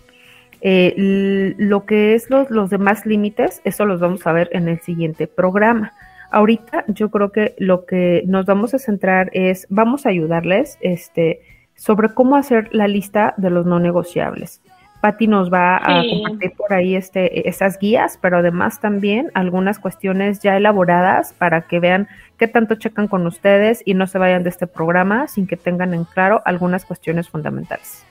Eh, 0.63 1.55
lo 1.59 1.85
que 1.85 2.15
es 2.15 2.31
los, 2.31 2.51
los 2.51 2.71
demás 2.71 3.05
límites, 3.05 3.61
eso 3.65 3.85
los 3.85 4.01
vamos 4.01 4.27
a 4.27 4.33
ver 4.33 4.49
en 4.53 4.69
el 4.69 4.81
siguiente 4.81 5.27
programa. 5.27 5.93
ahorita 6.31 6.85
yo 6.89 7.11
creo 7.11 7.31
que 7.31 7.55
lo 7.59 7.87
que 7.87 8.23
nos 8.27 8.47
vamos 8.47 8.75
a 8.75 8.79
centrar 8.79 9.31
es, 9.33 9.67
vamos 9.69 10.07
a 10.07 10.09
ayudarles 10.09 10.79
este, 10.81 11.41
sobre 11.77 12.09
cómo 12.15 12.37
hacer 12.37 12.69
la 12.73 12.89
lista 12.89 13.35
de 13.37 13.51
los 13.51 13.65
no 13.67 13.79
negociables. 13.79 14.61
Patti 15.01 15.27
nos 15.29 15.53
va 15.53 15.77
a 15.77 16.03
Sí. 16.03 16.11
compartir 16.23 16.53
por 16.57 16.73
ahí 16.73 16.97
este, 16.97 17.49
esas 17.49 17.79
guías, 17.79 18.19
pero 18.21 18.39
además 18.39 18.81
también 18.81 19.31
algunas 19.35 19.79
cuestiones 19.79 20.41
ya 20.41 20.57
elaboradas 20.57 21.33
para 21.35 21.63
que 21.63 21.79
vean 21.81 22.09
qué 22.39 22.49
tanto 22.49 22.75
checan 22.77 23.07
con 23.07 23.27
ustedes 23.27 23.83
y 23.85 23.95
no 23.95 24.07
se 24.07 24.19
vayan 24.19 24.43
de 24.43 24.49
este 24.49 24.67
programa 24.67 25.29
sin 25.29 25.47
que 25.47 25.57
tengan 25.57 25.93
en 25.95 26.05
claro 26.05 26.41
algunas 26.45 26.85
cuestiones 26.85 27.29
fundamentales. 27.29 28.05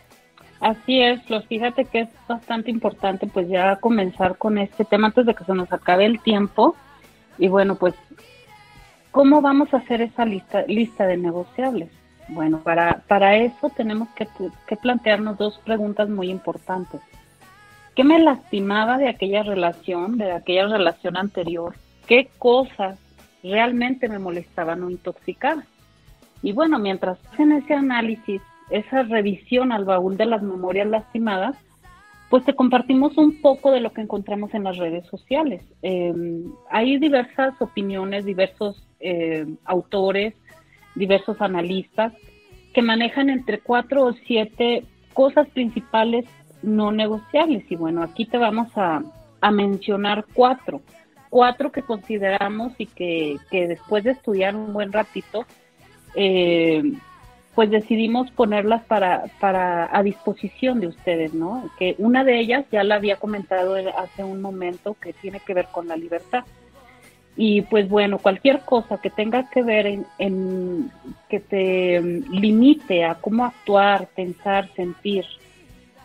Así 0.62 1.02
es, 1.02 1.22
Flor. 1.24 1.44
Fíjate 1.48 1.86
que 1.86 2.02
es 2.02 2.10
bastante 2.28 2.72
importante 2.72 3.28
pues 3.28 3.50
ya 3.50 3.76
comenzar 3.78 4.38
con 4.38 4.58
este 4.58 4.86
tema 4.86 5.08
antes 5.08 5.26
de 5.26 5.34
que 5.34 5.44
se 5.44 5.54
nos 5.54 5.74
acabe 5.74 6.06
el 6.06 6.20
tiempo. 6.22 6.76
Y 7.38 7.50
bueno, 7.50 7.76
pues, 7.76 7.94
¿cómo 9.12 9.42
vamos 9.42 9.74
a 9.74 9.78
hacer 9.78 10.02
esa 10.02 10.24
lista, 10.24 10.64
lista 10.68 11.06
de 11.06 11.18
negociables? 11.18 11.90
Bueno, 12.28 12.60
para, 12.62 13.04
para 13.08 13.36
eso 13.38 13.70
tenemos 13.70 14.10
que, 14.10 14.28
que 14.68 14.76
plantearnos 14.76 15.38
dos 15.38 15.60
preguntas 15.60 16.10
muy 16.10 16.30
importantes. 16.30 17.02
¿Qué 17.96 18.04
me 18.04 18.20
lastimaba 18.20 18.98
de 18.98 19.08
aquella 19.08 19.44
relación, 19.44 20.18
de 20.18 20.32
aquella 20.32 20.68
relación 20.68 21.16
anterior? 21.18 21.76
¿Qué 22.08 22.30
cosas 22.38 23.00
realmente 23.44 24.10
me 24.10 24.20
molestaban 24.20 24.84
o 24.84 24.90
intoxicaban? 24.90 25.66
Y 26.42 26.52
bueno, 26.52 26.78
mientras 26.78 27.18
hacen 27.32 27.54
ese 27.54 27.74
análisis, 27.74 28.42
esa 28.70 29.04
revisión 29.04 29.72
al 29.72 29.86
baúl 29.86 30.18
de 30.18 30.26
las 30.26 30.42
memorias 30.42 30.88
lastimadas, 30.88 31.56
pues 32.30 32.44
te 32.44 32.56
compartimos 32.56 33.18
un 33.18 33.42
poco 33.42 33.72
de 33.72 33.80
lo 33.80 33.94
que 33.94 34.02
encontramos 34.02 34.54
en 34.54 34.64
las 34.64 34.78
redes 34.78 35.06
sociales. 35.08 35.64
Eh, 35.82 36.14
hay 36.70 36.98
diversas 36.98 37.54
opiniones, 37.62 38.26
diversos 38.26 38.86
eh, 39.00 39.46
autores, 39.64 40.34
diversos 40.96 41.42
analistas 41.42 42.14
que 42.74 42.82
manejan 42.82 43.30
entre 43.30 43.60
cuatro 43.60 44.04
o 44.06 44.14
siete 44.14 44.84
cosas 45.14 45.48
principales 45.50 46.26
no 46.62 46.92
negociables. 46.92 47.64
Y 47.70 47.76
bueno, 47.76 48.04
aquí 48.04 48.26
te 48.26 48.38
vamos 48.38 48.70
a, 48.76 49.02
a 49.42 49.52
mencionar 49.52 50.26
cuatro, 50.34 50.82
cuatro 51.30 51.72
que 51.72 51.84
consideramos 51.84 52.74
y 52.78 52.86
que, 52.88 53.38
que 53.52 53.68
después 53.68 54.04
de 54.04 54.12
estudiar 54.12 54.56
un 54.56 54.74
buen 54.74 54.92
ratito, 54.92 55.46
eh, 56.16 56.84
pues 57.54 57.70
decidimos 57.70 58.30
ponerlas 58.32 58.84
para, 58.84 59.24
para 59.40 59.90
a 59.96 60.04
disposición 60.04 60.82
de 60.82 60.88
ustedes, 60.88 61.34
¿no? 61.34 61.70
Que 61.80 61.96
una 61.98 62.26
de 62.26 62.40
ellas 62.40 62.66
ya 62.72 62.84
la 62.84 62.96
había 62.96 63.16
comentado 63.16 63.76
hace 63.98 64.24
un 64.24 64.42
momento 64.42 64.98
que 65.00 65.14
tiene 65.14 65.40
que 65.40 65.54
ver 65.54 65.68
con 65.72 65.88
la 65.88 65.96
libertad. 65.96 66.44
Y 67.38 67.64
pues 67.64 67.90
bueno, 67.90 68.20
cualquier 68.20 68.62
cosa 68.64 68.98
que 68.98 69.10
tenga 69.10 69.50
que 69.50 69.62
ver 69.62 69.88
en, 70.18 70.92
que 71.28 71.40
te 71.40 72.02
limite 72.02 73.04
a 73.04 73.16
cómo 73.16 73.44
actuar, 73.46 74.08
pensar, 74.16 74.70
sentir 74.76 75.26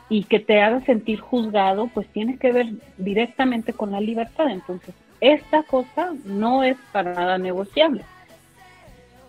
y 0.09 0.25
que 0.25 0.41
te 0.41 0.61
haga 0.61 0.85
sentir 0.87 1.21
juzgado, 1.21 1.87
pues 1.89 2.09
tiene 2.09 2.37
que 2.37 2.51
ver 2.51 2.67
directamente 2.97 3.73
con 3.73 3.93
la 3.93 4.01
libertad. 4.01 4.51
Entonces, 4.51 4.93
esta 5.21 5.63
cosa 5.63 6.13
no 6.25 6.65
es 6.65 6.77
para 6.91 7.15
nada 7.15 7.39
negociable. 7.39 8.05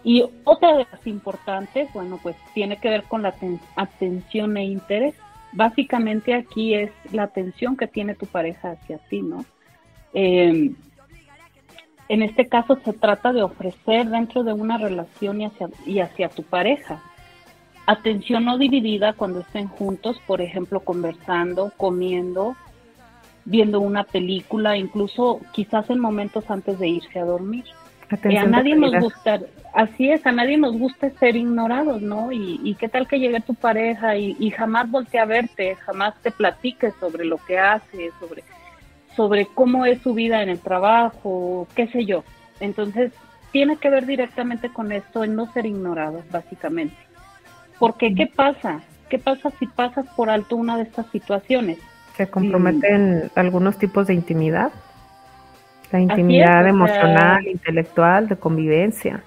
Y 0.04 0.26
otra 0.44 0.78
de 0.78 0.88
las 0.92 1.06
importantes, 1.06 1.88
bueno, 1.94 2.18
pues 2.24 2.36
tiene 2.56 2.78
que 2.78 2.90
ver 2.90 3.04
con 3.04 3.22
la 3.22 3.38
aten- 3.38 3.60
atención 3.76 4.58
e 4.58 4.66
interés. 4.66 5.14
Básicamente 5.52 6.34
aquí 6.34 6.74
es 6.74 6.90
la 7.12 7.24
atención 7.24 7.78
que 7.78 7.86
tiene 7.86 8.16
tu 8.16 8.26
pareja 8.26 8.72
hacia 8.72 8.98
ti, 9.10 9.22
¿no? 9.22 9.46
Eh, 10.14 10.72
en 12.12 12.24
este 12.24 12.48
caso 12.48 12.78
se 12.84 12.92
trata 12.92 13.32
de 13.32 13.42
ofrecer 13.42 14.10
dentro 14.10 14.44
de 14.44 14.52
una 14.52 14.78
relación 14.78 15.40
y 15.40 15.46
hacia, 15.46 15.70
y 15.86 16.00
hacia 16.02 16.28
tu 16.28 16.44
pareja. 16.44 17.02
Atención 17.88 18.44
no 18.44 18.58
dividida 18.58 19.14
cuando 19.14 19.40
estén 19.40 19.70
juntos, 19.70 20.20
por 20.28 20.42
ejemplo, 20.42 20.82
conversando, 20.82 21.72
comiendo, 21.78 22.58
viendo 23.46 23.80
una 23.80 24.04
película, 24.04 24.76
incluso 24.76 25.40
quizás 25.54 25.90
en 25.90 26.00
momentos 26.00 26.52
antes 26.52 26.78
de 26.80 26.90
irse 26.90 27.18
a 27.18 27.24
dormir. 27.24 27.64
Eh, 28.26 28.38
a 28.38 28.46
nadie 28.46 28.76
nos 28.76 28.94
gusta, 29.00 29.40
así 29.74 30.10
es, 30.10 30.26
a 30.26 30.34
nadie 30.34 30.58
nos 30.58 30.78
gusta 30.78 31.10
ser 31.12 31.38
ignorados, 31.38 32.02
¿no? 32.02 32.34
Y, 32.34 32.60
y 32.62 32.76
qué 32.76 32.90
tal 32.90 33.08
que 33.08 33.20
llegue 33.20 33.40
tu 33.40 33.56
pareja 33.56 34.18
y, 34.18 34.36
y 34.38 34.50
jamás 34.52 34.92
voltea 34.92 35.24
a 35.24 35.28
verte, 35.28 35.76
jamás 35.76 36.14
te 36.22 36.32
platique 36.32 36.92
sobre 37.00 37.24
lo 37.24 37.38
que 37.38 37.58
hace, 37.58 38.10
sobre, 38.20 38.44
sobre 39.16 39.46
cómo 39.46 39.86
es 39.86 40.02
su 40.02 40.14
vida 40.14 40.42
en 40.42 40.50
el 40.50 40.60
trabajo, 40.60 41.68
qué 41.76 41.88
sé 41.88 42.06
yo. 42.06 42.24
Entonces, 42.60 43.12
tiene 43.52 43.78
que 43.78 43.90
ver 43.90 44.06
directamente 44.06 44.70
con 44.70 44.92
esto, 44.92 45.24
en 45.24 45.36
no 45.36 45.52
ser 45.52 45.66
ignorados, 45.66 46.24
básicamente. 46.32 46.96
Porque, 47.80 48.14
¿qué 48.14 48.28
pasa? 48.28 48.82
¿Qué 49.10 49.20
pasa 49.20 49.52
si 49.60 49.68
pasas 49.68 50.06
por 50.16 50.30
alto 50.30 50.56
una 50.56 50.78
de 50.78 50.84
estas 50.84 51.06
situaciones? 51.08 51.80
Se 52.16 52.28
comprometen 52.28 53.32
algunos 53.36 53.78
tipos 53.78 54.08
de 54.08 54.14
intimidad. 54.14 54.72
La 55.92 56.00
intimidad 56.00 56.60
o 56.60 56.64
sea- 56.64 56.70
emocional, 56.70 57.48
intelectual, 57.48 58.30
de 58.30 58.36
convivencia. 58.38 59.24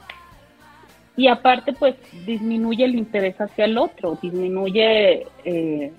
Y 1.17 1.29
aparte, 1.29 1.73
pues 1.73 1.95
disminuye 2.27 2.85
el 2.85 2.95
interés 2.97 3.41
hacia 3.41 3.67
el 3.67 3.79
otro, 3.79 4.19
disminuye, 4.21 5.27
eh, 5.45 5.93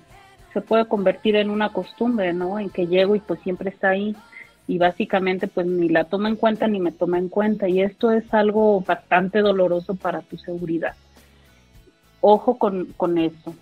se 0.56 0.62
puede 0.62 0.86
convertir 0.88 1.36
en 1.36 1.50
una 1.50 1.68
costumbre, 1.70 2.32
¿no? 2.32 2.58
En 2.58 2.70
que 2.70 2.86
llego 2.86 3.14
y 3.14 3.20
pues 3.20 3.40
siempre 3.42 3.68
está 3.68 3.90
ahí 3.90 4.16
y 4.66 4.78
básicamente 4.78 5.48
pues 5.48 5.66
ni 5.66 5.90
la 5.90 6.04
toma 6.04 6.30
en 6.30 6.36
cuenta 6.36 6.66
ni 6.66 6.80
me 6.80 6.92
toma 6.92 7.18
en 7.18 7.28
cuenta 7.28 7.68
y 7.68 7.82
esto 7.82 8.10
es 8.10 8.32
algo 8.32 8.80
bastante 8.80 9.40
doloroso 9.40 9.96
para 9.96 10.22
tu 10.22 10.38
seguridad. 10.38 10.96
Ojo 12.20 12.58
con, 12.58 12.94
con 12.96 13.18
eso. 13.18 13.54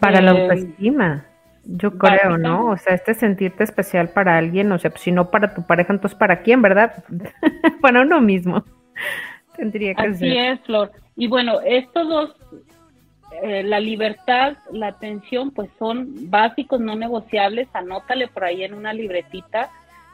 Para 0.00 0.20
la 0.20 0.32
Eh, 0.32 0.40
autoestima, 0.40 1.26
yo 1.64 1.98
creo, 1.98 2.38
¿no? 2.38 2.70
O 2.70 2.76
sea, 2.78 2.94
este 2.94 3.14
sentirte 3.14 3.64
especial 3.64 4.10
para 4.10 4.36
alguien, 4.38 4.72
o 4.72 4.78
sea, 4.78 4.90
pues, 4.90 5.02
si 5.02 5.12
no 5.12 5.30
para 5.30 5.54
tu 5.54 5.66
pareja, 5.66 5.92
entonces 5.92 6.18
¿para 6.18 6.42
quién, 6.42 6.62
verdad? 6.62 7.04
para 7.80 8.02
uno 8.02 8.20
mismo. 8.20 8.64
Tendría 9.56 9.94
que 9.96 10.06
Así 10.06 10.18
ser. 10.18 10.32
es, 10.32 10.60
Flor. 10.62 10.92
Y 11.16 11.28
bueno, 11.28 11.60
estos 11.64 12.08
dos, 12.08 12.36
eh, 13.42 13.62
la 13.62 13.80
libertad, 13.80 14.56
la 14.70 14.88
atención, 14.88 15.50
pues 15.50 15.70
son 15.78 16.30
básicos, 16.30 16.80
no 16.80 16.94
negociables. 16.94 17.68
Anótale 17.72 18.28
por 18.28 18.44
ahí 18.44 18.64
en 18.64 18.74
una 18.74 18.92
libretita 18.92 19.70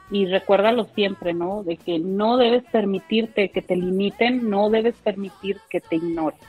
y 0.09 0.25
recuérdalo 0.25 0.85
siempre, 0.93 1.33
¿no? 1.33 1.63
De 1.63 1.77
que 1.77 1.99
no 1.99 2.37
debes 2.37 2.63
permitirte 2.65 3.49
que 3.49 3.61
te 3.61 3.75
limiten, 3.75 4.49
no 4.49 4.69
debes 4.69 4.95
permitir 4.95 5.57
que 5.69 5.79
te 5.79 5.95
ignoren. 5.95 6.39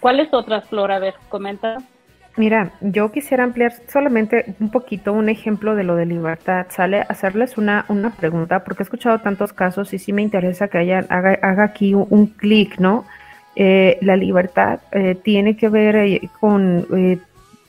¿Cuáles 0.00 0.32
otras, 0.34 0.68
Flor? 0.68 0.90
A 0.90 0.98
ver, 0.98 1.14
comenta. 1.28 1.78
Mira, 2.36 2.72
yo 2.80 3.12
quisiera 3.12 3.44
ampliar 3.44 3.72
solamente 3.88 4.56
un 4.58 4.70
poquito 4.70 5.12
un 5.12 5.28
ejemplo 5.28 5.76
de 5.76 5.84
lo 5.84 5.94
de 5.94 6.06
libertad, 6.06 6.66
¿sale? 6.70 7.04
Hacerles 7.08 7.56
una, 7.58 7.84
una 7.88 8.10
pregunta, 8.10 8.64
porque 8.64 8.82
he 8.82 8.84
escuchado 8.84 9.18
tantos 9.18 9.52
casos 9.52 9.92
y 9.94 9.98
sí 9.98 10.12
me 10.12 10.22
interesa 10.22 10.68
que 10.68 10.78
haya, 10.78 11.04
haga, 11.08 11.38
haga 11.42 11.64
aquí 11.64 11.94
un, 11.94 12.06
un 12.10 12.26
clic, 12.26 12.78
¿no? 12.78 13.04
Eh, 13.54 13.98
la 14.00 14.16
libertad 14.16 14.80
eh, 14.92 15.14
tiene 15.14 15.56
que 15.56 15.68
ver 15.68 15.96
eh, 15.96 16.30
con, 16.40 16.86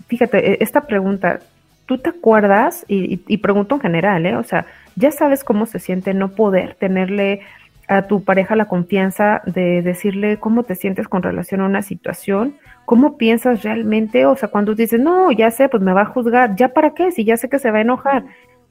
fíjate, 0.08 0.64
esta 0.64 0.82
pregunta, 0.82 1.40
¿tú 1.86 1.98
te 1.98 2.10
acuerdas? 2.10 2.86
Y, 2.88 3.16
y, 3.16 3.24
y 3.28 3.38
pregunto 3.38 3.76
en 3.76 3.82
general, 3.82 4.26
¿eh? 4.26 4.36
O 4.36 4.44
sea, 4.44 4.66
¿ya 4.96 5.12
sabes 5.12 5.44
cómo 5.44 5.66
se 5.66 5.80
siente 5.80 6.14
no 6.14 6.30
poder 6.30 6.76
tenerle 6.76 7.42
a 7.88 8.04
tu 8.04 8.24
pareja 8.24 8.56
la 8.56 8.66
confianza 8.66 9.42
de 9.46 9.82
decirle 9.82 10.38
cómo 10.38 10.64
te 10.64 10.76
sientes 10.76 11.08
con 11.08 11.22
relación 11.22 11.62
a 11.62 11.66
una 11.66 11.82
situación? 11.82 12.56
¿Cómo 12.86 13.18
piensas 13.18 13.64
realmente? 13.64 14.26
O 14.26 14.36
sea, 14.36 14.50
cuando 14.50 14.76
dices, 14.76 15.00
no, 15.00 15.32
ya 15.32 15.52
sé, 15.52 15.68
pues 15.70 15.84
me 15.84 15.94
va 15.94 16.04
a 16.04 16.06
juzgar, 16.06 16.56
¿ya 16.56 16.70
para 16.70 16.94
qué? 16.94 17.12
Si 17.12 17.26
ya 17.26 17.38
sé 17.38 17.50
que 17.50 17.60
se 17.60 17.72
va 17.72 17.80
a 17.80 17.82
enojar. 17.82 18.24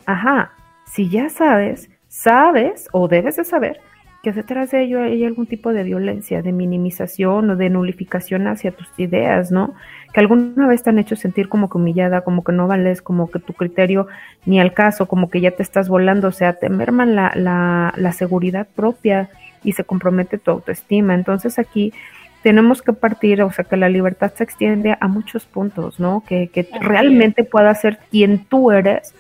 Ajá, 0.07 0.53
si 0.87 1.09
ya 1.09 1.29
sabes, 1.29 1.91
sabes 2.09 2.89
o 2.93 3.07
debes 3.09 3.37
de 3.37 3.45
saber 3.45 3.81
que 4.23 4.33
detrás 4.33 4.71
de 4.71 4.85
ello 4.85 5.03
hay 5.03 5.25
algún 5.25 5.47
tipo 5.47 5.73
de 5.73 5.83
violencia, 5.83 6.43
de 6.43 6.53
minimización 6.53 7.51
o 7.51 7.57
de 7.57 7.71
nulificación 7.71 8.47
hacia 8.47 8.71
tus 8.71 8.89
ideas, 8.97 9.51
¿no? 9.51 9.75
Que 10.13 10.21
alguna 10.21 10.69
vez 10.69 10.85
te 10.85 10.91
han 10.91 10.99
hecho 11.01 11.17
sentir 11.17 11.49
como 11.49 11.69
que 11.69 11.79
humillada, 11.79 12.21
como 12.21 12.45
que 12.45 12.53
no 12.53 12.69
vales, 12.69 13.03
como 13.03 13.31
que 13.31 13.41
tu 13.41 13.53
criterio 13.53 14.07
ni 14.47 14.61
al 14.61 14.75
caso, 14.75 15.07
como 15.07 15.29
que 15.29 15.41
ya 15.41 15.51
te 15.51 15.65
estás 15.65 15.89
volando, 15.89 16.29
o 16.29 16.33
sea, 16.33 16.53
te 16.53 16.69
merman 16.69 17.17
la, 17.17 17.33
la, 17.35 17.93
la 17.97 18.13
seguridad 18.13 18.69
propia 18.77 19.29
y 19.65 19.73
se 19.73 19.83
compromete 19.83 20.39
tu 20.39 20.53
autoestima. 20.53 21.15
Entonces 21.15 21.59
aquí 21.59 21.93
tenemos 22.43 22.83
que 22.83 22.93
partir, 22.93 23.43
o 23.43 23.51
sea, 23.51 23.65
que 23.65 23.77
la 23.77 23.89
libertad 23.89 24.33
se 24.35 24.45
extiende 24.45 24.97
a 25.01 25.09
muchos 25.09 25.47
puntos, 25.47 25.99
¿no? 25.99 26.23
Que, 26.27 26.49
que 26.49 26.69
realmente 26.81 27.43
puedas 27.45 27.81
ser 27.81 27.99
quien 28.11 28.45
tú 28.45 28.71
eres. 28.71 29.15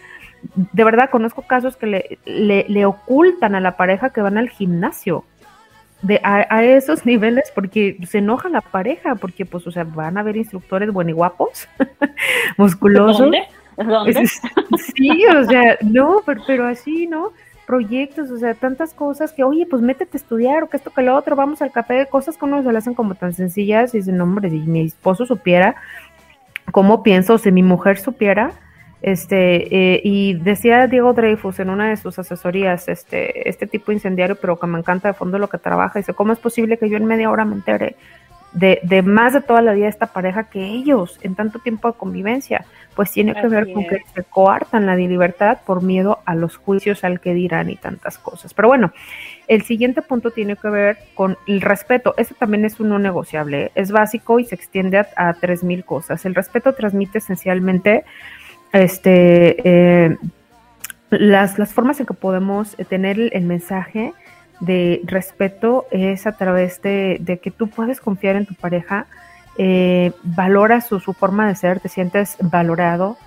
De 0.54 0.84
verdad, 0.84 1.10
conozco 1.10 1.42
casos 1.42 1.76
que 1.76 1.86
le, 1.86 2.18
le, 2.24 2.66
le 2.68 2.84
ocultan 2.84 3.54
a 3.54 3.60
la 3.60 3.76
pareja 3.76 4.10
que 4.10 4.20
van 4.20 4.38
al 4.38 4.48
gimnasio. 4.48 5.24
De, 6.02 6.20
a, 6.24 6.46
a, 6.50 6.64
esos 6.64 7.06
niveles 7.06 7.52
porque 7.54 7.96
se 8.06 8.18
enoja 8.18 8.48
la 8.48 8.60
pareja, 8.60 9.14
porque 9.14 9.46
pues, 9.46 9.66
o 9.66 9.70
sea, 9.70 9.84
van 9.84 10.18
a 10.18 10.22
ver 10.22 10.36
instructores 10.36 10.92
bueniguapos, 10.92 11.68
musculosos. 12.56 13.18
¿Dónde? 13.18 13.42
¿Dónde? 13.76 14.26
Sí, 14.94 15.24
o 15.26 15.44
sea, 15.44 15.78
no, 15.82 16.22
pero, 16.26 16.42
pero 16.46 16.66
así, 16.66 17.06
¿no? 17.06 17.32
proyectos, 17.66 18.30
o 18.30 18.36
sea, 18.36 18.54
tantas 18.54 18.92
cosas 18.92 19.32
que, 19.32 19.44
oye, 19.44 19.66
pues 19.66 19.80
métete 19.80 20.16
a 20.16 20.20
estudiar 20.20 20.62
o 20.62 20.68
que 20.68 20.76
esto 20.76 20.90
que 20.90 21.00
lo 21.00 21.16
otro, 21.16 21.36
vamos 21.36 21.62
al 21.62 21.72
café, 21.72 22.06
cosas 22.06 22.36
que 22.36 22.44
uno 22.44 22.62
se 22.62 22.70
le 22.70 22.76
hacen 22.76 22.94
como 22.94 23.14
tan 23.14 23.32
sencillas 23.32 23.94
y 23.94 23.98
dicen, 23.98 24.20
hombre, 24.20 24.50
si 24.50 24.58
mi 24.58 24.82
esposo 24.82 25.24
supiera 25.24 25.76
cómo 26.70 27.02
pienso, 27.02 27.38
si 27.38 27.50
mi 27.50 27.62
mujer 27.62 27.98
supiera, 27.98 28.52
este, 29.02 29.94
eh, 29.94 30.00
y 30.04 30.34
decía 30.34 30.86
Diego 30.86 31.12
Dreyfus 31.12 31.58
en 31.58 31.70
una 31.70 31.88
de 31.88 31.96
sus 31.96 32.20
asesorías, 32.20 32.88
este, 32.88 33.48
este 33.48 33.66
tipo 33.66 33.90
incendiario, 33.90 34.36
pero 34.36 34.58
que 34.58 34.66
me 34.68 34.78
encanta 34.78 35.08
de 35.08 35.14
fondo 35.14 35.38
lo 35.38 35.48
que 35.48 35.58
trabaja, 35.58 35.98
dice, 35.98 36.14
¿cómo 36.14 36.32
es 36.32 36.38
posible 36.38 36.78
que 36.78 36.88
yo 36.88 36.96
en 36.96 37.06
media 37.06 37.28
hora 37.28 37.44
me 37.44 37.56
entere 37.56 37.96
de, 38.52 38.80
de 38.84 39.02
más 39.02 39.32
de 39.32 39.40
toda 39.40 39.60
la 39.60 39.72
vida 39.72 39.86
de 39.86 39.90
esta 39.90 40.06
pareja 40.06 40.44
que 40.44 40.64
ellos 40.64 41.18
en 41.22 41.34
tanto 41.34 41.58
tiempo 41.58 41.88
de 41.88 41.98
convivencia? 41.98 42.64
Pues 42.94 43.10
tiene 43.10 43.34
que 43.34 43.48
ver 43.48 43.72
con 43.72 43.82
es. 43.82 43.88
que 43.88 43.98
se 44.14 44.22
coartan 44.22 44.86
la 44.86 44.94
libertad 44.94 45.58
por 45.66 45.82
miedo 45.82 46.20
a 46.24 46.36
los 46.36 46.56
juicios, 46.58 47.02
al 47.02 47.20
que 47.20 47.34
dirán 47.34 47.70
y 47.70 47.76
tantas 47.76 48.18
cosas. 48.18 48.54
Pero 48.54 48.68
bueno, 48.68 48.92
el 49.48 49.62
siguiente 49.62 50.02
punto 50.02 50.30
tiene 50.30 50.56
que 50.56 50.68
ver 50.68 50.98
con 51.14 51.38
el 51.48 51.60
respeto. 51.60 52.14
Ese 52.18 52.34
también 52.34 52.66
es 52.66 52.78
un 52.78 52.90
no 52.90 53.00
negociable. 53.00 53.62
¿eh? 53.64 53.72
Es 53.74 53.90
básico 53.90 54.38
y 54.38 54.44
se 54.44 54.54
extiende 54.54 54.98
a, 54.98 55.08
a 55.16 55.34
3.000 55.34 55.84
cosas. 55.84 56.24
El 56.24 56.34
respeto 56.34 56.74
transmite 56.74 57.18
esencialmente 57.18 58.04
este, 58.72 59.56
eh, 59.68 60.16
las, 61.10 61.58
las 61.58 61.72
formas 61.72 62.00
en 62.00 62.06
que 62.06 62.14
podemos 62.14 62.76
tener 62.88 63.18
el, 63.20 63.44
mensaje 63.44 64.12
de 64.60 65.02
respeto 65.04 65.86
es 65.90 66.26
a 66.26 66.32
través 66.32 66.80
de, 66.82 67.18
de 67.20 67.38
que 67.38 67.50
tú 67.50 67.68
puedes 67.68 68.00
confiar 68.00 68.36
en 68.36 68.46
tu 68.46 68.54
pareja, 68.54 69.06
eh, 69.58 70.12
valoras 70.22 70.86
su, 70.86 71.00
su 71.00 71.12
forma 71.12 71.46
de 71.46 71.54
ser, 71.54 71.80
te 71.80 71.88
sientes 71.88 72.36
valorado. 72.40 73.18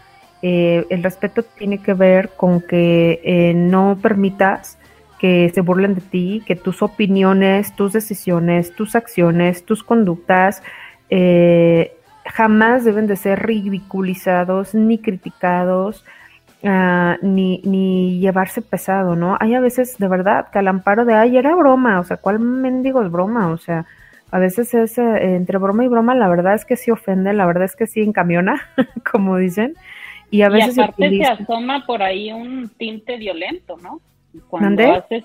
Eh, 0.42 0.86
el 0.90 1.04
respeto 1.04 1.44
tiene 1.44 1.80
que 1.80 1.94
ver 1.94 2.32
con 2.36 2.62
que 2.62 3.22
eh, 3.24 3.54
no 3.54 3.98
permitas 4.02 4.78
que 5.20 5.52
se 5.54 5.62
burlen 5.62 5.96
de 5.96 6.02
ti, 6.02 6.44
que 6.46 6.56
tus 6.56 6.82
opiniones, 6.82 7.76
tus 7.76 7.94
decisiones, 7.94 8.76
tus 8.76 8.96
acciones, 8.96 9.64
tus 9.66 9.84
conductas 9.84 10.62
jamás 12.26 12.84
deben 12.84 13.08
de 13.08 13.16
ser 13.16 13.46
ridiculizados 13.46 14.74
ni 14.76 14.98
criticados. 15.00 16.04
ah, 16.64 17.18
ni, 17.22 17.62
ni 17.64 18.20
llevarse 18.20 18.62
pesado, 18.62 19.16
¿no? 19.16 19.38
Hay 19.40 19.54
a 19.54 19.60
veces 19.60 19.98
de 20.00 20.08
verdad 20.08 20.48
que 20.52 20.60
al 20.60 20.68
amparo 20.68 21.06
de, 21.06 21.14
ay, 21.14 21.38
era 21.38 21.56
broma, 21.56 22.00
o 22.00 22.04
sea, 22.04 22.18
¿cuál 22.18 22.40
mendigo 22.40 23.04
es 23.04 23.12
broma? 23.12 23.50
O 23.50 23.58
sea, 23.58 23.86
a 24.32 24.40
veces 24.40 24.74
es 24.74 24.98
eh, 24.98 25.36
entre 25.36 25.58
broma 25.60 25.86
y 25.86 25.88
broma, 25.88 26.16
la 26.16 26.28
verdad 26.28 26.56
es 26.56 26.66
que 26.66 26.76
sí 26.76 26.92
ofende, 26.92 27.34
la 27.34 27.46
verdad 27.46 27.66
es 27.66 27.76
que 27.76 27.88
sí 27.88 28.02
encamiona, 28.02 28.62
como 29.12 29.38
dicen, 29.38 29.76
y 30.32 30.42
a 30.42 30.50
veces 30.50 30.78
y 30.78 30.82
aparte 30.82 31.12
se 31.12 31.24
asoma 31.26 31.86
por 31.86 32.02
ahí 32.02 32.32
un 32.32 32.70
tinte 32.78 33.18
violento, 33.18 33.78
¿no? 33.78 34.02
Cuando 34.48 34.84
¿Mande? 34.84 34.92
haces, 34.92 35.24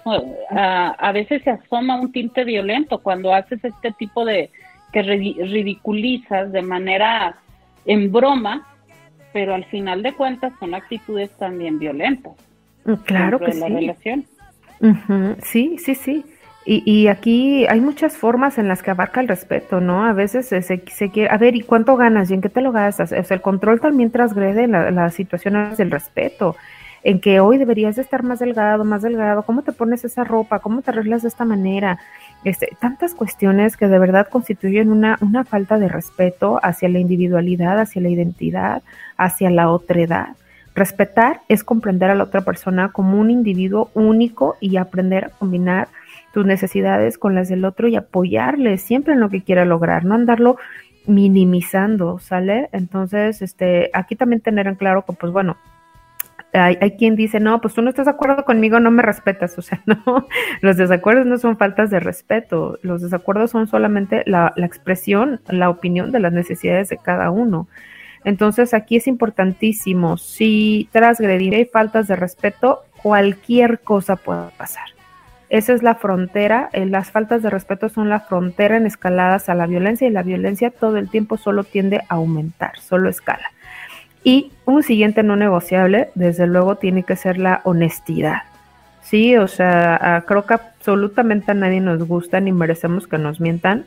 a, 0.51 0.91
a 0.91 1.13
veces 1.13 1.43
se 1.43 1.51
asoma 1.51 2.01
un 2.01 2.13
tinte 2.13 2.45
violento 2.45 2.99
cuando 2.99 3.35
haces 3.35 3.65
este 3.65 3.93
tipo 3.93 4.25
de 4.25 4.51
que 4.93 5.03
ridi- 5.03 5.37
ridiculizas 5.51 6.53
de 6.53 6.63
manera 6.63 7.37
en 7.87 8.11
broma, 8.13 8.67
pero 9.33 9.55
al 9.55 9.65
final 9.67 10.03
de 10.03 10.13
cuentas 10.15 10.53
son 10.59 10.75
actitudes 10.75 11.31
también 11.39 11.79
violentas 11.79 12.33
Mm, 12.85 12.95
Claro 13.05 13.39
que 13.39 13.47
de 13.53 13.55
la 13.55 13.67
sí. 13.67 13.73
relación. 13.75 14.25
Ujú, 14.81 15.37
Sí, 15.43 15.77
sí, 15.79 15.95
sí. 15.95 16.25
Y, 16.65 16.83
y 16.91 17.09
aquí 17.09 17.67
hay 17.67 17.81
muchas 17.81 18.17
formas 18.17 18.59
en 18.59 18.69
las 18.69 18.83
que 18.83 18.91
abarca 18.91 19.21
el 19.21 19.29
respeto, 19.29 19.81
¿no? 19.81 20.05
A 20.05 20.13
veces 20.13 20.47
se, 20.49 20.63
se, 20.63 20.83
se 20.91 21.11
quiere, 21.11 21.31
a 21.33 21.39
ver, 21.39 21.57
¿y 21.57 21.63
cuánto 21.63 21.97
ganas? 21.97 22.31
¿Y 22.31 22.35
en 22.35 22.41
qué 22.43 22.49
te 22.49 22.61
lo 22.61 22.71
gastas? 22.73 23.13
O 23.13 23.23
sea, 23.25 23.35
el 23.35 23.41
control 23.43 23.81
también 23.81 24.11
transgrede 24.11 24.67
la, 24.67 24.91
la 24.91 25.11
situación 25.11 25.75
del 25.77 25.91
respeto, 25.91 26.57
en 27.03 27.21
que 27.21 27.41
hoy 27.41 27.57
deberías 27.59 27.97
de 27.97 28.03
estar 28.03 28.23
más 28.23 28.39
delgado, 28.41 28.85
más 28.85 29.03
delgado, 29.03 29.43
¿cómo 29.43 29.63
te 29.63 29.73
pones 29.73 30.05
esa 30.05 30.23
ropa? 30.25 30.59
¿Cómo 30.61 30.83
te 30.83 30.91
arreglas 30.91 31.23
de 31.23 31.29
esta 31.29 31.45
manera? 31.47 31.99
Este, 32.43 32.69
tantas 32.81 33.15
cuestiones 33.15 33.77
que 33.77 33.87
de 33.87 33.99
verdad 33.99 34.29
constituyen 34.29 34.91
una, 34.91 35.19
una 35.21 35.45
falta 35.45 35.79
de 35.79 35.89
respeto 35.89 36.59
hacia 36.63 36.89
la 36.89 36.99
individualidad, 36.99 37.79
hacia 37.79 38.01
la 38.01 38.09
identidad, 38.09 38.83
hacia 39.19 39.51
la 39.51 39.71
otredad. 39.71 40.37
Respetar 40.75 41.43
es 41.49 41.65
comprender 41.65 42.11
a 42.11 42.15
la 42.15 42.25
otra 42.25 42.41
persona 42.41 42.93
como 42.93 43.19
un 43.19 43.31
individuo 43.31 43.91
único 43.93 44.57
y 44.61 44.77
aprender 44.77 45.27
a 45.27 45.29
combinar 45.29 45.89
tus 46.33 46.47
necesidades 46.47 47.19
con 47.19 47.35
las 47.35 47.49
del 47.49 47.65
otro 47.65 47.89
y 47.89 47.97
apoyarle 47.97 48.79
siempre 48.79 49.15
en 49.15 49.21
lo 49.21 49.29
que 49.29 49.43
quiera 49.43 49.65
lograr, 49.65 50.05
no 50.05 50.15
andarlo 50.15 50.57
minimizando, 51.07 52.19
¿sale? 52.21 52.69
Entonces, 52.73 53.43
este, 53.43 53.91
aquí 53.93 54.17
también 54.17 54.41
tener 54.41 54.67
en 54.67 54.77
claro 54.77 55.05
que, 55.05 55.13
pues 55.13 55.33
bueno, 55.33 55.57
hay, 56.53 56.97
quien 56.97 57.17
dice, 57.17 57.41
no, 57.41 57.61
pues 57.61 57.75
tú 57.75 57.83
no 57.83 57.91
estás 57.91 58.07
de 58.07 58.13
acuerdo 58.13 58.45
conmigo, 58.45 58.81
no 58.81 58.91
me 58.91 59.03
respetas, 59.03 59.57
o 59.59 59.63
sea, 59.63 59.83
no, 59.87 60.27
los 60.61 60.77
desacuerdos 60.77 61.27
no 61.27 61.39
son 61.39 61.57
faltas 61.57 61.91
de 61.91 62.01
respeto, 62.01 62.79
los 62.83 63.03
desacuerdos 63.03 63.51
son 63.51 63.69
solamente 63.69 64.23
la, 64.27 64.53
expresión, 64.57 65.41
la 65.49 65.71
opinión 65.71 66.13
de 66.13 66.21
las 66.21 66.33
necesidades 66.33 66.89
de 66.89 66.99
cada 66.99 67.31
uno. 67.31 67.69
Entonces 68.25 68.75
aquí 68.75 68.97
es 68.97 69.07
importantísimo, 69.07 70.19
si 70.19 70.89
transgredir 70.93 71.55
hay 71.55 71.65
faltas 71.65 72.07
de 72.07 72.17
respeto, 72.17 72.81
cualquier 73.03 73.81
cosa 73.81 74.17
puede 74.17 74.51
pasar. 74.59 74.85
Esa 75.49 75.73
es 75.73 75.83
la 75.83 75.97
frontera, 75.97 76.69
eh, 76.73 76.87
las 76.87 77.11
faltas 77.11 77.43
de 77.43 77.51
respeto 77.51 77.89
son 77.89 78.09
la 78.09 78.21
frontera 78.21 78.77
en 78.77 78.87
escaladas 78.87 79.49
a 79.49 79.55
la 79.55 79.67
violencia 79.67 80.07
y 80.07 80.11
la 80.11 80.23
violencia 80.23 80.71
todo 80.71 80.97
el 80.97 81.09
tiempo 81.09 81.39
solo 81.39 81.65
tiende 81.65 82.03
a 82.09 82.15
aumentar, 82.17 82.79
solo 82.79 83.09
escala. 83.09 83.51
Y 84.23 84.53
un 84.67 84.83
siguiente 84.83 85.23
no 85.23 85.37
negociable, 85.37 86.11
desde 86.15 86.47
luego, 86.47 86.77
tiene 86.77 87.05
que 87.05 87.17
ser 87.17 87.39
la 87.39 87.61
honestidad. 87.65 88.43
Sí, 89.03 89.37
o 89.37 89.49
sea, 89.49 90.25
creo 90.27 90.45
que 90.47 90.55
absolutamente 90.55 91.51
a 91.53 91.55
nadie 91.55 91.81
nos 91.81 92.07
gusta 92.07 92.39
ni 92.41 92.53
merecemos 92.53 93.09
que 93.09 93.19
nos 93.19 93.41
mientan. 93.41 93.87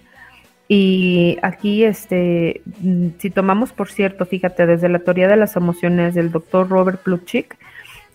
Y 0.67 1.37
aquí, 1.43 1.83
este, 1.83 2.61
mm, 2.81 3.09
si 3.19 3.29
tomamos 3.29 3.71
por 3.73 3.89
cierto, 3.89 4.25
fíjate, 4.25 4.65
desde 4.65 4.89
la 4.89 4.99
teoría 4.99 5.27
de 5.27 5.37
las 5.37 5.55
emociones 5.55 6.15
del 6.15 6.31
doctor 6.31 6.67
Robert 6.69 7.01
Plutchik, 7.03 7.57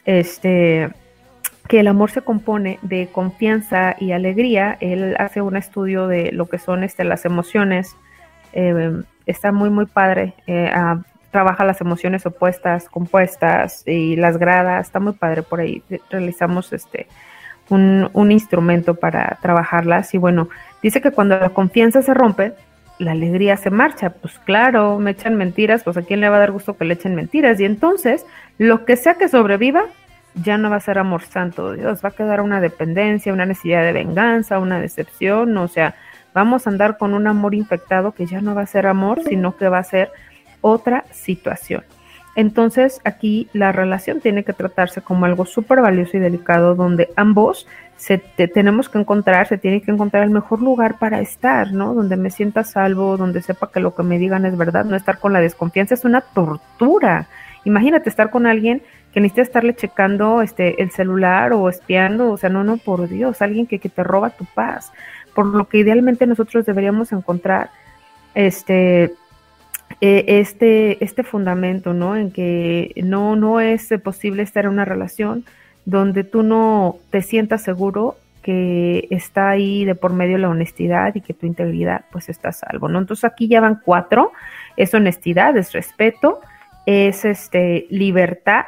este, 0.06 0.90
que 1.68 1.80
el 1.80 1.88
amor 1.88 2.10
se 2.10 2.22
compone 2.22 2.78
de 2.82 3.08
confianza 3.12 3.94
y 4.00 4.12
alegría. 4.12 4.76
Él 4.80 5.14
hace 5.18 5.40
un 5.42 5.56
estudio 5.56 6.08
de 6.08 6.32
lo 6.32 6.46
que 6.46 6.58
son 6.58 6.82
este, 6.84 7.04
las 7.04 7.24
emociones. 7.24 7.94
eh, 8.52 9.02
está 9.26 9.52
muy, 9.52 9.70
muy 9.70 9.86
padre. 9.86 10.34
eh, 10.46 10.72
trabaja 11.30 11.64
las 11.64 11.80
emociones 11.80 12.24
opuestas, 12.26 12.88
compuestas 12.88 13.82
y 13.86 14.16
las 14.16 14.38
gradas. 14.38 14.86
Está 14.86 15.00
muy 15.00 15.12
padre 15.12 15.42
por 15.42 15.60
ahí. 15.60 15.82
Realizamos 16.10 16.72
este 16.72 17.06
un, 17.68 18.08
un 18.12 18.32
instrumento 18.32 18.94
para 18.94 19.38
trabajarlas. 19.42 20.14
Y 20.14 20.18
bueno, 20.18 20.48
dice 20.82 21.00
que 21.00 21.10
cuando 21.10 21.38
la 21.38 21.50
confianza 21.50 22.02
se 22.02 22.14
rompe, 22.14 22.54
la 22.98 23.12
alegría 23.12 23.56
se 23.56 23.70
marcha. 23.70 24.10
Pues 24.10 24.38
claro, 24.40 24.98
me 24.98 25.12
echan 25.12 25.36
mentiras, 25.36 25.84
pues 25.84 25.96
a 25.96 26.02
quién 26.02 26.20
le 26.20 26.28
va 26.28 26.36
a 26.36 26.40
dar 26.40 26.52
gusto 26.52 26.76
que 26.76 26.84
le 26.84 26.94
echen 26.94 27.14
mentiras. 27.14 27.60
Y 27.60 27.64
entonces, 27.64 28.26
lo 28.58 28.84
que 28.84 28.96
sea 28.96 29.14
que 29.14 29.28
sobreviva, 29.28 29.84
ya 30.34 30.58
no 30.58 30.70
va 30.70 30.76
a 30.76 30.80
ser 30.80 30.98
amor 30.98 31.22
santo 31.22 31.72
Dios, 31.72 32.04
va 32.04 32.10
a 32.10 32.12
quedar 32.12 32.40
una 32.40 32.60
dependencia, 32.60 33.32
una 33.32 33.46
necesidad 33.46 33.82
de 33.82 33.92
venganza, 33.92 34.58
una 34.58 34.80
decepción, 34.80 35.56
o 35.56 35.68
sea, 35.68 35.94
vamos 36.34 36.66
a 36.66 36.70
andar 36.70 36.98
con 36.98 37.14
un 37.14 37.26
amor 37.26 37.54
infectado 37.54 38.12
que 38.12 38.26
ya 38.26 38.40
no 38.40 38.54
va 38.54 38.62
a 38.62 38.66
ser 38.66 38.86
amor, 38.86 39.22
sino 39.24 39.56
que 39.56 39.68
va 39.68 39.78
a 39.78 39.84
ser 39.84 40.10
otra 40.60 41.04
situación. 41.12 41.82
Entonces 42.38 43.00
aquí 43.04 43.48
la 43.52 43.72
relación 43.72 44.20
tiene 44.20 44.44
que 44.44 44.52
tratarse 44.52 45.02
como 45.02 45.24
algo 45.24 45.44
súper 45.44 45.80
valioso 45.80 46.16
y 46.16 46.20
delicado 46.20 46.76
donde 46.76 47.08
ambos 47.16 47.66
se 47.96 48.18
te, 48.18 48.46
tenemos 48.46 48.88
que 48.88 48.98
encontrar, 48.98 49.48
se 49.48 49.58
tiene 49.58 49.82
que 49.82 49.90
encontrar 49.90 50.22
el 50.22 50.30
mejor 50.30 50.62
lugar 50.62 51.00
para 51.00 51.20
estar, 51.20 51.72
¿no? 51.72 51.94
Donde 51.94 52.16
me 52.16 52.30
sienta 52.30 52.62
salvo, 52.62 53.16
donde 53.16 53.42
sepa 53.42 53.72
que 53.72 53.80
lo 53.80 53.92
que 53.96 54.04
me 54.04 54.20
digan 54.20 54.46
es 54.46 54.56
verdad, 54.56 54.84
no 54.84 54.94
estar 54.94 55.18
con 55.18 55.32
la 55.32 55.40
desconfianza 55.40 55.94
es 55.94 56.04
una 56.04 56.20
tortura. 56.20 57.26
Imagínate 57.64 58.08
estar 58.08 58.30
con 58.30 58.46
alguien 58.46 58.82
que 59.12 59.20
necesita 59.20 59.42
estarle 59.42 59.74
checando 59.74 60.40
este 60.40 60.80
el 60.80 60.92
celular 60.92 61.52
o 61.52 61.68
espiando, 61.68 62.30
o 62.30 62.36
sea, 62.36 62.50
no, 62.50 62.62
no, 62.62 62.76
por 62.76 63.08
Dios, 63.08 63.42
alguien 63.42 63.66
que, 63.66 63.80
que 63.80 63.88
te 63.88 64.04
roba 64.04 64.30
tu 64.30 64.44
paz. 64.44 64.92
Por 65.34 65.46
lo 65.46 65.68
que 65.68 65.78
idealmente 65.78 66.24
nosotros 66.24 66.64
deberíamos 66.66 67.10
encontrar 67.10 67.70
este 68.36 69.12
eh, 70.00 70.24
este, 70.26 71.02
este 71.04 71.24
fundamento, 71.24 71.92
¿no? 71.92 72.16
En 72.16 72.30
que 72.30 72.92
no, 73.02 73.36
no 73.36 73.60
es 73.60 73.88
posible 74.02 74.42
estar 74.42 74.64
en 74.64 74.70
una 74.70 74.84
relación 74.84 75.44
donde 75.84 76.22
tú 76.22 76.42
no 76.42 76.98
te 77.10 77.22
sientas 77.22 77.62
seguro 77.62 78.16
que 78.42 79.08
está 79.10 79.50
ahí 79.50 79.84
de 79.84 79.94
por 79.94 80.12
medio 80.12 80.38
la 80.38 80.48
honestidad 80.48 81.14
y 81.14 81.20
que 81.20 81.34
tu 81.34 81.46
integridad 81.46 82.04
pues 82.12 82.28
está 82.28 82.50
a 82.50 82.52
salvo, 82.52 82.88
¿no? 82.88 82.98
Entonces 82.98 83.24
aquí 83.24 83.48
ya 83.48 83.60
van 83.60 83.80
cuatro, 83.84 84.32
es 84.76 84.94
honestidad, 84.94 85.56
es 85.56 85.72
respeto, 85.72 86.40
es 86.86 87.24
este 87.24 87.86
libertad 87.90 88.66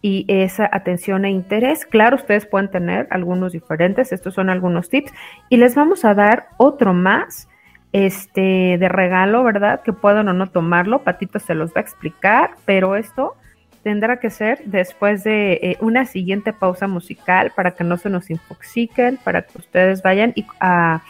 y 0.00 0.24
esa 0.28 0.68
atención 0.70 1.24
e 1.24 1.30
interés. 1.30 1.84
Claro, 1.84 2.16
ustedes 2.16 2.46
pueden 2.46 2.70
tener 2.70 3.08
algunos 3.10 3.52
diferentes, 3.52 4.12
estos 4.12 4.34
son 4.34 4.50
algunos 4.50 4.88
tips 4.88 5.12
y 5.48 5.56
les 5.56 5.74
vamos 5.74 6.04
a 6.04 6.14
dar 6.14 6.48
otro 6.56 6.94
más 6.94 7.48
este 7.94 8.76
de 8.76 8.88
regalo, 8.88 9.44
¿verdad? 9.44 9.80
Que 9.82 9.92
puedan 9.92 10.28
o 10.28 10.32
no 10.32 10.48
tomarlo, 10.48 11.04
Patito 11.04 11.38
se 11.38 11.54
los 11.54 11.70
va 11.70 11.76
a 11.76 11.80
explicar, 11.80 12.50
pero 12.64 12.96
esto 12.96 13.36
tendrá 13.84 14.18
que 14.18 14.30
ser 14.30 14.58
después 14.64 15.22
de 15.22 15.52
eh, 15.62 15.76
una 15.80 16.04
siguiente 16.04 16.52
pausa 16.52 16.88
musical 16.88 17.52
para 17.54 17.70
que 17.70 17.84
no 17.84 17.96
se 17.96 18.10
nos 18.10 18.30
infoxiquen, 18.30 19.16
para 19.18 19.42
que 19.42 19.58
ustedes 19.58 20.02
vayan 20.02 20.32
y 20.34 20.44
a, 20.58 21.02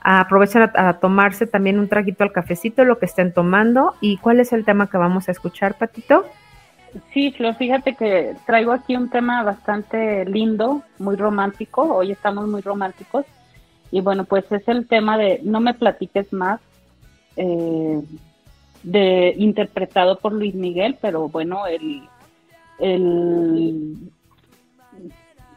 a 0.00 0.20
aprovechen 0.20 0.62
a, 0.62 0.88
a 0.88 0.92
tomarse 1.00 1.46
también 1.46 1.78
un 1.78 1.88
traguito 1.88 2.24
al 2.24 2.32
cafecito, 2.32 2.82
lo 2.84 2.98
que 2.98 3.04
estén 3.06 3.34
tomando. 3.34 3.94
¿Y 4.00 4.16
cuál 4.16 4.40
es 4.40 4.54
el 4.54 4.64
tema 4.64 4.88
que 4.88 4.96
vamos 4.96 5.28
a 5.28 5.32
escuchar, 5.32 5.74
Patito? 5.74 6.24
Sí, 7.12 7.30
Flor, 7.32 7.56
fíjate 7.56 7.94
que 7.94 8.34
traigo 8.46 8.72
aquí 8.72 8.96
un 8.96 9.10
tema 9.10 9.42
bastante 9.42 10.24
lindo, 10.24 10.82
muy 10.98 11.16
romántico. 11.16 11.82
Hoy 11.82 12.12
estamos 12.12 12.48
muy 12.48 12.62
románticos. 12.62 13.26
Y 13.92 14.00
bueno, 14.00 14.24
pues 14.24 14.50
es 14.50 14.66
el 14.66 14.88
tema 14.88 15.16
de 15.18 15.40
No 15.44 15.60
me 15.60 15.74
platiques 15.74 16.32
más, 16.32 16.60
eh, 17.36 18.02
de, 18.82 19.34
interpretado 19.36 20.18
por 20.18 20.32
Luis 20.32 20.54
Miguel, 20.54 20.96
pero 21.00 21.28
bueno, 21.28 21.66
el, 21.66 22.02
el, 22.80 23.96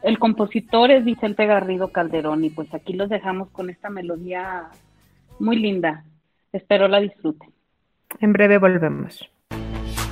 el 0.02 0.18
compositor 0.18 0.90
es 0.90 1.04
Vicente 1.04 1.46
Garrido 1.46 1.88
Calderón. 1.88 2.44
Y 2.44 2.50
pues 2.50 2.72
aquí 2.74 2.92
los 2.92 3.08
dejamos 3.08 3.48
con 3.50 3.70
esta 3.70 3.90
melodía 3.90 4.68
muy 5.38 5.56
linda. 5.56 6.04
Espero 6.52 6.88
la 6.88 7.00
disfruten. 7.00 7.52
En 8.20 8.32
breve 8.32 8.58
volvemos. 8.58 9.28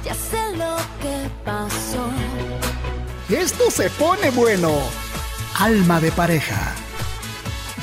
Ya 0.03 0.15
sé 0.15 0.39
lo 0.57 0.77
que 1.01 1.29
pasó. 1.45 2.09
Esto 3.31 3.71
se 3.71 3.89
pone 3.91 4.31
bueno. 4.31 4.71
Alma 5.59 6.01
de 6.01 6.11
pareja. 6.11 6.84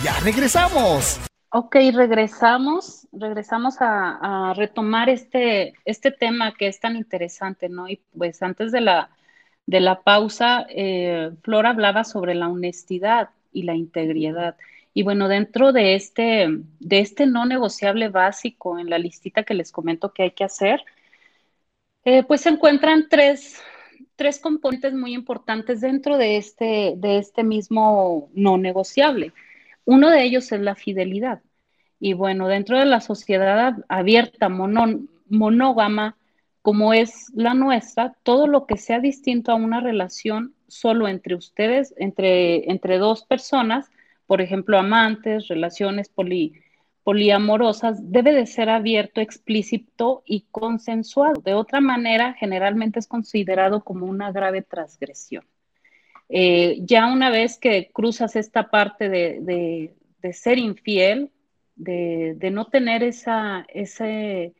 Ya 0.03 0.19
regresamos. 0.23 1.19
Ok, 1.51 1.75
regresamos, 1.93 3.07
regresamos 3.11 3.75
a, 3.81 4.53
retomar 4.55 5.09
este, 5.09 5.73
este 5.85 6.09
tema 6.11 6.55
que 6.55 6.67
es 6.67 6.79
tan 6.79 6.95
interesante, 6.95 7.69
¿no? 7.69 7.87
Y 7.87 8.01
pues 8.17 8.41
antes 8.41 8.71
de 8.71 8.81
la, 8.81 9.11
de 9.67 9.79
la 9.79 10.01
pausa, 10.01 10.65
eh, 10.69 11.31
Flor 11.43 11.67
hablaba 11.67 12.03
sobre 12.03 12.33
la 12.33 12.49
honestidad 12.49 13.29
y 13.53 13.63
la 13.63 13.75
integridad. 13.75 14.57
Y 14.95 15.03
bueno, 15.03 15.27
dentro 15.27 15.71
de 15.71 15.93
este, 15.93 16.47
de 16.79 16.99
este 16.99 17.27
no 17.27 17.45
negociable 17.45 18.09
básico 18.09 18.79
en 18.79 18.89
la 18.89 18.97
listita 18.97 19.43
que 19.43 19.53
les 19.53 19.71
comento 19.71 20.13
que 20.13 20.23
hay 20.23 20.31
que 20.31 20.45
hacer, 20.45 20.83
eh, 22.05 22.23
pues 22.23 22.41
se 22.41 22.49
encuentran 22.49 23.07
tres, 23.07 23.61
tres 24.15 24.39
componentes 24.39 24.93
muy 24.93 25.13
importantes 25.13 25.81
dentro 25.81 26.17
de 26.17 26.37
este, 26.37 26.93
de 26.97 27.19
este 27.19 27.43
mismo 27.43 28.31
no 28.33 28.57
negociable. 28.57 29.33
Uno 29.85 30.09
de 30.09 30.23
ellos 30.23 30.51
es 30.51 30.61
la 30.61 30.75
fidelidad. 30.75 31.41
Y 31.99 32.13
bueno, 32.13 32.47
dentro 32.47 32.79
de 32.79 32.85
la 32.85 32.99
sociedad 32.99 33.75
abierta, 33.87 34.49
monógama, 34.49 36.17
como 36.61 36.93
es 36.93 37.31
la 37.33 37.53
nuestra, 37.53 38.15
todo 38.23 38.47
lo 38.47 38.65
que 38.65 38.77
sea 38.77 38.99
distinto 38.99 39.51
a 39.51 39.55
una 39.55 39.79
relación 39.79 40.53
solo 40.67 41.07
entre 41.07 41.35
ustedes, 41.35 41.93
entre, 41.97 42.97
dos 42.97 43.25
personas, 43.25 43.89
por 44.27 44.41
ejemplo, 44.41 44.77
amantes, 44.77 45.47
relaciones 45.47 46.09
poli, 46.09 46.53
poliamorosas, 47.03 48.11
debe 48.11 48.33
de 48.33 48.45
ser 48.45 48.69
abierto, 48.69 49.21
explícito 49.21 50.23
y 50.25 50.45
consensuado. 50.51 51.41
De 51.41 51.53
otra 51.53 51.81
manera, 51.81 52.33
generalmente 52.33 52.99
es 52.99 53.07
considerado 53.07 53.83
como 53.83 54.05
una 54.05 54.31
grave 54.31 54.61
transgresión. 54.61 55.45
Eh, 56.33 56.79
ya 56.83 57.07
una 57.11 57.29
vez 57.29 57.57
que 57.59 57.91
cruzas 57.93 58.35
esta 58.35 58.69
parte 58.69 59.09
de, 59.09 59.93
ser 60.33 60.57
infiel, 60.59 61.31
de, 61.75 62.35
no 62.51 62.67
tener 62.67 63.03
esa, 63.03 63.65
ese, 63.69 64.53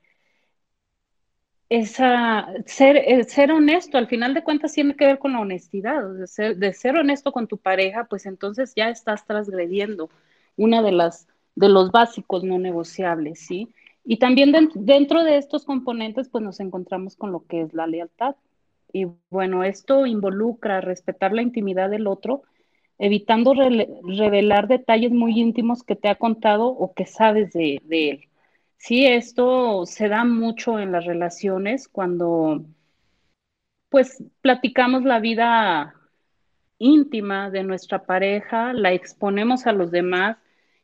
eh, 1.70 3.24
ser 3.24 3.52
honesto, 3.52 3.98
al 3.98 4.08
final 4.08 4.34
de 4.34 4.44
cuentas 4.44 4.74
tiene 4.74 4.96
que 4.96 5.06
ver 5.06 5.20
con 5.20 5.34
la 5.34 5.40
honestidad, 5.40 6.04
de 6.14 6.74
ser, 6.74 6.96
honesto 6.98 7.32
con 7.32 7.48
tu 7.48 7.58
pareja, 7.58 8.06
pues 8.06 8.26
entonces 8.26 8.74
ya 8.76 8.90
estás 8.90 9.26
transgrediendo 9.26 10.10
una 10.58 10.82
de 10.82 10.92
las, 10.92 11.28
de 11.56 11.70
los 11.70 11.92
básicos 11.92 12.44
no 12.44 12.60
negociables, 12.60 13.40
¿sí? 13.40 13.70
Y 14.04 14.18
también 14.18 14.52
den- 14.52 14.72
dentro 14.76 15.24
de 15.24 15.38
estos 15.38 15.64
componentes, 15.66 16.28
pues 16.30 16.44
nos 16.44 16.60
encontramos 16.60 17.16
con 17.16 17.32
lo 17.32 17.46
que 17.48 17.62
es 17.62 17.74
la 17.74 17.88
lealtad. 17.88 18.36
Y 18.94 19.08
bueno, 19.30 19.64
esto 19.64 20.06
involucra 20.06 20.82
respetar 20.82 21.32
la 21.34 21.42
intimidad 21.42 21.90
del 21.90 22.08
otro, 22.08 22.44
evitando 22.98 23.54
revelar 23.54 24.68
detalles 24.68 25.12
muy 25.12 25.40
íntimos 25.40 25.84
que 25.84 25.96
te 25.96 26.10
ha 26.10 26.16
contado 26.16 26.68
o 26.68 26.94
que 26.94 27.06
sabes 27.06 27.52
de, 27.54 27.80
él. 27.90 28.28
Sí, 28.78 29.06
esto 29.06 29.86
se 29.86 30.08
da 30.08 30.24
mucho 30.24 30.80
en 30.80 30.92
las 30.92 31.06
relaciones 31.06 31.88
cuando 31.88 32.64
pues 33.90 34.24
platicamos 34.42 35.04
la 35.04 35.20
vida 35.20 35.96
íntima 36.78 37.50
de 37.50 37.64
nuestra 37.64 38.06
pareja, 38.06 38.74
la 38.74 38.94
exponemos 38.94 39.68
a 39.68 39.74
los 39.74 39.92
demás, 39.92 40.38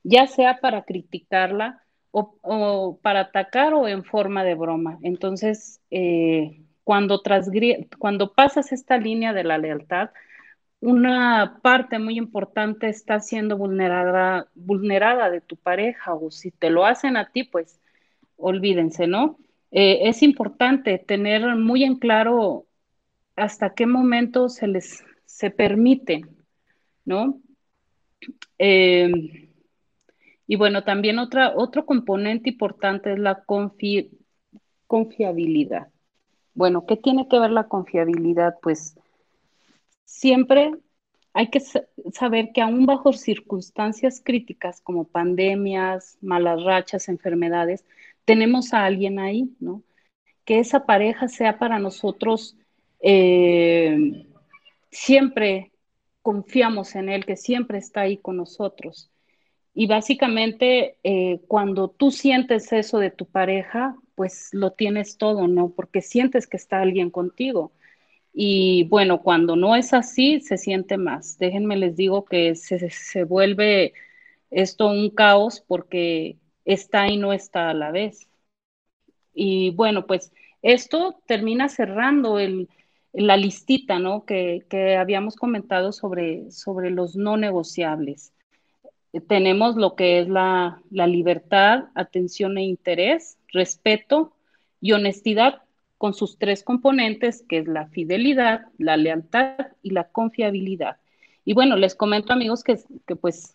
ya 0.04 0.28
sea 0.28 0.60
para 0.60 0.84
criticarla 0.84 1.84
o, 2.12 2.36
o 2.42 3.00
para 3.02 3.22
atacar 3.22 3.74
o 3.74 3.88
en 3.88 4.04
forma 4.04 4.44
de 4.44 4.56
broma. 4.56 5.00
Entonces, 5.02 5.82
eh, 5.90 6.67
cuando, 6.88 7.22
cuando 8.00 8.34
pasas 8.34 8.72
esta 8.72 8.98
línea 8.98 9.34
de 9.34 9.44
la 9.44 9.58
lealtad, 9.58 10.12
una 10.82 11.60
parte 11.64 12.00
muy 12.00 12.18
importante 12.18 12.90
está 12.90 13.20
siendo 13.20 13.58
vulnerada, 13.58 14.48
vulnerada 14.56 15.30
de 15.30 15.42
tu 15.42 15.58
pareja 15.58 16.16
o 16.16 16.32
si 16.32 16.52
te 16.52 16.70
lo 16.72 16.86
hacen 16.86 17.18
a 17.18 17.32
ti, 17.32 17.44
pues 17.46 17.82
olvídense, 18.38 19.08
¿no? 19.08 19.40
Eh, 19.72 20.02
es 20.10 20.24
importante 20.24 21.00
tener 21.00 21.56
muy 21.58 21.84
en 21.84 21.98
claro 22.00 22.68
hasta 23.36 23.76
qué 23.76 23.88
momento 23.88 24.50
se 24.50 24.68
les 24.68 25.04
se 25.26 25.52
permite, 25.52 26.24
¿no? 27.06 27.42
Eh, 28.60 29.10
y 30.48 30.56
bueno, 30.56 30.84
también 30.84 31.20
otra, 31.20 31.54
otro 31.56 31.86
componente 31.86 32.50
importante 32.50 33.14
es 33.14 33.20
la 33.20 33.46
confi- 33.46 34.10
confiabilidad. 34.88 35.90
Bueno, 36.58 36.86
¿qué 36.86 36.98
tiene 36.98 37.30
que 37.30 37.40
ver 37.40 37.52
la 37.52 37.70
confiabilidad? 37.70 38.58
Pues 38.62 38.98
siempre 40.06 40.72
hay 41.34 41.50
que 41.50 41.60
sa- 41.60 41.84
saber 42.14 42.52
que 42.54 42.62
aún 42.62 42.86
bajo 42.86 43.14
circunstancias 43.14 44.22
críticas 44.24 44.82
como 44.82 45.06
pandemias, 45.06 46.18
malas 46.22 46.64
rachas, 46.64 47.10
enfermedades, 47.10 47.86
tenemos 48.26 48.74
a 48.74 48.86
alguien 48.86 49.20
ahí, 49.20 49.56
¿no? 49.60 49.84
Que 50.46 50.60
esa 50.60 50.86
pareja 50.86 51.28
sea 51.30 51.60
para 51.60 51.80
nosotros, 51.80 52.58
eh, 53.02 54.28
siempre 54.92 55.74
confiamos 56.22 56.96
en 56.96 57.10
él, 57.10 57.26
que 57.26 57.38
siempre 57.38 57.78
está 57.80 58.02
ahí 58.02 58.18
con 58.18 58.38
nosotros. 58.38 59.12
Y 59.80 59.86
básicamente, 59.86 60.98
eh, 61.04 61.40
cuando 61.48 61.88
tú 61.90 62.10
sientes 62.10 62.74
eso 62.74 62.98
de 62.98 63.12
tu 63.12 63.28
pareja, 63.28 63.96
pues 64.16 64.50
lo 64.52 64.72
tienes 64.72 65.20
todo, 65.20 65.48
¿no? 65.48 65.70
Porque 65.70 66.02
sientes 66.02 66.48
que 66.48 66.58
está 66.58 66.82
alguien 66.82 67.12
contigo. 67.12 67.72
Y 68.34 68.86
bueno, 68.90 69.22
cuando 69.24 69.56
no 69.56 69.76
es 69.76 69.94
así, 69.94 70.42
se 70.42 70.58
siente 70.58 70.98
más. 70.98 71.38
Déjenme 71.40 71.78
les 71.78 71.96
digo 71.96 72.26
que 72.26 72.56
se, 72.56 72.90
se 72.90 73.24
vuelve 73.26 73.94
esto 74.52 74.88
un 74.90 75.12
caos 75.12 75.62
porque 75.68 76.38
está 76.66 77.08
y 77.10 77.18
no 77.18 77.32
está 77.34 77.70
a 77.70 77.76
la 77.76 77.92
vez. 77.92 78.28
Y 79.34 79.72
bueno, 79.72 80.08
pues 80.08 80.32
esto 80.64 81.22
termina 81.28 81.70
cerrando 81.70 82.40
el, 82.40 82.70
la 83.14 83.38
listita, 83.38 84.00
¿no? 84.00 84.26
Que, 84.26 84.66
que 84.70 84.96
habíamos 84.98 85.36
comentado 85.36 85.92
sobre, 85.92 86.50
sobre 86.52 86.90
los 86.90 87.16
no 87.16 87.38
negociables. 87.38 88.34
Tenemos 89.22 89.76
lo 89.76 89.96
que 89.96 90.20
es 90.20 90.28
la, 90.28 90.82
la 90.92 91.08
libertad, 91.08 91.86
atención 91.96 92.58
e 92.58 92.64
interés, 92.64 93.38
respeto 93.54 94.34
y 94.82 94.92
honestidad 94.92 95.62
con 95.98 96.14
sus 96.14 96.38
tres 96.38 96.64
componentes, 96.64 97.44
que 97.48 97.60
es 97.60 97.68
la 97.68 97.88
fidelidad, 97.88 98.66
la 98.78 98.98
lealtad 98.98 99.68
y 99.82 99.92
la 99.92 100.06
confiabilidad. 100.10 100.98
Y 101.46 101.54
bueno, 101.54 101.76
les 101.76 101.96
comento 101.96 102.34
amigos 102.34 102.64
que, 102.64 102.80
que 103.06 103.16
pues 103.16 103.54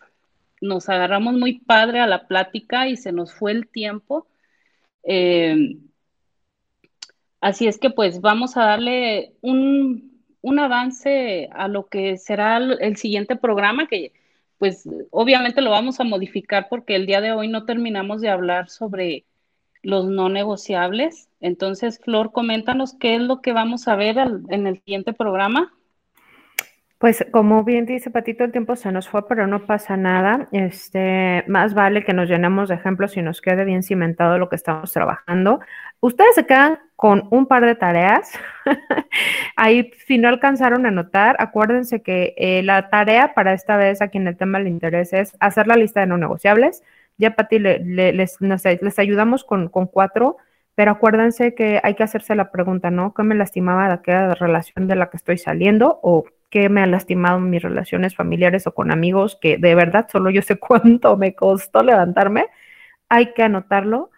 nos 0.62 0.88
agarramos 0.88 1.34
muy 1.34 1.58
padre 1.58 2.00
a 2.00 2.06
la 2.06 2.26
plática 2.26 2.88
y 2.88 2.96
se 2.96 3.12
nos 3.12 3.34
fue 3.34 3.52
el 3.52 3.68
tiempo. 3.68 4.26
Eh, 5.02 5.76
así 7.40 7.66
es 7.66 7.78
que 7.78 7.90
pues 7.90 8.20
vamos 8.20 8.56
a 8.56 8.64
darle 8.64 9.34
un, 9.42 10.22
un 10.40 10.58
avance 10.58 11.48
a 11.52 11.68
lo 11.68 11.88
que 11.88 12.16
será 12.16 12.56
el, 12.58 12.96
siguiente 12.96 13.36
programa, 13.36 13.86
que 13.88 14.12
pues 14.62 14.88
obviamente 15.10 15.60
lo 15.60 15.70
vamos 15.70 15.98
a 15.98 16.04
modificar 16.04 16.68
porque 16.70 16.94
el 16.94 17.04
día 17.04 17.20
de 17.20 17.32
hoy 17.32 17.48
no 17.48 17.64
terminamos 17.64 18.20
de 18.20 18.28
hablar 18.28 18.68
sobre 18.68 19.24
los 19.82 20.06
no 20.06 20.28
negociables. 20.28 21.28
Entonces, 21.40 21.98
Flor, 21.98 22.30
coméntanos 22.30 22.94
qué 23.00 23.16
es 23.16 23.20
lo 23.22 23.40
que 23.40 23.52
vamos 23.52 23.88
a 23.88 23.96
ver 23.96 24.20
al- 24.20 24.44
en 24.50 24.68
el 24.68 24.80
siguiente 24.84 25.14
programa. 25.14 25.72
Pues 26.98 27.26
como 27.32 27.64
bien 27.64 27.86
dice 27.86 28.10
Patito, 28.12 28.44
el 28.44 28.52
tiempo 28.52 28.76
se 28.76 28.92
nos 28.92 29.08
fue, 29.08 29.26
pero 29.26 29.48
no 29.48 29.66
pasa 29.66 29.96
nada. 29.96 30.48
Este, 30.52 31.42
más 31.48 31.74
vale 31.74 32.04
que 32.04 32.12
nos 32.12 32.28
llenemos 32.28 32.68
de 32.68 32.76
ejemplos 32.76 33.16
y 33.16 33.22
nos 33.22 33.40
quede 33.40 33.64
bien 33.64 33.82
cimentado 33.82 34.38
lo 34.38 34.48
que 34.48 34.54
estamos 34.54 34.92
trabajando. 34.92 35.58
Ustedes 35.98 36.36
se 36.36 36.46
quedan 36.46 36.78
con 37.03 37.26
un 37.30 37.46
par 37.46 37.66
de 37.66 37.74
tareas. 37.74 38.30
Ahí, 39.57 39.90
si 40.07 40.18
no 40.18 40.28
alcanzaron 40.28 40.86
a 40.86 40.92
notar, 40.92 41.34
acuérdense 41.40 42.00
que 42.00 42.32
eh, 42.36 42.62
la 42.62 42.90
tarea 42.90 43.34
para 43.34 43.55
esta 43.55 43.76
vez 43.76 44.00
a 44.00 44.07
quien 44.07 44.28
el 44.28 44.36
tema 44.36 44.61
le 44.61 44.70
interesa 44.70 45.18
es 45.18 45.36
hacer 45.40 45.66
la 45.66 45.74
lista 45.74 45.98
de 45.98 46.07
no 46.07 46.16
negociables. 46.16 46.84
Ya, 47.18 47.34
Pati, 47.34 47.59
le, 47.59 47.80
les, 48.12 48.40
les 48.40 48.98
ayudamos 49.00 49.42
con, 49.42 49.68
con 49.68 49.88
cuatro 49.88 50.36
pero 50.76 50.92
acuérdense 50.92 51.57
que 51.57 51.80
hay 51.82 51.94
que 51.96 52.05
hacerse 52.05 52.36
la 52.36 52.53
pregunta, 52.53 52.92
¿no? 52.92 53.12
¿Qué 53.14 53.24
me 53.24 53.34
lastimaba 53.34 53.88
de 53.88 53.94
aquella 53.94 54.34
relación 54.36 54.86
de 54.86 54.94
la 54.94 55.11
que 55.11 55.16
estoy 55.16 55.38
saliendo? 55.38 55.98
¿O 56.05 56.24
qué 56.50 56.68
me 56.68 56.82
ha 56.82 56.86
lastimado 56.86 57.40
mis 57.40 57.62
relaciones 57.62 58.14
familiares 58.14 58.68
o 58.68 58.74
con 58.74 58.92
amigos 58.92 59.36
que 59.40 59.59
de 59.59 59.74
verdad 59.74 60.07
solo 60.09 60.30
yo 60.30 60.40
sé 60.40 60.57
cuánto 60.61 61.16
me 61.16 61.34
costó 61.34 61.82
levantarme? 61.82 62.46
Hay 63.09 63.32
que 63.34 63.42
anotarlo 63.42 64.11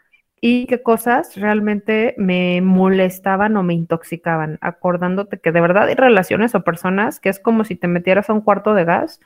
y 0.47 0.66
qué 0.66 0.82
cosas 0.82 1.36
realmente 1.36 2.14
me 2.18 2.61
molestaban 2.61 3.57
o 3.57 3.62
me 3.62 3.72
intoxicaban, 3.72 4.59
acordándote 4.61 5.40
que 5.40 5.53
de 5.53 5.62
verdad 5.62 5.88
hay 5.88 5.95
relaciones 5.95 6.55
o 6.55 6.62
personas 6.62 7.18
que 7.18 7.30
es 7.30 7.40
como 7.40 7.64
si 7.64 7.76
te 7.76 7.88
metieras 7.88 8.28
a 8.28 8.34
un 8.34 8.42
cuarto 8.42 8.74
de 8.74 8.84
gas 8.84 9.20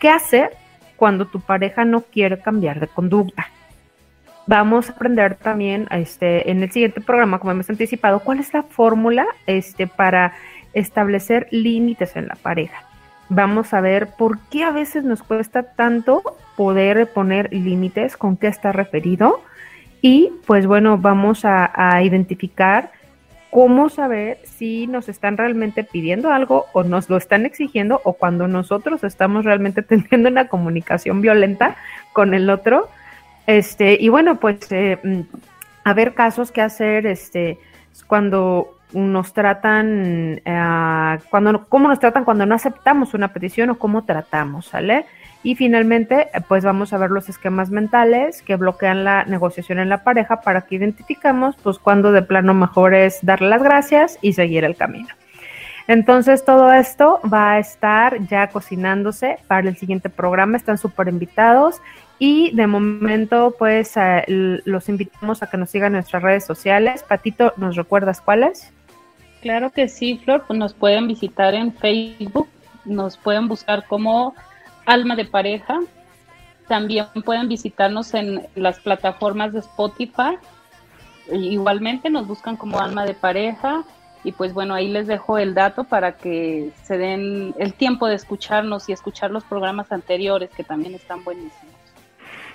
¿Qué 0.00 0.08
hacer 0.08 0.50
cuando 0.96 1.26
tu 1.26 1.40
pareja 1.40 1.84
no 1.84 2.00
quiere 2.00 2.40
cambiar 2.40 2.80
de 2.80 2.88
conducta? 2.88 3.46
Vamos 4.46 4.88
a 4.88 4.94
aprender 4.94 5.36
también 5.36 5.86
este, 5.92 6.50
en 6.50 6.64
el 6.64 6.72
siguiente 6.72 7.00
programa, 7.00 7.38
como 7.38 7.52
hemos 7.52 7.70
anticipado, 7.70 8.18
cuál 8.18 8.40
es 8.40 8.52
la 8.52 8.64
fórmula 8.64 9.24
este, 9.46 9.86
para 9.86 10.32
establecer 10.74 11.48
límites 11.50 12.16
en 12.16 12.28
la 12.28 12.36
pareja. 12.36 12.84
Vamos 13.28 13.74
a 13.74 13.80
ver 13.80 14.08
por 14.18 14.40
qué 14.50 14.64
a 14.64 14.72
veces 14.72 15.04
nos 15.04 15.22
cuesta 15.22 15.62
tanto 15.62 16.22
poder 16.56 17.06
poner 17.12 17.52
límites, 17.52 18.16
con 18.16 18.36
qué 18.36 18.48
está 18.48 18.72
referido. 18.72 19.40
Y 20.02 20.32
pues 20.46 20.66
bueno, 20.66 20.98
vamos 20.98 21.44
a, 21.44 22.02
identificar 22.02 22.90
cómo 23.50 23.88
saber 23.88 24.38
si 24.44 24.86
nos 24.86 25.08
están 25.08 25.36
realmente 25.36 25.84
pidiendo 25.84 26.32
algo 26.32 26.66
o 26.72 26.82
nos 26.82 27.08
lo 27.08 27.16
están 27.16 27.46
exigiendo 27.46 28.00
o 28.04 28.14
cuando 28.14 28.48
nosotros 28.48 29.04
estamos 29.04 29.44
realmente 29.44 29.82
teniendo 29.84 30.28
una 30.28 30.48
comunicación 30.48 31.20
violenta 31.20 31.76
con 32.12 32.34
el 32.34 32.50
otro. 32.50 32.88
Este, 33.46 33.96
y 34.00 34.08
bueno, 34.08 34.40
pues 34.40 34.70
eh, 34.72 34.98
mm, 35.02 35.20
a 35.84 35.94
ver 35.94 36.14
casos 36.14 36.50
que 36.50 36.62
hacer 36.62 37.06
este, 37.06 37.58
cuando 38.06 38.79
nos 38.92 39.32
tratan, 39.32 40.40
eh, 40.44 41.18
cuando, 41.30 41.64
cómo 41.68 41.88
nos 41.88 41.98
tratan 41.98 42.24
cuando 42.24 42.46
no 42.46 42.54
aceptamos 42.54 43.14
una 43.14 43.32
petición 43.32 43.70
o 43.70 43.78
cómo 43.78 44.04
tratamos, 44.04 44.66
¿sale? 44.66 45.06
Y 45.42 45.54
finalmente, 45.54 46.28
pues 46.48 46.64
vamos 46.64 46.92
a 46.92 46.98
ver 46.98 47.10
los 47.10 47.28
esquemas 47.28 47.70
mentales 47.70 48.42
que 48.42 48.56
bloquean 48.56 49.04
la 49.04 49.24
negociación 49.24 49.78
en 49.78 49.88
la 49.88 50.04
pareja 50.04 50.42
para 50.42 50.62
que 50.62 50.74
identificamos, 50.74 51.56
pues, 51.62 51.78
cuando 51.78 52.12
de 52.12 52.22
plano 52.22 52.52
mejor 52.52 52.94
es 52.94 53.20
darle 53.22 53.48
las 53.48 53.62
gracias 53.62 54.18
y 54.20 54.34
seguir 54.34 54.64
el 54.64 54.76
camino. 54.76 55.08
Entonces, 55.88 56.44
todo 56.44 56.72
esto 56.72 57.20
va 57.32 57.52
a 57.52 57.58
estar 57.58 58.20
ya 58.26 58.48
cocinándose 58.48 59.38
para 59.48 59.68
el 59.68 59.76
siguiente 59.76 60.10
programa. 60.10 60.58
Están 60.58 60.78
súper 60.78 61.08
invitados 61.08 61.80
y 62.18 62.54
de 62.54 62.66
momento, 62.66 63.56
pues, 63.58 63.96
eh, 63.96 64.24
los 64.26 64.90
invitamos 64.90 65.42
a 65.42 65.48
que 65.48 65.56
nos 65.56 65.70
sigan 65.70 65.88
en 65.88 65.94
nuestras 65.94 66.22
redes 66.22 66.44
sociales. 66.44 67.02
Patito, 67.02 67.54
¿nos 67.56 67.76
recuerdas 67.76 68.20
cuáles? 68.20 68.72
Claro 69.40 69.70
que 69.70 69.88
sí, 69.88 70.18
Flor, 70.18 70.44
pues 70.46 70.58
nos 70.58 70.74
pueden 70.74 71.08
visitar 71.08 71.54
en 71.54 71.72
Facebook, 71.72 72.48
nos 72.84 73.16
pueden 73.16 73.48
buscar 73.48 73.86
como 73.86 74.34
Alma 74.84 75.16
de 75.16 75.24
Pareja, 75.24 75.80
también 76.68 77.06
pueden 77.24 77.48
visitarnos 77.48 78.12
en 78.14 78.46
las 78.54 78.78
plataformas 78.80 79.52
de 79.52 79.60
Spotify, 79.60 80.36
igualmente 81.32 82.10
nos 82.10 82.26
buscan 82.26 82.56
como 82.56 82.80
Alma 82.80 83.04
de 83.04 83.14
Pareja. 83.14 83.84
Y 84.22 84.32
pues 84.32 84.52
bueno, 84.52 84.74
ahí 84.74 84.88
les 84.88 85.06
dejo 85.06 85.38
el 85.38 85.54
dato 85.54 85.84
para 85.84 86.18
que 86.18 86.72
se 86.82 86.98
den 86.98 87.54
el 87.58 87.72
tiempo 87.72 88.06
de 88.06 88.16
escucharnos 88.16 88.86
y 88.90 88.92
escuchar 88.92 89.30
los 89.30 89.44
programas 89.44 89.90
anteriores 89.92 90.50
que 90.50 90.62
también 90.62 90.94
están 90.94 91.24
buenísimos. 91.24 91.79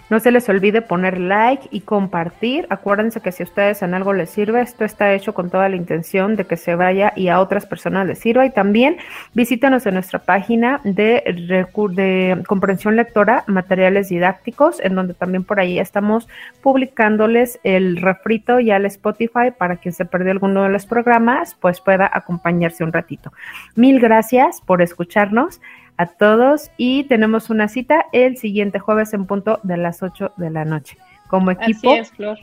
No 0.08 0.20
se 0.20 0.32
les 0.32 0.48
olvide 0.50 0.84
poner 0.84 1.20
like 1.20 1.68
y 1.72 1.82
compartir. 1.82 2.68
Acuérdense 2.70 3.22
que 3.22 3.32
si 3.32 3.42
a 3.42 3.46
ustedes 3.46 3.82
en 3.82 3.96
algo 3.96 4.14
les 4.14 4.30
sirve, 4.30 4.62
esto 4.62 4.86
está 4.86 5.12
hecho 5.14 5.34
con 5.34 5.50
toda 5.50 5.68
la 5.68 5.78
intención 5.78 6.36
de 6.36 6.46
que 6.46 6.58
se 6.58 6.76
vaya 6.76 7.12
y 7.16 7.30
a 7.30 7.40
otras 7.40 7.66
personas 7.66 8.06
les 8.06 8.20
sirva. 8.20 8.46
Y 8.46 8.52
también 8.52 8.98
visítanos 9.34 9.86
en 9.88 9.96
nuestra 9.96 10.20
página 10.20 10.80
de, 10.84 11.24
de 11.26 12.44
comprensión 12.46 12.96
lectora, 12.96 13.44
materiales 13.48 14.10
didácticos, 14.10 14.80
en 14.80 14.94
donde 14.94 15.16
también 15.16 15.44
por 15.44 15.60
ahí 15.60 15.80
estamos 15.80 16.28
publicándoles 16.62 17.60
el 17.64 17.98
refrito 17.98 18.60
y 18.60 18.70
al 18.70 18.86
Spotify 18.86 19.52
para 19.58 19.78
quien 19.78 19.94
se 19.94 20.06
perdió 20.06 20.32
alguno 20.32 20.62
de 20.64 20.70
los 20.70 20.86
programas, 20.86 21.56
pues 21.56 21.82
pueda 21.82 22.08
acompañarse 22.14 22.84
un 22.84 22.94
ratito. 22.94 23.34
Mil 23.76 24.00
gracias 24.00 24.62
por 24.62 24.84
escucharnos 24.84 25.62
a 25.98 26.08
todos 26.08 26.72
y 26.78 27.06
tenemos 27.06 27.50
una 27.50 27.68
cita 27.68 28.06
el 28.12 28.38
siguiente 28.38 28.80
jueves 28.80 29.14
en 29.14 29.26
punto 29.26 29.60
de 29.64 29.78
las 29.78 30.04
8 30.04 30.34
de 30.38 30.50
la 30.50 30.66
noche. 30.66 30.98
Como 31.28 31.52
equipo. 31.52 31.92
Así 31.92 32.00
es, 32.00 32.12
Flor. 32.12 32.38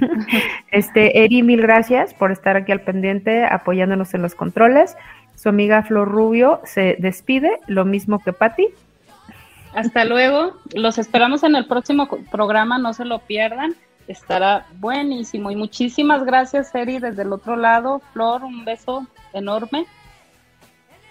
este, 0.70 1.24
Eri, 1.24 1.42
mil 1.42 1.62
gracias 1.62 2.12
por 2.12 2.30
estar 2.30 2.56
aquí 2.56 2.72
al 2.72 2.82
pendiente 2.82 3.44
apoyándonos 3.44 4.12
en 4.14 4.22
los 4.22 4.34
controles. 4.34 4.96
Su 5.34 5.48
amiga 5.48 5.82
Flor 5.82 6.08
Rubio 6.08 6.60
se 6.64 6.96
despide, 6.98 7.58
lo 7.66 7.84
mismo 7.84 8.18
que 8.18 8.32
Patti. 8.32 8.68
Hasta 9.74 10.04
luego. 10.04 10.54
Los 10.74 10.98
esperamos 10.98 11.42
en 11.42 11.56
el 11.56 11.66
próximo 11.66 12.08
programa, 12.30 12.78
no 12.78 12.92
se 12.92 13.04
lo 13.04 13.20
pierdan. 13.20 13.74
Estará 14.08 14.66
buenísimo. 14.78 15.50
Y 15.50 15.56
muchísimas 15.56 16.24
gracias, 16.24 16.74
Eri, 16.74 16.98
desde 16.98 17.22
el 17.22 17.32
otro 17.32 17.56
lado. 17.56 18.02
Flor, 18.12 18.44
un 18.44 18.64
beso 18.64 19.06
enorme. 19.32 19.86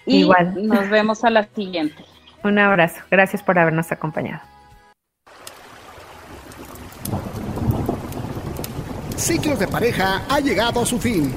Y 0.06 0.20
Igual. 0.20 0.66
Nos 0.66 0.88
vemos 0.90 1.24
a 1.24 1.30
la 1.30 1.44
siguiente. 1.44 2.04
Un 2.44 2.58
abrazo. 2.58 3.00
Gracias 3.10 3.42
por 3.42 3.58
habernos 3.58 3.90
acompañado. 3.92 4.40
Ciclos 9.16 9.58
de 9.60 9.68
pareja 9.68 10.22
ha 10.28 10.40
llegado 10.40 10.82
a 10.82 10.86
su 10.86 10.98
fin, 10.98 11.32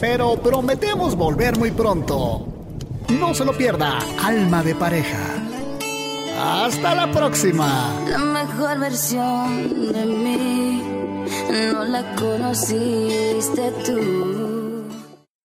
pero 0.00 0.36
prometemos 0.36 1.14
volver 1.14 1.58
muy 1.58 1.70
pronto. 1.70 2.46
No 3.10 3.34
se 3.34 3.44
lo 3.44 3.52
pierda, 3.52 3.98
Alma 4.24 4.62
de 4.62 4.74
Pareja. 4.74 5.18
Hasta 6.38 6.94
la 6.94 7.10
próxima. 7.10 7.92
La 8.08 8.18
mejor 8.18 8.78
versión 8.78 9.92
de 9.92 10.06
mí 10.06 10.82
no 11.72 11.84
la 11.84 12.14
conociste 12.14 13.70
tú. 13.84 14.59